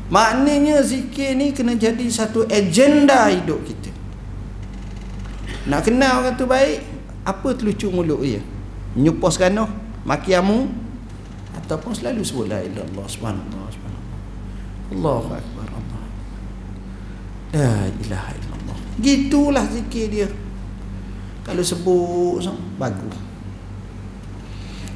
Maknanya 0.09 0.81
zikir 0.81 1.35
ni 1.37 1.53
kena 1.53 1.77
jadi 1.77 2.01
satu 2.09 2.47
agenda 2.49 3.27
hidup 3.29 3.61
kita. 3.61 3.91
Nak 5.67 5.83
kenal 5.83 6.23
orang 6.23 6.39
tu 6.39 6.47
baik, 6.47 6.79
apa 7.27 7.47
telucuk 7.53 7.91
mulut 7.91 8.23
dia? 8.23 8.39
Nyupos 8.95 9.35
kanoh, 9.35 9.67
maki 10.07 10.31
amu 10.31 10.71
ataupun 11.59 11.91
selalu 11.91 12.23
sebut 12.23 12.47
la 12.47 12.63
ilaha 12.63 12.87
illallah 12.87 13.05
subhanallah 13.11 13.65
subhanallah. 13.67 14.17
Allahu 14.95 15.29
akbar 15.35 15.67
Allah. 15.69 16.03
La 17.51 17.73
ilaha 17.91 18.31
illallah. 18.31 18.77
Gitulah 19.03 19.65
zikir 19.69 20.05
dia 20.07 20.27
kalau 21.47 21.63
sebut 21.63 22.43
bagus. 22.75 23.15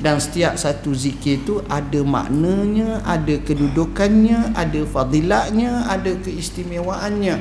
Dan 0.02 0.18
setiap 0.18 0.58
satu 0.58 0.98
zikir 0.98 1.46
tu 1.46 1.62
ada 1.70 2.02
maknanya 2.02 3.06
ada 3.06 3.38
kedudukannya 3.38 4.58
ada 4.58 4.82
fadilatnya 4.90 5.86
ada 5.86 6.18
keistimewaannya. 6.20 7.38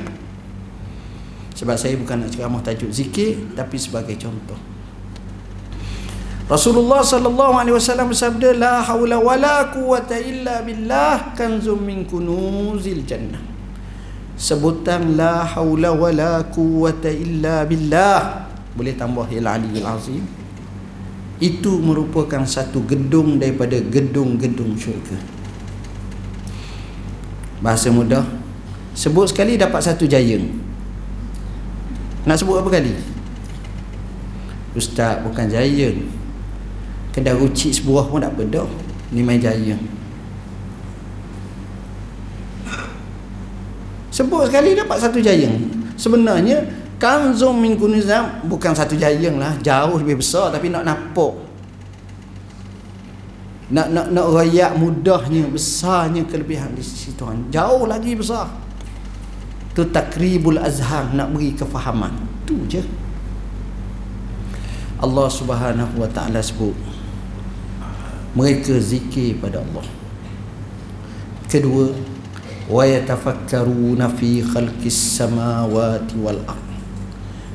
Sebab 1.57 1.73
saya 1.73 1.97
bukan 1.97 2.21
nak 2.21 2.29
ceramah 2.31 2.61
tajuk 2.61 2.93
zikir 2.93 3.49
tapi 3.57 3.81
sebagai 3.81 4.13
contoh. 4.15 4.57
Rasulullah 6.45 7.01
sallallahu 7.01 7.53
alaihi 7.57 7.75
wasallam 7.79 8.13
bersabda 8.13 8.53
la 8.53 8.85
haula 8.85 9.17
wala 9.17 9.73
quwata 9.73 10.19
illa 10.21 10.61
billah 10.61 11.33
kanzum 11.33 11.81
min 11.81 12.05
kunuzil 12.05 13.01
jannah. 13.09 13.41
Sebutan 14.37 15.17
la 15.17 15.49
haula 15.49 15.97
wala 15.97 16.45
quwata 16.45 17.09
illa 17.09 17.65
billah 17.65 18.50
boleh 18.75 18.95
tambah 18.95 19.27
ya 19.27 19.43
ali 19.43 19.81
azim. 19.83 20.23
Itu 21.41 21.81
merupakan 21.81 22.45
satu 22.45 22.85
gedung 22.85 23.41
daripada 23.41 23.81
gedung-gedung 23.81 24.77
syurga. 24.77 25.17
Bahasa 27.65 27.89
mudah 27.89 28.21
sebut 28.93 29.29
sekali 29.29 29.57
dapat 29.57 29.81
satu 29.81 30.05
jaya. 30.05 30.37
Nak 32.29 32.37
sebut 32.37 32.61
apa 32.61 32.69
kali? 32.69 32.93
Ustaz 34.77 35.25
bukan 35.25 35.49
jaya. 35.49 35.89
Kedai 37.11 37.35
rucik 37.35 37.73
sebuah 37.75 38.07
pun 38.07 38.23
tak 38.23 38.37
apa 38.37 38.45
dah 38.47 38.69
ni 39.11 39.25
main 39.25 39.41
jaya. 39.41 39.75
Sebut 44.13 44.45
sekali 44.45 44.77
dapat 44.77 44.97
satu 45.01 45.17
jaya. 45.17 45.49
Sebenarnya 45.97 46.80
kanzum 47.01 47.57
min 47.57 47.73
kunizam 47.81 48.45
bukan 48.45 48.77
satu 48.77 48.93
jayang 48.93 49.41
lah. 49.41 49.57
Jauh 49.65 49.97
lebih 49.97 50.21
besar 50.21 50.53
tapi 50.53 50.69
nak 50.69 50.85
napok. 50.85 51.33
Nak 53.73 53.89
nak 53.89 54.07
nak 54.13 54.27
rayak 54.29 54.77
mudahnya 54.77 55.49
besarnya 55.49 56.21
kelebihan 56.29 56.77
di 56.77 56.85
sisi 56.85 57.17
Tuhan. 57.17 57.49
Jauh 57.49 57.89
lagi 57.89 58.13
besar. 58.13 58.45
Tu 59.73 59.81
takribul 59.89 60.61
azhar 60.61 61.09
nak 61.17 61.33
beri 61.33 61.57
kefahaman. 61.57 62.13
Tu 62.45 62.53
je. 62.69 62.83
Allah 65.01 65.25
Subhanahu 65.33 65.97
wa 65.97 66.05
taala 66.13 66.37
sebut 66.45 66.77
mereka 68.37 68.77
zikir 68.77 69.41
pada 69.41 69.65
Allah. 69.65 69.87
Kedua 71.49 71.89
wa 72.69 72.83
yatafakkaruna 72.85 74.07
fi 74.13 74.45
khalqis 74.45 75.17
samawati 75.17 76.15
wal 76.21 76.39
ardh 76.45 76.70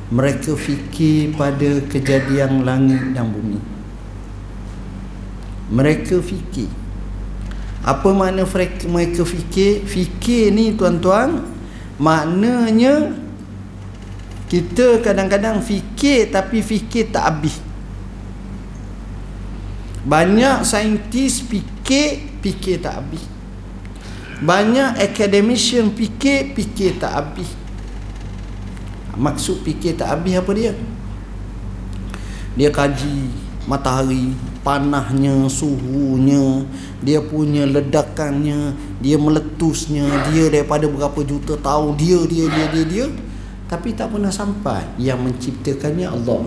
mereka 0.07 0.55
fikir 0.55 1.35
pada 1.35 1.83
kejadian 1.91 2.63
langit 2.63 3.11
dan 3.11 3.27
bumi. 3.27 3.59
Mereka 5.67 6.23
fikir. 6.23 6.71
Apa 7.83 8.15
makna 8.15 8.47
mereka 8.87 9.23
fikir? 9.27 9.83
Fikir 9.83 10.55
ni 10.55 10.71
tuan-tuan 10.79 11.43
maknanya 11.99 13.11
kita 14.47 15.03
kadang-kadang 15.03 15.59
fikir 15.59 16.31
tapi 16.31 16.63
fikir 16.63 17.11
tak 17.11 17.27
habis. 17.27 17.59
Banyak 20.07 20.63
saintis 20.63 21.43
fikir 21.43 22.39
fikir 22.39 22.79
tak 22.79 23.03
habis. 23.03 23.27
Banyak 24.39 25.03
academician 25.03 25.91
fikir 25.91 26.55
fikir 26.55 26.95
tak 26.95 27.11
habis 27.11 27.66
maksud 29.17 29.65
fikir 29.65 29.97
tak 29.97 30.13
habis 30.13 30.37
apa 30.37 30.51
dia? 30.53 30.73
Dia 32.57 32.69
kaji 32.69 33.33
matahari 33.67 34.31
panahnya 34.63 35.45
suhunya 35.51 36.63
dia 37.03 37.19
punya 37.19 37.67
ledakannya 37.67 38.71
dia 39.03 39.19
meletusnya 39.19 40.07
dia 40.31 40.47
daripada 40.47 40.87
berapa 40.87 41.19
juta 41.27 41.59
tahun 41.59 41.99
dia 41.99 42.19
dia 42.25 42.45
dia 42.47 42.65
dia 42.71 42.85
dia. 42.85 43.07
Tapi 43.67 43.91
tak 43.91 44.15
pernah 44.15 44.31
sampai 44.31 44.87
yang 44.95 45.19
menciptakannya 45.19 46.07
Allah 46.07 46.39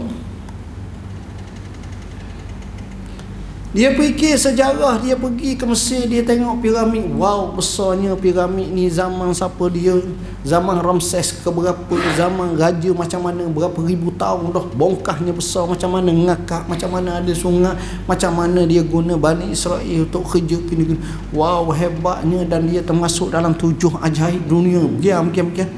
Dia 3.71 3.95
fikir 3.95 4.35
sejarah 4.35 4.99
dia 4.99 5.15
pergi 5.15 5.55
ke 5.55 5.63
Mesir 5.63 6.03
dia 6.11 6.27
tengok 6.27 6.59
piramid. 6.59 7.07
Wow, 7.15 7.55
besarnya 7.55 8.19
piramid 8.19 8.67
ni 8.67 8.91
zaman 8.91 9.31
siapa 9.31 9.71
dia? 9.71 9.95
Zaman 10.43 10.83
Ramses 10.83 11.31
ke 11.39 11.47
berapa? 11.47 11.95
Zaman 12.19 12.59
raja 12.59 12.91
macam 12.91 13.31
mana? 13.31 13.47
Berapa 13.47 13.79
ribu 13.87 14.11
tahun 14.19 14.51
dah. 14.51 14.67
Bongkahnya 14.75 15.31
besar 15.31 15.71
macam 15.71 15.95
mana? 15.95 16.11
Ngakak 16.11 16.67
macam 16.67 16.91
mana 16.99 17.23
ada 17.23 17.31
sungai? 17.31 17.79
Macam 18.11 18.35
mana 18.35 18.67
dia 18.67 18.83
guna 18.83 19.15
Bani 19.15 19.55
Israel 19.55 20.03
untuk 20.03 20.27
kerja 20.27 20.59
gini, 20.67 20.91
gini. 20.91 21.01
Wow, 21.31 21.71
hebatnya 21.71 22.43
dan 22.51 22.67
dia 22.67 22.83
termasuk 22.83 23.31
dalam 23.31 23.55
tujuh 23.55 23.95
ajaib 24.03 24.51
dunia. 24.51 24.83
Diam, 24.99 25.31
diam, 25.31 25.47
diam. 25.55 25.71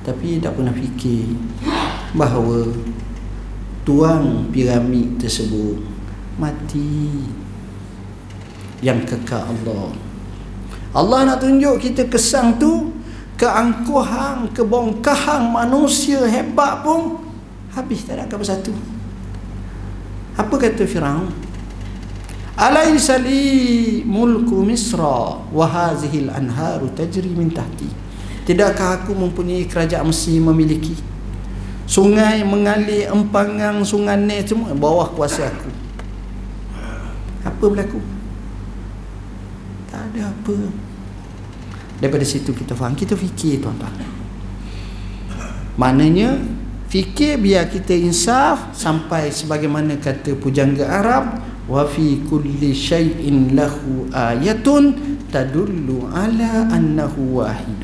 Tapi 0.00 0.40
tak 0.40 0.56
pernah 0.56 0.72
fikir 0.72 1.36
bahawa 2.16 2.72
tuan 3.84 4.48
piramid 4.48 5.20
tersebut 5.20 5.93
mati. 6.38 7.24
Yang 8.84 9.16
kekal 9.16 9.48
Allah. 9.48 9.94
Allah 10.94 11.18
nak 11.26 11.38
tunjuk 11.42 11.82
kita 11.82 12.06
kesan 12.06 12.54
tu 12.60 12.94
keangkuhan 13.34 14.46
kebongkahan 14.54 15.50
manusia 15.50 16.22
hebat 16.22 16.86
pun 16.86 17.18
habis 17.74 18.06
tak 18.06 18.22
ada 18.22 18.30
apa 18.30 18.44
satu. 18.46 18.70
Apa 20.38 20.54
kata 20.54 20.86
Firaun? 20.86 21.34
Alaysa 22.54 23.18
li 23.18 24.06
mulku 24.06 24.62
misra 24.62 25.42
wa 25.50 25.66
hadhihi 25.66 26.30
al-anharu 26.30 26.86
tajri 26.94 27.34
min 27.34 27.50
tahti. 27.50 27.90
Tidakkah 28.46 29.02
aku 29.02 29.16
mempunyai 29.18 29.66
kerajaan 29.66 30.06
Mesir 30.06 30.38
memiliki? 30.38 30.94
Sungai 31.90 32.46
mengalir 32.46 33.10
empangan 33.10 33.82
sungai 33.82 34.14
ni 34.20 34.38
semua 34.46 34.70
bawah 34.76 35.10
kuasa 35.10 35.50
aku 35.50 35.83
apa 37.44 37.64
berlaku? 37.68 38.00
Tak 39.92 40.00
ada 40.10 40.32
apa. 40.32 40.56
Daripada 42.00 42.24
situ 42.26 42.50
kita 42.50 42.72
faham. 42.74 42.96
Kita 42.96 43.14
fikir 43.14 43.62
tuan-tuan. 43.62 43.92
Maknanya 45.76 46.40
fikir 46.88 47.42
biar 47.42 47.68
kita 47.68 47.92
insaf 47.92 48.72
sampai 48.72 49.28
sebagaimana 49.28 49.98
kata 49.98 50.38
pujangga 50.38 50.86
Arab 50.86 51.42
wa 51.66 51.82
fi 51.84 52.22
kulli 52.28 52.70
shay'in 52.70 53.58
lahu 53.58 54.06
ayatun 54.14 55.18
tadullu 55.34 56.06
ala 56.14 56.70
annahu 56.70 57.42
wahid 57.42 57.82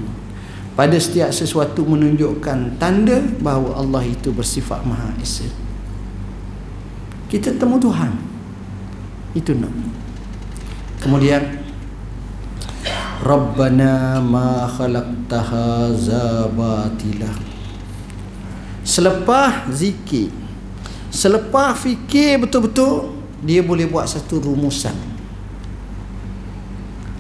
pada 0.79 0.95
setiap 0.97 1.35
sesuatu 1.35 1.83
menunjukkan 1.83 2.79
tanda 2.79 3.19
bahawa 3.43 3.83
Allah 3.83 4.07
itu 4.07 4.31
bersifat 4.31 4.87
maha 4.87 5.11
esa. 5.19 5.45
Kita 7.27 7.53
temu 7.59 7.77
Tuhan 7.83 8.30
itu 9.37 9.55
nak 9.55 9.73
kemudian 11.03 11.61
Rabbana 13.21 14.19
ma 14.25 14.65
khalaqta 14.65 15.39
hadza 15.45 16.49
batila 16.53 17.31
selepas 18.81 19.69
zikir 19.71 20.33
selepas 21.11 21.75
fikir 21.77 22.41
betul-betul 22.41 23.21
dia 23.41 23.65
boleh 23.65 23.89
buat 23.89 24.05
satu 24.05 24.41
rumusan. 24.41 24.95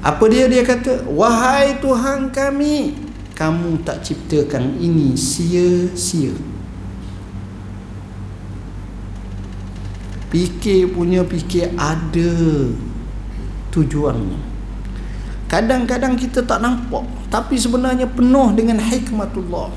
Apa 0.00 0.24
dia? 0.32 0.48
Dia 0.48 0.64
kata 0.64 1.04
wahai 1.12 1.76
Tuhan 1.80 2.32
kami 2.32 2.96
kamu 3.36 3.84
tak 3.84 4.04
ciptakan 4.04 4.80
ini 4.80 5.16
sia-sia 5.16 6.32
fikir 10.30 10.94
punya 10.94 11.26
fikir 11.26 11.74
ada 11.74 12.32
tujuannya. 13.74 14.38
Kadang-kadang 15.50 16.14
kita 16.14 16.46
tak 16.46 16.62
nampak 16.62 17.02
tapi 17.26 17.58
sebenarnya 17.58 18.06
penuh 18.06 18.54
dengan 18.54 18.78
hikmatullah. 18.78 19.70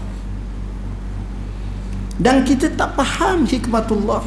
Dan 2.21 2.45
kita 2.45 2.69
tak 2.77 2.93
faham 2.93 3.49
hikmatullah 3.49 4.21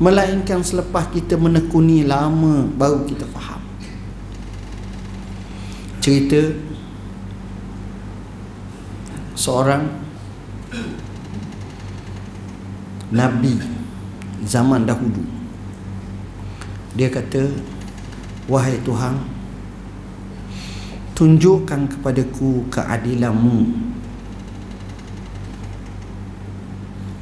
melainkan 0.00 0.64
selepas 0.64 1.12
kita 1.12 1.36
menekuni 1.36 2.08
lama 2.08 2.64
baru 2.72 3.04
kita 3.04 3.28
faham. 3.28 3.60
Cerita 6.00 6.56
seorang 9.36 9.84
nabi 13.12 13.79
zaman 14.44 14.88
dahulu. 14.88 15.22
Dia 16.96 17.12
kata 17.12 17.48
wahai 18.50 18.80
Tuhan 18.82 19.20
tunjukkan 21.14 21.86
kepadaku 21.96 22.66
keadilanmu. 22.72 23.88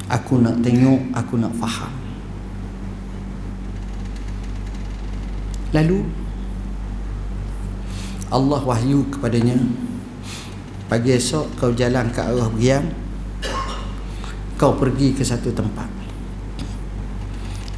Aku 0.08 0.40
nak 0.40 0.64
tengok 0.64 1.12
aku 1.12 1.36
nak 1.36 1.52
faham. 1.58 1.92
Lalu 5.76 6.00
Allah 8.32 8.60
wahyu 8.60 9.04
kepadanya 9.12 9.56
Pagi 10.88 11.16
esok 11.16 11.60
kau 11.60 11.72
jalan 11.76 12.08
ke 12.08 12.20
arah 12.24 12.48
Biang 12.52 12.88
Kau 14.56 14.72
pergi 14.76 15.12
ke 15.12 15.20
satu 15.20 15.52
tempat 15.52 15.97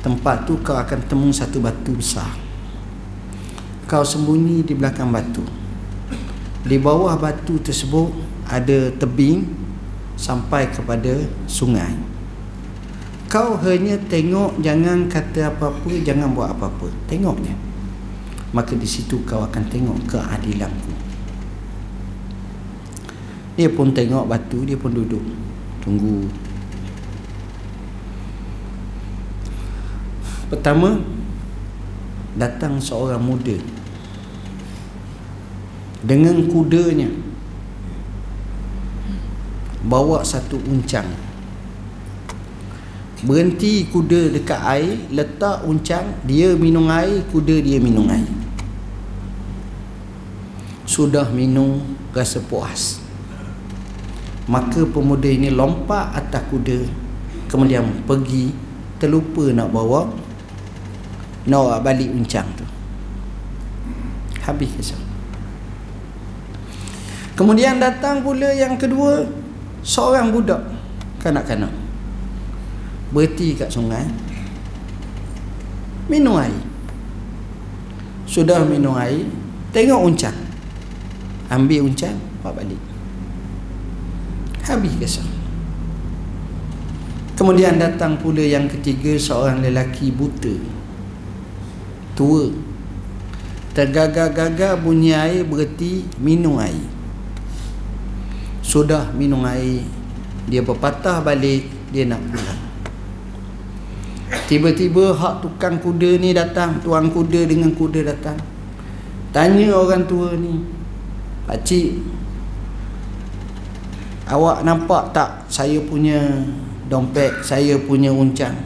Tempat 0.00 0.48
tu 0.48 0.56
kau 0.64 0.72
akan 0.80 1.00
temu 1.04 1.28
satu 1.28 1.60
batu 1.60 1.92
besar. 1.92 2.32
Kau 3.84 4.00
sembunyi 4.00 4.64
di 4.64 4.72
belakang 4.72 5.12
batu. 5.12 5.44
Di 6.60 6.76
bawah 6.76 7.16
batu 7.16 7.56
tersebut 7.56 8.12
Ada 8.44 8.92
tebing 8.96 9.44
Sampai 10.16 10.72
kepada 10.72 11.24
sungai. 11.44 11.96
Kau 13.28 13.60
hanya 13.60 14.00
tengok 14.08 14.56
Jangan 14.64 15.04
kata 15.08 15.52
apa-apa 15.52 15.92
Jangan 16.00 16.32
buat 16.32 16.48
apa-apa. 16.48 16.88
Tengoknya. 17.04 17.52
Maka 18.56 18.72
di 18.72 18.88
situ 18.88 19.20
kau 19.28 19.44
akan 19.44 19.64
tengok 19.68 20.00
keadilanku. 20.08 20.92
Dia 23.60 23.68
pun 23.68 23.92
tengok 23.92 24.24
batu 24.24 24.64
dia 24.64 24.80
pun 24.80 24.96
duduk. 24.96 25.22
Tunggu 25.84 26.24
pertama 30.50 31.00
datang 32.34 32.82
seorang 32.82 33.22
muda. 33.22 33.56
Dengan 36.02 36.50
kudanya. 36.50 37.08
Bawa 39.80 40.20
satu 40.20 40.60
uncang. 40.68 41.08
Berhenti 43.20 43.84
kuda 43.88 44.32
dekat 44.32 44.60
air 44.64 44.96
letak 45.12 45.64
uncang 45.68 46.24
dia 46.24 46.56
minum 46.56 46.88
air 46.88 47.20
kuda 47.28 47.60
dia 47.60 47.76
minum 47.76 48.08
air. 48.08 48.28
Sudah 50.88 51.28
minum 51.28 51.84
rasa 52.16 52.40
puas. 52.40 53.00
Maka 54.48 54.88
pemuda 54.88 55.28
ini 55.28 55.52
lompat 55.52 56.16
atas 56.16 56.42
kuda 56.48 56.80
kemudian 57.50 58.06
pergi 58.06 58.54
terlupa 59.02 59.50
nak 59.50 59.74
bawa 59.74 60.06
bawa 61.50 61.82
balik 61.82 62.06
uncang 62.14 62.46
tu. 62.54 62.62
Habis 64.40 64.70
kisah 64.78 65.00
kemudian 67.34 67.80
datang 67.82 68.22
pula 68.22 68.52
yang 68.54 68.78
kedua 68.78 69.26
seorang 69.82 70.30
budak 70.30 70.62
kanak-kanak. 71.18 71.72
Berhenti 73.10 73.58
kat 73.58 73.66
sungai. 73.66 74.06
Minum 76.06 76.38
air. 76.38 76.54
Sudah 78.22 78.62
minum 78.62 78.94
air 78.94 79.26
tengok 79.74 80.06
uncang. 80.06 80.38
Ambil 81.50 81.90
uncang 81.90 82.14
bawa 82.40 82.62
balik. 82.62 82.78
Habis 84.62 84.94
kisah 85.02 85.26
kemudian 87.40 87.80
datang 87.80 88.20
pula 88.20 88.44
yang 88.44 88.68
ketiga 88.68 89.16
seorang 89.16 89.64
lelaki 89.64 90.12
buta 90.12 90.52
tua. 92.14 92.50
Tergagah-gagah 93.70 94.82
bunyi 94.82 95.14
air 95.14 95.46
berhenti 95.46 96.06
minum 96.18 96.58
air. 96.58 96.86
Sudah 98.60 99.10
minum 99.14 99.42
air 99.46 99.86
dia 100.50 100.62
berpatah 100.64 101.22
balik 101.22 101.70
dia 101.94 102.06
nak 102.06 102.22
pulang. 102.26 102.60
Tiba-tiba 104.50 105.14
hak 105.14 105.46
tukang 105.46 105.78
kuda 105.78 106.18
ni 106.18 106.34
datang 106.34 106.82
tuang 106.82 107.10
kuda 107.14 107.46
dengan 107.46 107.70
kuda 107.70 108.02
datang. 108.02 108.38
Tanya 109.30 109.78
orang 109.78 110.10
tua 110.10 110.34
ni 110.34 110.58
Pakcik 111.46 112.02
Awak 114.26 114.66
nampak 114.66 115.14
tak 115.14 115.46
Saya 115.46 115.78
punya 115.86 116.18
Dompet 116.90 117.30
Saya 117.46 117.78
punya 117.78 118.10
uncang? 118.10 118.58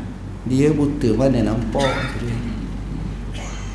Dia 0.49 0.73
buta 0.73 1.13
Mana 1.13 1.53
nampak 1.53 2.17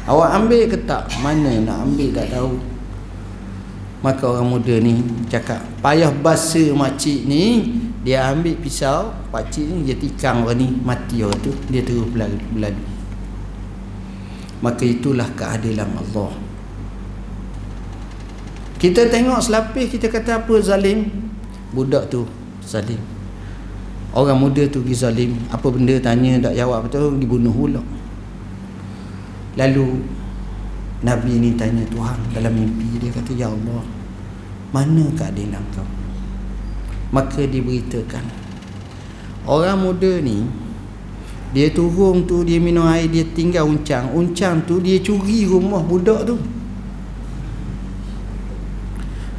Awak 0.08 0.30
ambil 0.40 0.64
ke 0.70 0.78
tak? 0.88 1.10
Mana 1.20 1.52
nak 1.64 1.84
ambil? 1.90 2.10
Tak 2.16 2.28
tahu. 2.32 2.54
Maka 4.00 4.24
orang 4.32 4.48
muda 4.48 4.80
ni 4.80 5.04
Cakap 5.28 5.60
Payah 5.84 6.12
basa 6.24 6.72
makcik 6.72 7.28
ni 7.28 7.76
Dia 8.08 8.32
ambil 8.32 8.56
pisau 8.56 9.12
Pakcik 9.28 9.68
ni 9.68 9.92
dia 9.92 9.96
tikang 10.00 10.48
orang 10.48 10.56
ni 10.56 10.68
Mati 10.72 11.20
orang 11.20 11.36
tu. 11.44 11.52
Dia 11.68 11.84
terus 11.84 12.08
berlalu 12.08 12.40
Maka 14.60 14.84
itulah 14.84 15.24
keadilan 15.40 15.88
Allah. 15.88 16.36
Kita 18.76 19.08
tengok 19.08 19.40
selapis 19.40 19.88
kita 19.88 20.12
kata 20.12 20.44
apa? 20.44 20.52
Zalim. 20.60 21.08
Budak 21.72 22.12
tu 22.12 22.28
zalim. 22.60 23.00
Orang 24.12 24.36
muda 24.36 24.68
tu 24.68 24.84
pergi 24.84 25.00
zalim. 25.00 25.32
Apa 25.48 25.72
benda 25.72 25.96
tanya 26.04 26.44
tak 26.44 26.60
jawab 26.60 26.92
betul 26.92 27.16
dibunuh 27.16 27.56
pula 27.56 27.80
lalu 29.60 30.00
Nabi 31.04 31.40
ni 31.40 31.56
tanya 31.60 31.84
Tuhan 31.92 32.20
dalam 32.32 32.56
mimpi 32.56 33.00
dia 33.00 33.12
kata 33.12 33.32
ya 33.36 33.52
Allah 33.52 33.84
mana 34.70 35.06
keadilan 35.18 35.64
kau? 35.74 35.88
Maka 37.10 37.42
diberitakan 37.44 38.22
orang 39.50 39.82
muda 39.82 40.22
ni 40.22 40.46
dia 41.50 41.74
turun 41.74 42.30
tu 42.30 42.46
dia 42.46 42.62
minum 42.62 42.86
air 42.86 43.10
dia 43.10 43.26
tinggal 43.26 43.66
uncang. 43.66 44.14
Uncang 44.14 44.62
tu 44.70 44.78
dia 44.78 45.02
curi 45.02 45.50
rumah 45.50 45.82
budak 45.82 46.30
tu. 46.30 46.38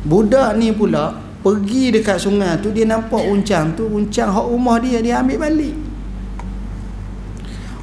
Budak 0.02 0.58
ni 0.58 0.74
pula 0.74 1.14
pergi 1.46 1.94
dekat 1.94 2.18
sungai 2.18 2.58
tu 2.58 2.74
dia 2.74 2.82
nampak 2.82 3.22
uncang 3.22 3.78
tu 3.78 3.86
uncang 3.86 4.34
hak 4.34 4.46
rumah 4.50 4.82
dia 4.82 4.98
dia 4.98 5.22
ambil 5.22 5.46
balik. 5.46 5.76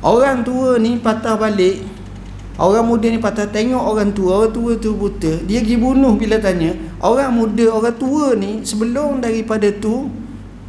Orang 0.03 0.43
tua 0.43 0.75
ni 0.75 0.99
patah 0.99 1.39
balik 1.39 1.96
orang 2.57 2.85
muda 2.89 3.07
ni 3.09 3.21
patah 3.21 3.45
tengok 3.45 3.79
orang 3.79 4.09
tua 4.17 4.43
orang 4.43 4.53
tua 4.53 4.71
tu 4.81 4.97
buta. 4.97 5.45
Dia 5.45 5.61
pergi 5.61 5.77
bunuh 5.77 6.17
bila 6.17 6.41
tanya 6.41 6.73
orang 7.01 7.31
muda 7.33 7.65
orang 7.69 7.95
tua 7.95 8.33
ni 8.33 8.65
sebelum 8.65 9.21
daripada 9.21 9.69
tu 9.69 10.09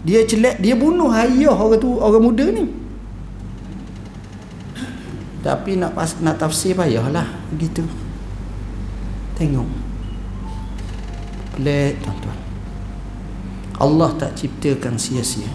dia 0.04 0.22
celak 0.28 0.60
dia 0.60 0.76
bunuh 0.76 1.08
ayah 1.10 1.56
orang 1.56 1.80
tu 1.80 1.96
orang 1.96 2.22
muda 2.22 2.46
ni. 2.52 2.64
Tapi 5.38 5.80
nak 5.80 5.96
pas, 5.96 6.12
nak 6.20 6.36
tafsir 6.36 6.76
payahlah 6.76 7.24
begitu 7.54 7.86
tengok. 9.38 9.70
Pelik 11.56 12.02
tuan-tuan. 12.04 12.38
Allah 13.78 14.10
tak 14.18 14.34
ciptakan 14.34 14.98
sia-sia. 14.98 15.46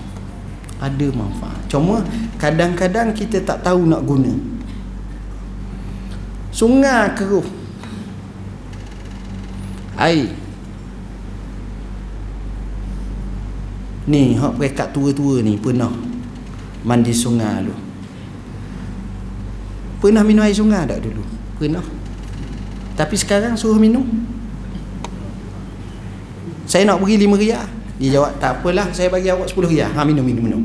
Ada 0.80 1.12
manfaat. 1.12 1.60
Cuma 1.68 2.04
kadang-kadang 2.40 3.12
kita 3.12 3.44
tak 3.44 3.64
tahu 3.64 3.88
nak 3.88 4.04
guna 4.08 4.53
sungai 6.54 7.12
keruh. 7.18 7.44
Air. 9.98 10.30
Ni 14.06 14.38
hak 14.38 14.60
perekat 14.60 14.94
tua-tua 14.94 15.42
ni 15.42 15.58
pernah 15.58 15.90
mandi 16.86 17.12
sungai 17.12 17.66
dulu. 17.66 17.76
Pernah 20.04 20.22
minum 20.22 20.44
air 20.44 20.54
sungai 20.54 20.84
tak 20.86 21.02
dulu? 21.02 21.24
Pernah. 21.58 21.84
Tapi 22.94 23.16
sekarang 23.18 23.58
suruh 23.58 23.80
minum. 23.80 24.06
Saya 26.68 26.86
nak 26.86 27.02
beri 27.02 27.18
lima 27.18 27.38
riyal 27.38 27.66
dia 28.02 28.18
jawab 28.18 28.36
tak 28.42 28.60
apalah 28.60 28.90
saya 28.90 29.08
bagi 29.08 29.30
awak 29.30 29.48
sepuluh 29.48 29.70
riyal 29.70 29.88
ha 29.94 30.04
minum 30.04 30.26
minum 30.26 30.44
minum. 30.44 30.64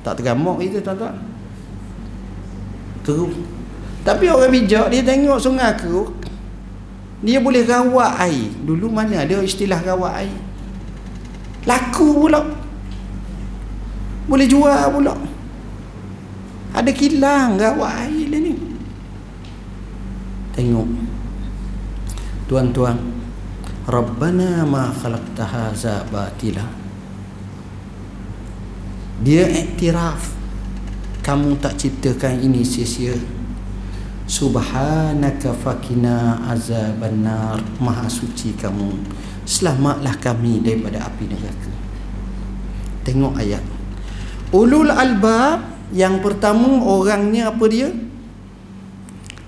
Tak 0.00 0.22
tergamuk 0.22 0.62
itu 0.64 0.80
tuan-tuan. 0.80 1.18
Keruh 3.04 3.57
tapi 4.08 4.24
orang 4.32 4.48
bijak 4.48 4.88
dia 4.88 5.04
tengok 5.04 5.36
sungai 5.36 5.76
keruh 5.76 6.08
dia 7.18 7.42
boleh 7.42 7.66
rawat 7.66 8.30
air. 8.30 8.48
Dulu 8.62 8.88
mana 8.88 9.26
ada 9.26 9.42
istilah 9.42 9.82
rawat 9.82 10.24
air? 10.24 10.38
Laku 11.66 12.24
pula. 12.24 12.40
Boleh 14.30 14.46
jual 14.46 14.86
pula. 14.94 15.18
Ada 16.72 16.90
kilang 16.94 17.58
rawat 17.58 18.06
air 18.06 18.24
dia 18.30 18.38
ni. 18.38 18.54
Tengok. 20.54 20.88
Tuan-tuan 22.46 22.96
Rabbana 23.84 24.62
ma 24.62 24.94
khalaqta 24.94 25.42
hadza 25.42 26.06
batila. 26.08 26.64
Dia 29.26 29.42
iktiraf. 29.52 30.38
Kamu 31.26 31.60
tak 31.60 31.76
ciptakan 31.76 32.40
ini 32.40 32.64
sia-sia 32.64 33.37
Subhanaka 34.28 35.56
fakina 35.56 36.36
azaban 36.52 37.24
nar 37.24 37.58
Maha 37.80 38.06
suci 38.12 38.52
kamu 38.54 38.92
Selamatlah 39.48 40.14
kami 40.20 40.60
daripada 40.60 41.08
api 41.08 41.24
neraka 41.32 41.72
Tengok 43.08 43.34
ayat 43.40 43.64
Ulul 44.52 44.92
albab 44.92 45.64
Yang 45.96 46.20
pertama 46.20 46.84
orangnya 46.84 47.48
apa 47.48 47.64
dia? 47.72 47.88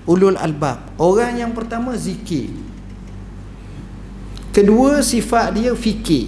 Ulul 0.09 0.35
albab 0.35 0.97
Orang 0.97 1.37
yang 1.37 1.53
pertama 1.53 1.93
zikir 1.93 2.49
Kedua 4.51 4.99
sifat 4.99 5.55
dia 5.55 5.71
fikir. 5.71 6.27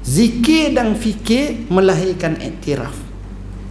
Zikir 0.00 0.72
dan 0.72 0.96
fikir 0.96 1.68
melahirkan 1.68 2.40
iktiraf. 2.40 2.96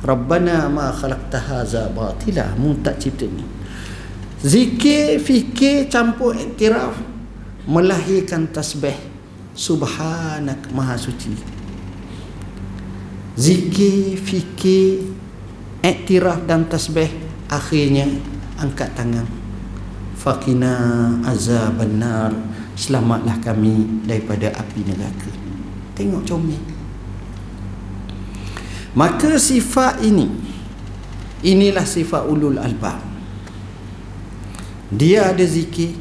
Rabbana 0.06 0.70
ma 0.70 0.94
khalaqta 0.94 1.42
hadza 1.42 1.90
batila. 1.90 2.54
Mu 2.54 2.78
tak 2.86 3.02
cipta 3.02 3.26
ni. 3.26 3.42
Zikir, 4.40 5.20
fikir 5.20 5.92
campur 5.92 6.36
iktiraf 6.36 6.96
melahirkan 7.68 8.48
tasbih. 8.48 8.96
Subhanak 9.52 10.72
maha 10.72 10.96
suci. 10.96 11.36
Zikir, 13.36 14.16
fikir, 14.16 15.12
iktiraf 15.84 16.48
dan 16.48 16.68
tasbih 16.72 17.12
akhirnya 17.52 18.08
angkat 18.56 18.96
tangan. 18.96 19.28
Fakina 20.16 20.76
azaban 21.28 22.00
nar 22.00 22.32
selamatlah 22.80 23.36
kami 23.44 24.08
daripada 24.08 24.56
api 24.56 24.88
neraka 24.88 25.28
tengok 26.00 26.24
comel 26.24 26.64
maka 28.96 29.36
sifat 29.36 30.00
ini 30.00 30.32
inilah 31.44 31.84
sifat 31.84 32.24
ulul 32.24 32.56
albab 32.56 33.09
dia 34.90 35.30
ada 35.30 35.46
zikir 35.46 35.94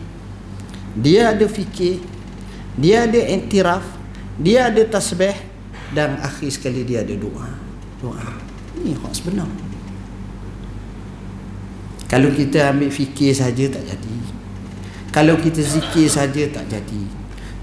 dia 0.96 1.32
ada 1.32 1.44
fikir 1.44 2.00
dia 2.74 3.04
ada 3.04 3.20
intiraf 3.28 3.84
dia 4.38 4.70
ada 4.70 4.82
tasbih 4.86 5.34
dan 5.92 6.20
akhir 6.20 6.52
sekali 6.52 6.84
dia 6.84 7.02
ada 7.02 7.14
doa. 7.16 7.48
Doa. 7.98 8.28
Ini 8.78 8.94
hak 8.94 9.12
sebenar. 9.16 9.48
Kalau 12.08 12.30
kita 12.32 12.72
ambil 12.72 12.88
fikir 12.88 13.34
saja 13.34 13.68
tak 13.68 13.84
jadi. 13.84 14.16
Kalau 15.12 15.36
kita 15.40 15.60
zikir 15.60 16.06
saja 16.08 16.46
tak 16.48 16.70
jadi. 16.70 17.02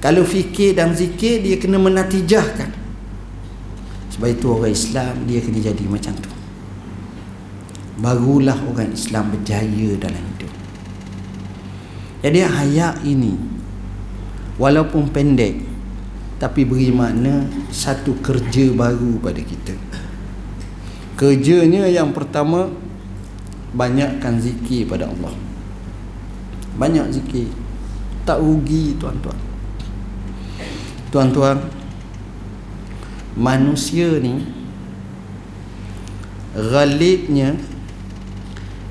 Kalau 0.02 0.28
fikir 0.28 0.78
dan 0.78 0.94
zikir 0.94 1.42
dia 1.42 1.58
kena 1.58 1.80
menatijahkan. 1.80 2.70
Sebab 4.14 4.30
itu 4.30 4.46
orang 4.52 4.74
Islam 4.74 5.14
dia 5.26 5.40
kena 5.42 5.60
jadi 5.64 5.86
macam 5.88 6.14
tu. 6.20 6.32
Barulah 7.96 8.60
orang 8.68 8.92
Islam 8.92 9.32
berjaya 9.32 9.96
dalam 9.96 10.35
jadi 12.26 12.42
ayat 12.42 13.06
ini 13.06 13.38
walaupun 14.58 15.14
pendek 15.14 15.62
tapi 16.42 16.66
beri 16.66 16.90
makna 16.90 17.46
satu 17.70 18.18
kerja 18.18 18.74
baru 18.74 19.22
pada 19.22 19.46
kita. 19.46 19.78
Kerjanya 21.22 21.86
yang 21.86 22.18
pertama 22.18 22.74
banyakkan 23.78 24.42
zikir 24.42 24.90
pada 24.90 25.06
Allah. 25.06 25.38
Banyak 26.82 27.14
zikir. 27.14 27.46
Tak 28.26 28.42
rugi 28.42 28.98
tuan-tuan. 28.98 29.38
Tuan-tuan 31.14 31.62
manusia 33.38 34.18
ni 34.18 34.50
ghalibnya 36.58 37.54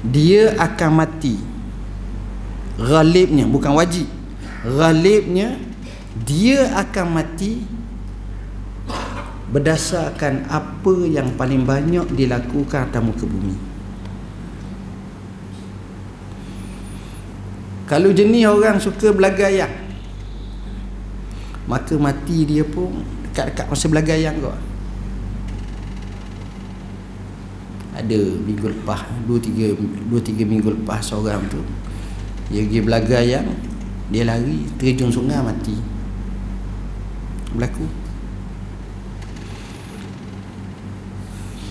dia 0.07 0.55
akan 0.55 1.03
mati 1.03 1.53
ghalibnya 2.79 3.45
bukan 3.47 3.72
wajib. 3.79 4.07
Ghalibnya 4.64 5.61
dia 6.25 6.72
akan 6.79 7.07
mati 7.20 7.62
berdasarkan 9.51 10.51
apa 10.51 10.95
yang 11.07 11.35
paling 11.39 11.62
banyak 11.62 12.11
dilakukan 12.16 12.91
atas 12.91 13.03
muka 13.03 13.22
bumi. 13.29 13.75
Kalau 17.85 18.11
jenis 18.16 18.49
orang 18.49 18.81
suka 18.81 19.12
belagayang 19.12 19.68
Maka 21.68 22.01
mati 22.01 22.49
dia 22.49 22.64
pun 22.64 23.05
Dekat-dekat 23.29 23.66
masa 23.68 23.87
belagayang 23.93 24.37
kot. 24.41 24.57
Ada 27.93 28.20
minggu 28.41 28.72
lepas 28.72 29.05
Dua 29.29 29.37
tiga, 29.37 29.77
dua 30.09 30.20
tiga 30.25 30.49
minggu 30.49 30.81
lepas 30.81 31.05
seorang 31.05 31.45
tu 31.53 31.61
Dia 32.53 32.61
pergi 32.64 32.80
belagayang 32.84 33.49
Dia 34.12 34.28
lari 34.28 34.68
Terjun 34.76 35.09
sungai 35.09 35.40
mati. 35.40 35.76
Berlaku. 37.55 37.86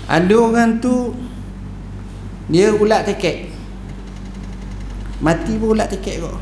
Ada 0.10 0.36
orang 0.36 0.80
tu 0.82 1.14
Dia 2.50 2.74
ulat 2.74 3.06
teket 3.06 3.52
Mati 5.24 5.56
pun 5.56 5.72
ulat 5.72 5.88
tiket 5.88 6.20
kok. 6.20 6.36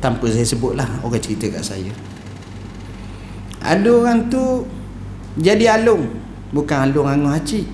Tanpa 0.00 0.32
saya 0.32 0.46
sebutlah 0.48 0.88
Orang 1.04 1.20
cerita 1.20 1.50
kat 1.52 1.60
saya. 1.60 1.92
Ada 3.60 3.88
orang 3.90 4.32
tu 4.32 4.64
Jadi 5.36 5.68
alung. 5.68 6.08
Bukan 6.54 6.88
alung 6.88 7.10
angung 7.10 7.34
haji 7.34 7.68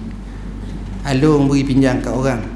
Alung 1.07 1.47
beri 1.47 1.62
pinjam 1.62 2.03
kat 2.03 2.14
orang 2.14 2.51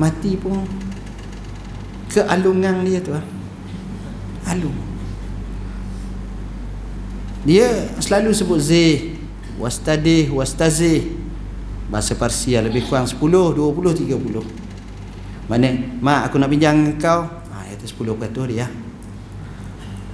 Mati 0.00 0.34
pun 0.38 0.64
Kealungan 2.10 2.86
dia 2.86 3.00
tu 3.02 3.10
lah 3.14 3.24
Alung 4.48 4.94
dia 7.44 7.92
selalu 8.00 8.32
sebut 8.32 8.56
zih 8.56 9.20
wastadih 9.60 10.32
wastazih. 10.32 11.12
Bahasa 11.92 12.16
Parsi 12.16 12.56
lebih 12.56 12.88
kurang 12.88 13.04
10 13.04 13.20
20 13.20 13.60
30 13.60 14.40
mana 15.44 15.68
mak 16.00 16.32
aku 16.32 16.40
nak 16.40 16.48
pinjam 16.48 16.96
kau. 16.96 17.28
Ha 17.28 17.68
itu 17.68 17.84
10% 17.84 18.48
dia 18.48 18.64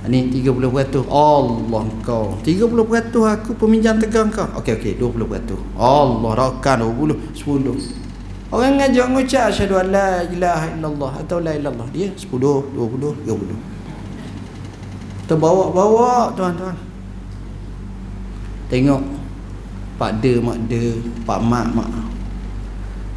ini 0.01 0.33
30% 0.33 1.07
Allah 1.07 1.85
kau. 2.03 2.35
30% 2.43 3.15
aku 3.15 3.55
peminjam 3.55 3.95
tegang 4.03 4.27
kau. 4.35 4.51
Okey 4.59 4.75
okey 4.83 4.93
20% 4.99 5.55
Allah 5.79 6.31
rakan 6.35 6.77
20 6.91 7.31
10 7.31 8.00
orang 8.51 8.83
ngajak 8.83 9.07
ngucap 9.15 9.45
asyhadu 9.51 9.79
an 9.79 9.89
la 9.95 10.27
ilaha 10.27 10.67
illallah 10.75 11.13
atau 11.23 11.39
la 11.39 11.55
ilallah 11.55 11.87
dia 11.95 12.11
10 12.11 12.27
20 12.27 13.27
30 13.27 13.81
terbawa-bawa 15.31 16.35
tuan-tuan. 16.35 16.75
Tengok 18.67 18.99
pak 19.95 20.19
de 20.19 20.43
mak 20.43 20.59
de 20.67 20.99
pak 21.23 21.39
mak 21.39 21.71
mak 21.71 21.87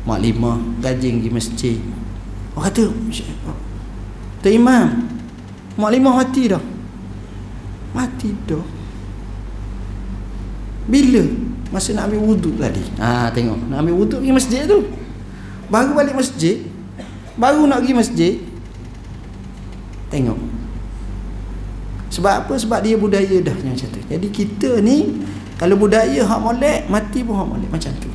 mak 0.06 0.20
lima 0.22 0.62
gajing 0.78 1.26
pergi 1.26 1.34
masjid. 1.34 1.78
Orang 2.54 2.70
kata 2.70 2.86
tu 4.46 4.50
imam 4.54 5.10
mak 5.74 5.90
lima 5.90 6.10
mati 6.22 6.54
dah. 6.54 6.62
Mati 7.98 8.30
dah. 8.46 8.66
Bila 10.86 11.26
masa 11.74 11.98
nak 11.98 12.14
ambil 12.14 12.22
wuduk 12.30 12.62
tadi 12.62 12.84
ha 13.02 13.34
tengok. 13.34 13.58
Nak 13.74 13.82
ambil 13.82 14.06
wuduk 14.06 14.22
pergi 14.22 14.38
masjid 14.38 14.70
tu 14.70 14.86
baru 15.74 15.98
balik 15.98 16.14
masjid 16.14 16.62
baru 17.34 17.66
nak 17.66 17.82
pergi 17.82 17.94
masjid 17.98 18.34
tengok. 20.14 20.38
Sebab 22.14 22.46
apa? 22.46 22.54
Sebab 22.54 22.80
dia 22.86 22.94
budaya 22.94 23.42
dah 23.42 23.58
macam 23.58 23.90
tu. 23.90 24.02
Jadi 24.06 24.28
kita 24.30 24.78
ni 24.86 25.26
kalau 25.58 25.74
budaya 25.74 26.22
hak 26.22 26.40
molek 26.46 26.86
mati 26.86 27.26
pun 27.26 27.34
hak 27.34 27.48
molek. 27.50 27.70
Macam 27.74 27.90
tu. 27.98 28.10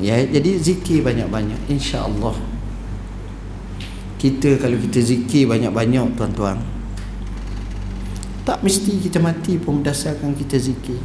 Ya 0.00 0.16
jadi 0.24 0.56
zikir 0.56 1.04
banyak-banyak. 1.04 1.68
insya-Allah. 1.68 2.32
Kita 4.16 4.56
kalau 4.56 4.80
kita 4.80 5.04
zikir 5.04 5.44
banyak-banyak 5.44 6.16
tuan-tuan 6.16 6.78
tak 8.48 8.64
mesti 8.64 8.96
kita 9.04 9.20
mati 9.20 9.60
pun 9.60 9.84
berdasarkan 9.84 10.32
kita 10.32 10.56
zikir 10.56 10.96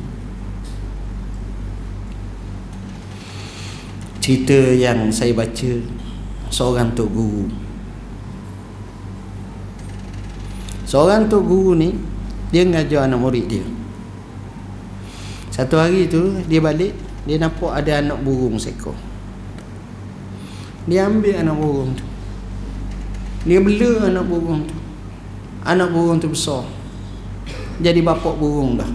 cerita 4.23 4.55
yang 4.55 5.11
saya 5.11 5.35
baca 5.35 5.83
seorang 6.47 6.95
tok 6.95 7.11
guru. 7.11 7.43
Seorang 10.87 11.27
tok 11.27 11.43
guru 11.43 11.75
ni 11.75 11.91
dia 12.47 12.63
ngajar 12.63 13.03
anak 13.03 13.19
murid 13.19 13.51
dia. 13.51 13.67
Satu 15.51 15.75
hari 15.75 16.07
tu 16.07 16.39
dia 16.47 16.63
balik 16.63 16.95
dia 17.27 17.35
nampak 17.35 17.83
ada 17.83 17.99
anak 17.99 18.23
burung 18.23 18.55
seekor. 18.55 18.95
Dia 20.87 21.11
ambil 21.11 21.43
anak 21.43 21.55
burung 21.59 21.91
tu. 21.91 22.07
Dia 23.43 23.59
bela 23.59 24.07
anak 24.07 24.23
burung 24.23 24.63
tu. 24.63 24.77
Anak 25.67 25.91
burung 25.91 26.23
tu 26.23 26.31
besar. 26.31 26.63
Jadi 27.83 27.99
bapak 27.99 28.39
burung 28.39 28.79
dah 28.79 28.87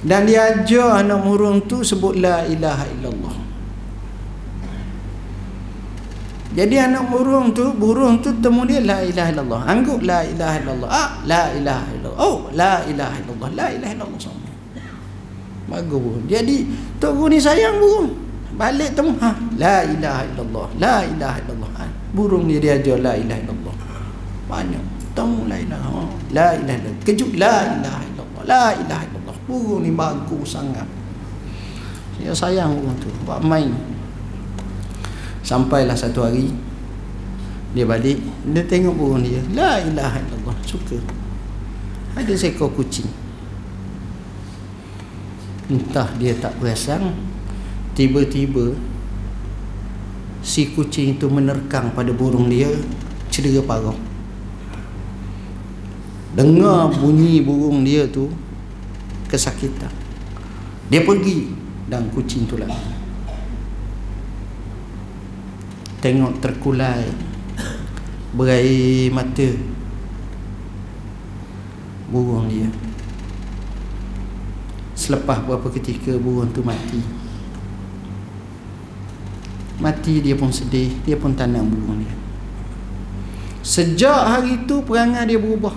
dan 0.00 0.24
dia 0.24 0.48
ajar 0.48 1.04
anak 1.04 1.20
burung 1.24 1.64
tu 1.68 1.84
sebut 1.84 2.16
la 2.16 2.48
ilaha 2.48 2.84
illallah 2.88 3.40
Jadi 6.50 6.74
anak 6.82 7.14
burung 7.14 7.54
tu, 7.54 7.70
burung 7.78 8.18
tu 8.18 8.34
temu 8.42 8.66
dia 8.66 8.82
la 8.82 9.06
ilaha 9.06 9.30
illallah. 9.30 9.60
Angguk 9.70 10.02
la 10.02 10.26
ilaha 10.26 10.56
illallah. 10.58 10.90
Ah, 10.90 11.10
la 11.22 11.42
ilaha 11.54 11.86
illallah. 11.94 12.18
Oh, 12.18 12.50
la 12.58 12.82
ilaha 12.90 13.14
illallah. 13.22 13.50
La 13.54 13.66
ilaha 13.70 13.92
illallah 13.94 14.18
sama. 14.18 14.50
Bagus 15.70 15.98
burung. 16.02 16.26
Jadi 16.26 16.66
tok 16.98 17.12
guru 17.14 17.30
ni 17.30 17.38
sayang 17.38 17.78
burung. 17.78 18.10
Balik 18.58 18.98
temu, 18.98 19.14
ha, 19.22 19.30
la 19.62 19.86
ilaha 19.86 20.26
illallah. 20.26 20.66
La 20.82 20.94
ilaha 21.06 21.36
illallah. 21.38 21.70
Ha, 21.78 21.84
burung 22.10 22.50
ni 22.50 22.58
dia 22.58 22.82
ajar 22.82 22.98
la 22.98 23.14
ilaha 23.14 23.40
illallah. 23.46 23.76
Banyak. 24.50 24.84
Temu 25.14 25.46
la 25.46 25.56
ilaha. 25.62 26.02
La 26.34 26.46
ilaha 26.58 26.76
illallah. 26.82 27.02
Kejut 27.06 27.30
la 27.38 27.54
ilaha 27.78 28.00
illallah. 28.10 28.42
La 28.42 28.64
ilaha 28.74 29.02
illallah. 29.06 29.19
Burung 29.50 29.82
ni 29.82 29.90
bagus 29.90 30.54
sangat. 30.54 30.86
Saya 32.14 32.30
sayang 32.30 32.78
burung 32.78 32.94
tu. 33.02 33.10
Buat 33.26 33.42
main. 33.42 33.74
Sampailah 35.50 35.98
satu 35.98 36.22
hari 36.22 36.52
Dia 37.74 37.82
balik 37.82 38.22
Dia 38.54 38.62
tengok 38.70 38.94
burung 38.94 39.26
dia 39.26 39.42
La 39.50 39.82
ilaha 39.82 40.22
illallah 40.22 40.56
Suka 40.62 40.94
Ada 42.14 42.30
seekor 42.36 42.70
kucing 42.76 43.08
Entah 45.66 46.06
dia 46.22 46.38
tak 46.38 46.54
perasan 46.62 47.14
Tiba-tiba 47.98 48.78
Si 50.40 50.70
kucing 50.70 51.18
itu 51.18 51.26
menerkang 51.26 51.90
pada 51.98 52.14
burung 52.14 52.46
dia 52.46 52.70
Cedera 53.26 53.66
parah 53.66 53.98
Dengar 56.30 56.94
bunyi 56.94 57.42
burung 57.42 57.82
dia 57.82 58.06
tu 58.06 58.30
Kesakitan. 59.30 59.94
Dia 60.90 61.06
pergi 61.06 61.46
Dan 61.86 62.10
kucing 62.10 62.46
tu 62.50 62.58
lagi. 62.58 62.98
Tengok 66.02 66.38
terkulai 66.38 67.06
berair 68.34 69.10
mata. 69.10 69.50
Burung 72.10 72.46
dia. 72.46 72.70
Selepas 74.94 75.42
beberapa 75.42 75.66
ketika 75.74 76.14
burung 76.14 76.54
tu 76.54 76.62
mati. 76.62 77.02
Mati 79.82 80.22
dia 80.22 80.38
pun 80.38 80.54
sedih 80.54 80.94
dia 81.02 81.18
pun 81.18 81.34
tanam 81.34 81.66
burung 81.66 82.06
dia. 82.06 82.14
Sejak 83.66 84.30
hari 84.30 84.62
tu 84.70 84.78
perangai 84.86 85.26
dia 85.26 85.42
berubah. 85.42 85.74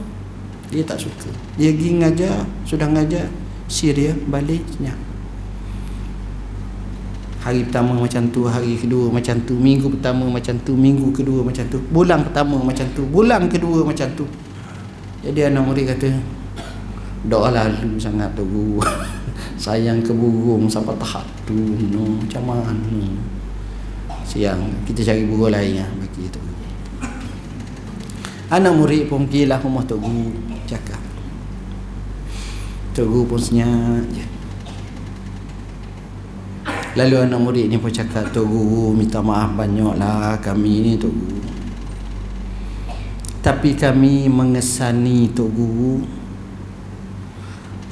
Dia 0.70 0.86
tak 0.86 1.02
suka. 1.02 1.30
Dia 1.58 1.74
pergi 1.74 1.90
ngajar 1.98 2.46
sudah 2.70 2.86
ngajar 2.86 3.43
Syria 3.68 4.14
balik 4.28 4.64
senyap 4.76 5.00
Hari 7.44 7.68
pertama 7.68 7.92
macam 8.00 8.24
tu, 8.32 8.48
hari 8.48 8.80
kedua 8.80 9.12
macam 9.12 9.36
tu, 9.44 9.60
minggu 9.60 9.92
pertama 9.92 10.24
macam 10.32 10.56
tu, 10.64 10.80
minggu 10.80 11.12
kedua 11.12 11.44
macam 11.44 11.68
tu, 11.68 11.76
bulan 11.92 12.24
pertama 12.24 12.56
macam 12.56 12.88
tu, 12.96 13.04
bulan 13.04 13.52
kedua 13.52 13.84
macam 13.84 14.08
tu. 14.16 14.24
Jadi 15.28 15.52
anak 15.52 15.68
murid 15.68 15.92
kata, 15.92 16.08
doa 17.28 17.52
lalu 17.52 18.00
sangat 18.00 18.32
tu. 18.40 18.48
Sayang 19.64 20.00
ke 20.00 20.16
burung 20.16 20.72
sampai 20.72 20.96
tahap 20.96 21.28
tu, 21.44 21.52
no, 21.92 22.16
macam 22.24 22.48
mana? 22.48 22.72
Siang 24.24 24.64
kita 24.88 25.12
cari 25.12 25.28
burung 25.28 25.52
lain 25.52 25.84
ya, 25.84 25.88
bagi 26.00 26.32
tu. 26.32 26.40
Anak 28.48 28.72
murid 28.72 29.12
pun 29.12 29.28
pergilah 29.28 29.60
rumah 29.60 29.84
tu 29.84 30.00
guru 30.00 30.53
guru 33.02 33.34
pun 33.34 33.42
senyap 33.42 34.06
je. 34.14 34.34
Lalu 36.94 37.26
anak 37.26 37.40
murid 37.42 37.66
ni 37.74 37.82
pun 37.82 37.90
cakap 37.90 38.30
Tok 38.30 38.46
Guru 38.46 38.94
minta 38.94 39.18
maaf 39.18 39.58
banyak 39.58 39.98
lah 39.98 40.38
kami 40.38 40.86
ni 40.86 40.94
Tok 40.94 41.10
Guru 41.10 41.42
Tapi 43.42 43.74
kami 43.74 44.30
mengesani 44.30 45.34
Tok 45.34 45.50
Guru 45.58 46.06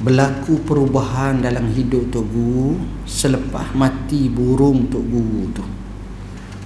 Berlaku 0.06 0.62
perubahan 0.62 1.42
dalam 1.42 1.66
hidup 1.74 2.14
Tok 2.14 2.30
Guru 2.30 2.78
Selepas 3.02 3.74
mati 3.74 4.30
burung 4.30 4.86
Tok 4.86 5.02
Guru 5.02 5.50
tu. 5.50 5.66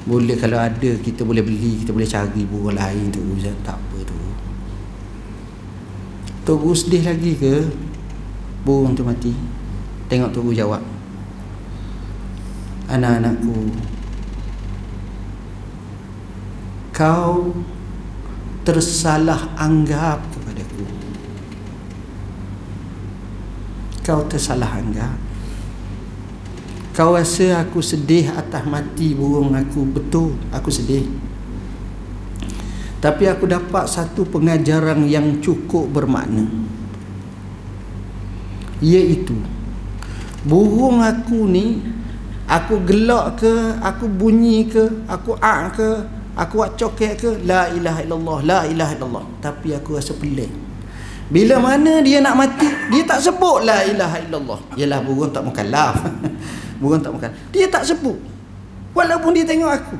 Boleh 0.05 0.37
kalau 0.37 0.61
ada 0.61 0.93
kita 1.01 1.24
boleh 1.24 1.41
beli 1.41 1.80
Kita 1.80 1.97
boleh 1.97 2.05
cari 2.05 2.45
burung 2.45 2.76
lain 2.76 3.09
Tok 3.09 3.24
Guru 3.32 3.41
Tak 3.64 3.80
apa 3.80 3.99
tu. 4.05 4.18
Tok 6.45 6.57
Guru 6.68 6.76
sedih 6.76 7.01
lagi 7.01 7.32
ke 7.32 7.86
Burung 8.66 8.98
tu 8.98 9.06
mati. 9.06 9.30
Tengok 10.10 10.34
Guru 10.34 10.50
jawab. 10.50 10.82
Anak-anakku 12.90 13.70
kau 16.96 17.52
tersalah 18.64 19.52
anggap 19.60 20.24
kepadaku. 20.32 20.82
Kau 24.00 24.24
tersalah 24.24 24.80
anggap. 24.80 25.12
Kau 26.96 27.12
rasa 27.12 27.60
aku 27.60 27.84
sedih 27.84 28.32
atas 28.32 28.64
mati 28.64 29.12
burung 29.12 29.52
aku? 29.52 29.84
Betul 29.84 30.40
aku 30.48 30.72
sedih. 30.72 31.04
Tapi 32.96 33.28
aku 33.28 33.44
dapat 33.44 33.84
satu 33.84 34.24
pengajaran 34.24 35.04
yang 35.04 35.36
cukup 35.44 35.92
bermakna 35.92 36.65
iaitu 38.82 39.36
burung 40.46 41.02
aku 41.02 41.48
ni 41.48 41.96
Aku 42.46 42.78
gelak 42.86 43.42
ke, 43.42 43.74
aku 43.82 44.06
bunyi 44.06 44.70
ke, 44.70 44.86
aku 45.10 45.34
ak 45.42 45.74
ke, 45.74 45.90
Aku 46.38 46.62
buat 46.62 46.78
coket 46.78 47.18
ke 47.18 47.30
La 47.42 47.66
ilaha 47.72 48.04
illallah 48.06 48.38
La 48.46 48.60
ilaha 48.68 48.92
illallah. 48.94 49.24
Tapi 49.42 49.74
aku 49.74 49.98
rasa 49.98 50.14
pelik. 50.14 50.52
Bila 51.26 51.58
mana 51.58 51.98
dia 52.06 52.22
nak 52.22 52.38
mati 52.38 52.70
Dia 52.94 53.02
tak 53.02 53.18
sebut 53.18 53.66
La 53.66 53.82
ilaha 53.82 54.20
illallah. 54.22 54.60
Yalah 54.78 55.00
burung 55.02 55.34
tak 55.34 55.42
makan 55.42 55.66
laf 55.72 55.96
Burung 56.80 57.02
tak 57.02 57.18
makan. 57.18 57.30
Dia 57.50 57.66
tak 57.66 57.82
sebut. 57.82 58.14
Walaupun 58.94 59.32
dia 59.34 59.42
tengok 59.42 59.72
aku. 59.72 59.96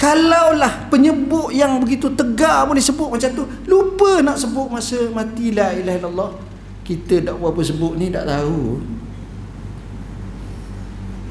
Kalaulah 0.00 0.88
penyebut 0.88 1.52
yang 1.52 1.76
begitu 1.82 2.08
tegar 2.14 2.68
boleh 2.68 2.84
sebut 2.84 3.08
macam 3.08 3.32
tu 3.32 3.48
Lupa 3.64 4.20
nak 4.20 4.36
sebut 4.36 4.68
masa 4.68 5.08
mati 5.08 5.52
La 5.52 5.72
ilaha 5.72 5.96
illallah 5.98 6.30
Kita 6.86 7.18
tak 7.18 7.34
apa 7.34 7.60
sebut 7.66 7.98
ni 7.98 8.14
tak 8.14 8.30
tahu. 8.30 8.78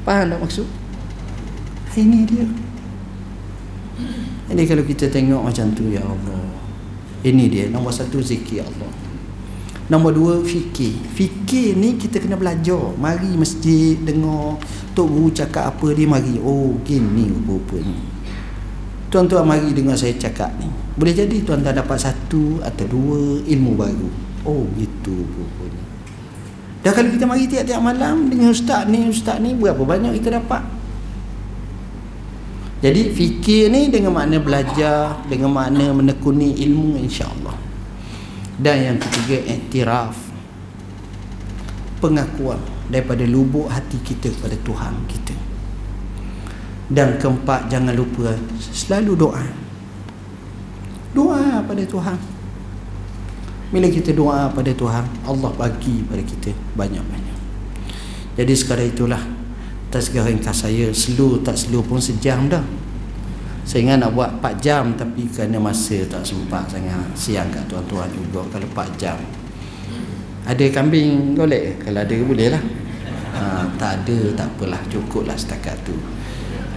Faham 0.04 0.28
tak 0.28 0.40
maksud? 0.44 0.68
Ini 1.96 2.28
dia. 2.28 2.44
Jadi 4.52 4.62
kalau 4.68 4.84
kita 4.84 5.08
tengok 5.08 5.48
macam 5.48 5.72
tu 5.72 5.88
Ya 5.88 6.04
Allah. 6.04 6.44
Ini 7.24 7.48
dia 7.48 7.64
Nombor 7.72 7.88
satu 7.88 8.20
zikir 8.20 8.60
Allah. 8.60 8.92
Nombor 9.88 10.12
dua 10.12 10.44
fikir. 10.44 10.92
Fikir 11.16 11.72
ni 11.80 11.96
kita 11.96 12.20
kena 12.20 12.36
belajar. 12.36 12.92
Mari 13.00 13.32
masjid 13.40 13.96
Dengar 13.96 14.60
Tok 14.92 15.08
Guru 15.08 15.32
cakap 15.32 15.72
apa 15.72 15.86
dia 15.96 16.04
mari. 16.04 16.36
Oh 16.36 16.76
gini 16.84 17.32
rupa-rupanya 17.32 17.96
Tuan-tuan 19.08 19.48
mari 19.48 19.72
dengar 19.72 19.96
saya 19.96 20.12
cakap 20.20 20.52
ni. 20.60 20.68
Boleh 21.00 21.16
jadi 21.16 21.40
tuan-tuan 21.40 21.80
dapat 21.80 21.96
satu 21.96 22.60
Atau 22.60 22.84
dua 22.92 23.40
ilmu 23.48 23.72
baru 23.72 24.25
Oh 24.46 24.62
gitu 24.78 25.26
rupanya. 25.26 25.82
Dah 26.86 26.94
kalau 26.94 27.10
kita 27.10 27.26
mari 27.26 27.50
tiap-tiap 27.50 27.82
malam 27.82 28.30
Dengan 28.30 28.54
ustaz 28.54 28.86
ni 28.86 29.10
ustaz 29.10 29.42
ni 29.42 29.58
Berapa 29.58 29.82
banyak 29.82 30.22
kita 30.22 30.38
dapat? 30.38 30.62
Jadi 32.78 33.10
fikir 33.10 33.74
ni 33.74 33.90
dengan 33.90 34.14
makna 34.14 34.38
belajar 34.38 35.18
Dengan 35.26 35.50
makna 35.50 35.90
menekuni 35.90 36.54
ilmu 36.62 36.94
insyaAllah. 37.02 37.58
Dan 38.62 38.76
yang 38.86 38.96
ketiga 39.02 39.50
Iktiraf. 39.50 40.14
Pengakuan 41.98 42.62
Daripada 42.86 43.26
lubuk 43.26 43.66
hati 43.66 43.98
kita 44.06 44.30
kepada 44.30 44.54
Tuhan 44.62 44.94
kita. 45.10 45.34
Dan 46.86 47.18
keempat 47.18 47.66
Jangan 47.66 47.98
lupa 47.98 48.30
Selalu 48.62 49.12
doa. 49.18 49.42
Doa 51.10 51.66
pada 51.66 51.82
Tuhan 51.82 52.35
Bila 53.66 53.90
kita 53.90 54.14
doa 54.14 54.46
pada 54.54 54.70
Tuhan 54.70 55.02
Allah 55.26 55.50
bagi 55.58 56.06
pada 56.06 56.22
kita 56.22 56.54
Banyak-banyak. 56.78 57.38
Jadi 58.38 58.54
sekarang 58.54 58.88
itulah 58.94 59.22
Tazkirah 59.90 60.30
ringkas 60.30 60.62
saya 60.62 60.94
Slow 60.94 61.42
tak 61.42 61.58
slow 61.58 61.82
pun 61.82 61.98
sejam 61.98 62.46
dah. 62.46 62.62
Saya 63.66 63.82
ingat 63.82 64.06
nak 64.06 64.14
buat 64.14 64.38
4 64.38 64.62
jam 64.62 64.94
Tapi 64.94 65.26
kerana 65.26 65.58
masa 65.58 65.98
tak 66.06 66.22
sempat 66.22 66.70
sangat. 66.70 67.10
Siang 67.18 67.50
kat 67.50 67.66
tuan-tuan 67.66 68.06
juga 68.14 68.46
Kalau 68.54 68.66
4 68.70 69.02
jam. 69.02 69.18
Ada 70.46 70.70
kambing 70.70 71.34
golek? 71.34 71.82
Kalau 71.82 72.06
ada 72.06 72.14
boleh 72.22 72.48
lah 72.54 72.62
ha, 73.34 73.66
Tak 73.74 74.06
ada 74.06 74.18
tak 74.38 74.46
apalah. 74.54 74.78
Cukup 74.86 75.26
lah 75.26 75.34
setakat 75.34 75.74
tu. 75.82 75.98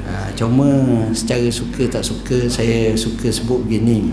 Ha, 0.09 0.33
Cuma 0.33 0.65
secara 1.13 1.45
suka 1.53 1.85
tak 1.85 2.01
suka 2.01 2.49
Saya 2.49 2.97
suka 2.97 3.29
sebut 3.29 3.61
begini 3.61 4.09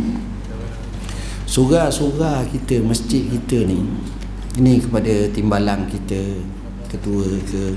Surah-surah 1.47 2.42
kita 2.51 2.82
Masjid 2.82 3.22
kita 3.22 3.62
ni 3.62 3.86
Ini 4.59 4.82
kepada 4.82 5.30
timbalan 5.30 5.86
kita 5.86 6.42
Ketua 6.86 7.26
ke. 7.47 7.74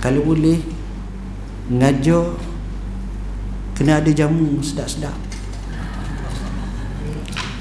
Kalau 0.00 0.20
boleh 0.24 0.60
ngajar 1.72 2.36
kena 3.72 4.04
ada 4.04 4.12
jamu 4.12 4.60
sedap-sedap. 4.60 5.16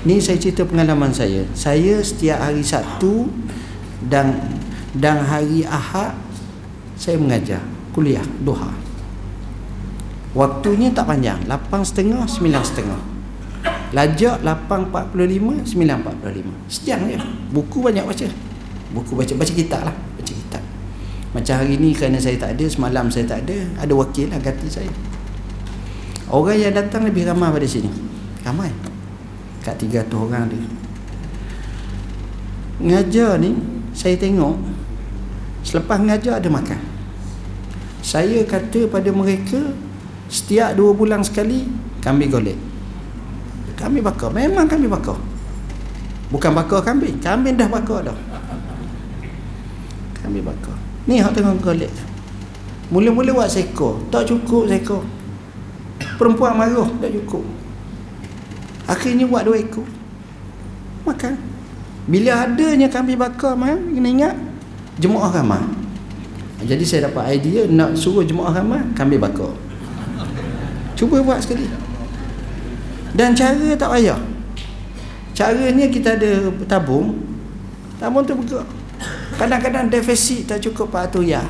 Ni 0.03 0.19
saya 0.19 0.35
cerita 0.35 0.67
pengalaman 0.67 1.15
saya. 1.15 1.47
Saya 1.55 2.03
setiap 2.03 2.43
hari 2.43 2.63
Sabtu 2.63 3.31
dan 4.11 4.35
dan 4.95 5.23
hari 5.23 5.63
Ahad 5.63 6.15
saya 6.99 7.15
mengajar 7.15 7.63
kuliah 7.95 8.23
duha. 8.43 8.71
Waktunya 10.35 10.91
tak 10.91 11.07
panjang 11.07 11.39
8.30 11.47 12.27
9.30 12.43 13.08
lajak 13.89 14.45
8.45 14.45 15.65
9.45 15.65 16.69
sejam 16.69 16.99
je. 17.09 17.17
Buku 17.49 17.77
banyak 17.81 18.05
baca. 18.05 18.25
Buku 18.93 19.11
baca 19.17 19.33
baca 19.33 19.53
kitab 19.53 19.81
lah. 19.85 19.95
Baca 20.17 20.31
kitab. 20.31 20.63
Macam 21.33 21.55
hari 21.57 21.77
ni 21.77 21.93
kerana 21.93 22.17
saya 22.17 22.41
tak 22.41 22.57
ada 22.57 22.65
Semalam 22.65 23.05
saya 23.13 23.21
tak 23.29 23.45
ada 23.45 23.53
Ada 23.77 23.93
wakil 23.93 24.33
lah 24.33 24.41
ganti 24.41 24.69
saya. 24.69 24.89
Orang 26.29 26.57
yang 26.57 26.73
datang 26.73 27.05
lebih 27.05 27.25
ramai 27.25 27.49
pada 27.49 27.65
sini. 27.65 27.89
Ramai. 28.45 28.69
Kat 29.65 29.77
300 29.77 30.09
orang 30.13 30.47
dia 30.49 30.63
Ngajar 32.79 33.41
ni 33.41 33.57
Saya 33.91 34.15
tengok 34.15 34.55
Selepas 35.67 35.99
ngajar 35.99 36.39
ada 36.39 36.47
makan. 36.47 36.79
Saya 37.99 38.41
kata 38.47 38.87
pada 38.87 39.11
mereka 39.11 39.75
Setiap 40.31 40.77
2 40.77 40.95
bulan 40.95 41.21
sekali 41.21 41.67
Kami 41.99 42.25
golek 42.31 42.68
Kami 43.79 44.03
bakar 44.03 44.27
Memang 44.35 44.67
kami 44.67 44.91
bakar 44.91 45.15
Bukan 46.27 46.51
bakar 46.51 46.83
kambing 46.83 47.15
Kambing 47.23 47.55
dah 47.55 47.71
bakar 47.71 48.11
dah 48.11 48.17
Kami 50.19 50.43
bakar 50.43 50.75
Ni 51.09 51.17
hak 51.17 51.33
tengah 51.33 51.57
golek. 51.57 51.89
Mula-mula 52.93 53.33
buat 53.33 53.49
seko, 53.49 53.97
tak 54.13 54.29
cukup 54.29 54.69
seko. 54.69 55.01
Perempuan 56.21 56.53
marah, 56.53 56.85
tak 57.01 57.09
cukup. 57.17 57.41
Akhirnya 58.85 59.25
buat 59.25 59.49
dua 59.49 59.57
ekor. 59.57 59.89
Makan. 61.09 61.33
Bila 62.05 62.45
adanya 62.45 62.85
kambing 62.89 63.17
bakar 63.17 63.57
mah, 63.57 63.73
kena 63.73 64.09
ingat 64.09 64.35
jemaah 65.01 65.33
ramai. 65.33 65.65
Jadi 66.61 66.85
saya 66.85 67.09
dapat 67.09 67.41
idea 67.41 67.65
nak 67.65 67.97
suruh 67.97 68.21
jemaah 68.21 68.53
ramai 68.61 68.85
kambing 68.93 69.21
bakar. 69.21 69.49
Cuba 70.93 71.25
buat 71.25 71.41
sekali. 71.41 71.88
Dan 73.13 73.33
cara 73.33 73.73
tak 73.73 73.89
payah. 73.89 74.19
Caranya 75.33 75.87
kita 75.87 76.19
ada 76.19 76.51
tabung. 76.67 77.15
Tabung 77.97 78.27
tu 78.27 78.35
bergerak. 78.35 78.67
Kadang-kadang 79.39 79.87
defisit 79.87 80.51
tak 80.51 80.59
cukup 80.59 80.91
400 80.91 81.23
ya. 81.23 81.43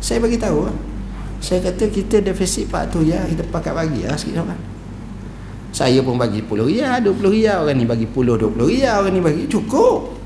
Saya 0.00 0.18
bagi 0.24 0.40
tahu. 0.40 0.72
Saya 1.38 1.60
kata 1.60 1.92
kita 1.92 2.24
defisit 2.24 2.72
400 2.72 3.04
ya, 3.04 3.20
kita 3.28 3.44
pakai 3.52 3.76
bagi 3.76 4.08
lah 4.08 4.16
sikit 4.16 4.40
orang. 4.40 4.62
Saya 5.68 6.00
pun 6.00 6.16
bagi 6.16 6.40
10 6.40 6.64
riyal, 6.64 7.04
20 7.04 7.36
riyal 7.36 7.68
orang 7.68 7.76
ni 7.76 7.84
bagi 7.84 8.08
10 8.08 8.40
20 8.40 8.56
riyal 8.56 9.04
orang 9.04 9.12
ni 9.12 9.20
bagi 9.20 9.44
cukup. 9.44 10.16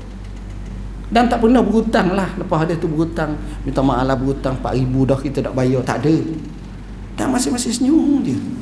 Dan 1.11 1.27
tak 1.27 1.43
pernah 1.43 1.59
berhutang 1.59 2.15
lah 2.15 2.39
Lepas 2.39 2.63
ada 2.63 2.73
tu 2.79 2.87
berhutang 2.87 3.35
Minta 3.67 3.83
maaf 3.83 4.07
lah 4.07 4.15
berhutang 4.15 4.55
4,000 4.63 4.87
dah 5.11 5.19
kita 5.19 5.39
tak 5.43 5.51
bayar 5.51 5.83
Tak 5.83 6.07
ada 6.07 6.15
Dan 7.19 7.35
masing-masing 7.35 7.75
senyum 7.75 8.23
je 8.23 8.60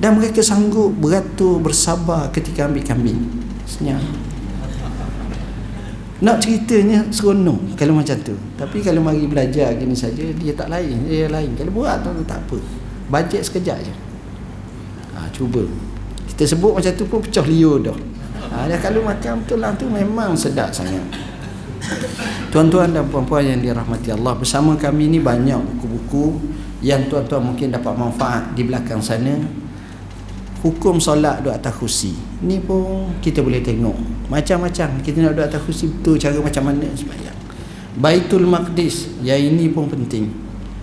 Dan 0.00 0.16
mereka 0.16 0.40
sanggup 0.40 0.96
beratur 0.96 1.60
bersabar 1.60 2.32
ketika 2.32 2.64
ambil 2.64 2.80
kambing 2.80 3.20
Senyum 3.68 4.00
nak 6.20 6.36
ceritanya 6.36 7.00
seronok 7.08 7.80
kalau 7.80 7.96
macam 7.96 8.12
tu. 8.20 8.36
Tapi 8.60 8.84
kalau 8.84 9.00
mari 9.00 9.24
belajar 9.24 9.72
gini 9.72 9.96
saja 9.96 10.20
dia 10.20 10.52
tak 10.52 10.68
lain, 10.68 11.08
dia 11.08 11.32
lain. 11.32 11.56
Kalau 11.56 11.72
buat 11.72 12.04
tu 12.04 12.12
tak 12.28 12.44
apa. 12.44 12.60
Bajet 13.08 13.40
sekejap 13.40 13.78
je. 13.80 13.94
Ha, 15.16 15.32
cuba. 15.32 15.64
Kita 16.28 16.44
sebut 16.44 16.76
macam 16.76 16.92
tu 16.92 17.08
pun 17.08 17.24
pecah 17.24 17.44
liur 17.48 17.80
dah. 17.80 17.96
Ha, 18.52 18.68
dia 18.68 18.76
kalau 18.76 19.00
macam 19.00 19.40
tu 19.48 19.56
lah 19.56 19.72
tu 19.80 19.88
memang 19.88 20.36
sedap 20.36 20.68
sangat. 20.76 21.02
Tuan-tuan 22.52 22.92
dan 22.92 23.08
puan-puan 23.08 23.40
yang 23.40 23.64
dirahmati 23.64 24.12
Allah 24.12 24.36
bersama 24.36 24.76
kami 24.76 25.08
ni 25.08 25.18
banyak 25.24 25.56
buku-buku 25.56 26.36
yang 26.84 27.08
tuan-tuan 27.08 27.48
mungkin 27.48 27.72
dapat 27.72 27.96
manfaat 27.96 28.52
di 28.52 28.68
belakang 28.68 29.00
sana 29.00 29.40
hukum 30.60 31.00
solat 31.00 31.40
duduk 31.40 31.56
atas 31.56 31.72
kursi. 31.76 32.12
Ni 32.44 32.60
pun 32.60 33.16
kita 33.24 33.40
boleh 33.40 33.64
tengok. 33.64 33.96
Macam-macam. 34.28 35.00
Kita 35.00 35.16
nak 35.24 35.32
duduk 35.36 35.46
atas 35.48 35.60
kursi 35.64 35.88
betul 35.88 36.20
cara 36.20 36.36
macam 36.40 36.62
mana 36.68 36.86
sembahyang. 36.92 37.38
Baitul 38.00 38.46
Maqdis 38.46 39.20
yang 39.24 39.40
ini 39.40 39.72
pun 39.72 39.88
penting. 39.88 40.30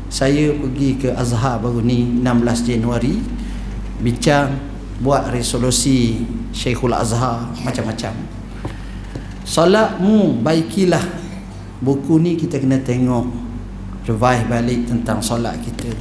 Saya 0.07 0.55
pergi 0.55 0.97
ke 0.97 1.09
Azhar 1.13 1.59
baru 1.59 1.83
ni 1.83 2.03
16 2.23 2.63
Januari 2.63 3.19
bincang 3.99 4.55
buat 5.03 5.29
resolusi 5.29 6.25
Syekhul 6.55 6.95
Azhar 6.95 7.53
macam-macam. 7.61 8.13
Solatmu 9.45 10.41
baikilah. 10.41 11.03
Buku 11.77 12.17
ni 12.17 12.33
kita 12.33 12.57
kena 12.57 12.81
tengok. 12.81 13.29
Revive 14.09 14.45
balik 14.49 14.89
tentang 14.89 15.21
solat 15.21 15.59
kita. 15.61 15.93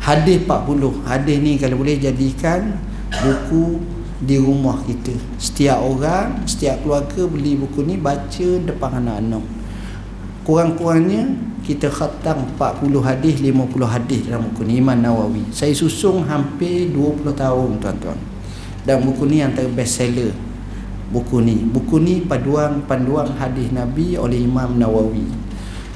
Hadis 0.00 0.44
40 0.44 1.04
hadis 1.08 1.36
ni 1.40 1.56
kalau 1.56 1.80
boleh 1.80 1.96
jadikan 1.96 2.76
buku 3.22 3.78
di 4.24 4.40
rumah 4.40 4.80
kita. 4.82 5.14
Setiap 5.36 5.78
orang 5.78 6.42
setiap 6.48 6.80
keluarga 6.82 7.28
beli 7.28 7.54
buku 7.54 7.84
ni 7.84 7.94
baca 8.00 8.48
depan 8.64 9.04
anak-anak. 9.04 9.44
Kurang-kurangnya 10.44 11.34
kita 11.64 11.88
khatam 11.88 12.44
40 12.60 13.00
hadis 13.00 13.40
50 13.40 13.88
hadis 13.88 14.20
dalam 14.28 14.48
buku 14.52 14.62
ni 14.68 14.80
Imam 14.80 14.98
Nawawi. 15.00 15.44
Saya 15.52 15.72
susung 15.72 16.24
hampir 16.24 16.92
20 16.92 17.32
tahun 17.32 17.80
tuan-tuan. 17.80 18.18
Dan 18.84 19.00
buku 19.00 19.24
ni 19.24 19.40
antara 19.40 19.64
best 19.72 19.96
seller 19.96 20.32
buku 21.08 21.40
ni. 21.40 21.56
Buku 21.64 22.02
ni 22.02 22.20
paduan 22.24 22.84
panduan 22.84 23.32
hadis 23.38 23.72
Nabi 23.72 24.20
oleh 24.20 24.42
Imam 24.42 24.76
Nawawi. 24.76 25.24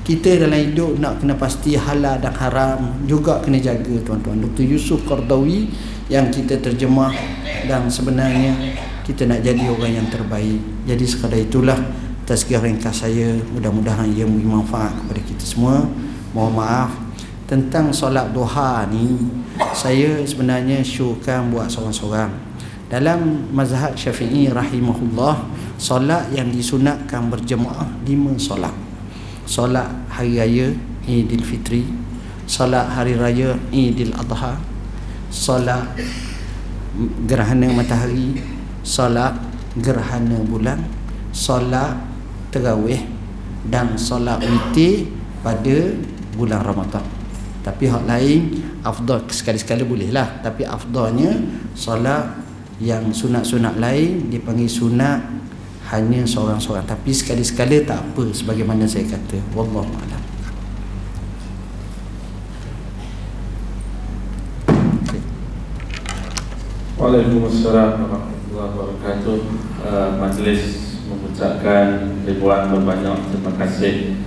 Kita 0.09 0.41
dalam 0.41 0.57
hidup 0.57 0.97
nak 0.97 1.21
kena 1.21 1.37
pasti 1.37 1.77
halal 1.77 2.17
dan 2.17 2.33
haram 2.33 2.97
juga 3.05 3.45
kena 3.45 3.61
jaga 3.61 3.93
tuan-tuan. 4.01 4.41
Dr. 4.41 4.65
Yusuf 4.65 5.05
Qardawi 5.05 5.69
yang 6.09 6.33
kita 6.33 6.57
terjemah 6.57 7.13
dan 7.69 7.85
sebenarnya 7.93 8.57
kita 9.05 9.29
nak 9.29 9.45
jadi 9.45 9.69
orang 9.69 9.93
yang 10.05 10.09
terbaik. 10.09 10.61
Jadi 10.89 11.05
sekadar 11.05 11.41
itulah 11.41 11.79
tazkiyah 12.25 12.61
ringkas 12.65 13.05
saya. 13.05 13.37
Mudah-mudahan 13.53 14.09
ia 14.13 14.25
memberi 14.25 14.49
manfaat 14.49 14.93
kepada 14.93 15.21
kita 15.25 15.45
semua. 15.45 15.85
Mohon 16.33 16.53
maaf 16.61 16.93
tentang 17.49 17.93
solat 17.93 18.33
duha 18.33 18.89
ni. 18.89 19.17
Saya 19.73 20.21
sebenarnya 20.25 20.85
syurkan 20.85 21.53
buat 21.53 21.69
seorang-seorang. 21.73 22.33
Dalam 22.89 23.53
mazhab 23.53 23.93
syafi'i 23.93 24.49
rahimahullah 24.49 25.45
solat 25.77 26.33
yang 26.33 26.49
disunatkan 26.49 27.29
berjemaah 27.29 27.89
lima 28.09 28.33
solat. 28.41 28.73
Solat 29.45 29.89
hari 30.09 30.41
raya 30.41 30.73
idul 31.05 31.45
fitri. 31.45 31.85
Solat 32.49 32.97
hari 32.97 33.13
raya 33.17 33.57
idul 33.73 34.13
adha 34.17 34.57
solat 35.29 35.97
gerhana 37.29 37.71
matahari 37.71 38.41
solat 38.83 39.37
gerhana 39.79 40.41
bulan 40.43 40.81
solat 41.31 41.95
terawih 42.51 43.05
dan 43.69 43.95
solat 44.01 44.41
witir 44.41 45.13
pada 45.45 45.95
bulan 46.35 46.65
Ramadan. 46.65 47.05
Tapi 47.63 47.85
hak 47.91 48.05
lain 48.09 48.41
afdal 48.81 49.29
sekali-sekala 49.29 49.85
boleh 49.85 50.09
lah. 50.09 50.41
Tapi 50.41 50.65
afdalnya 50.65 51.37
solat 51.77 52.41
yang 52.81 53.11
sunat-sunat 53.11 53.77
lain 53.77 54.31
dipanggil 54.33 54.71
sunat 54.71 55.21
hanya 55.93 56.25
seorang-seorang. 56.25 56.87
Tapi 56.87 57.11
sekali-sekala 57.13 57.77
tak 57.85 58.01
apa 58.01 58.25
sebagaimana 58.33 58.89
saya 58.89 59.05
kata. 59.05 59.37
Wallahu 59.53 59.91
a'lam. 59.91 60.18
Waalaikumsalam 66.99 68.11
warahmatullahi 68.11 68.71
wabarakatuh. 68.75 69.39
Uh, 69.87 70.19
majlis 70.19 70.99
mengucapkan 71.07 72.19
ribuan 72.27 72.75
berbanyak 72.75 73.23
terima 73.31 73.55
kasih 73.55 74.19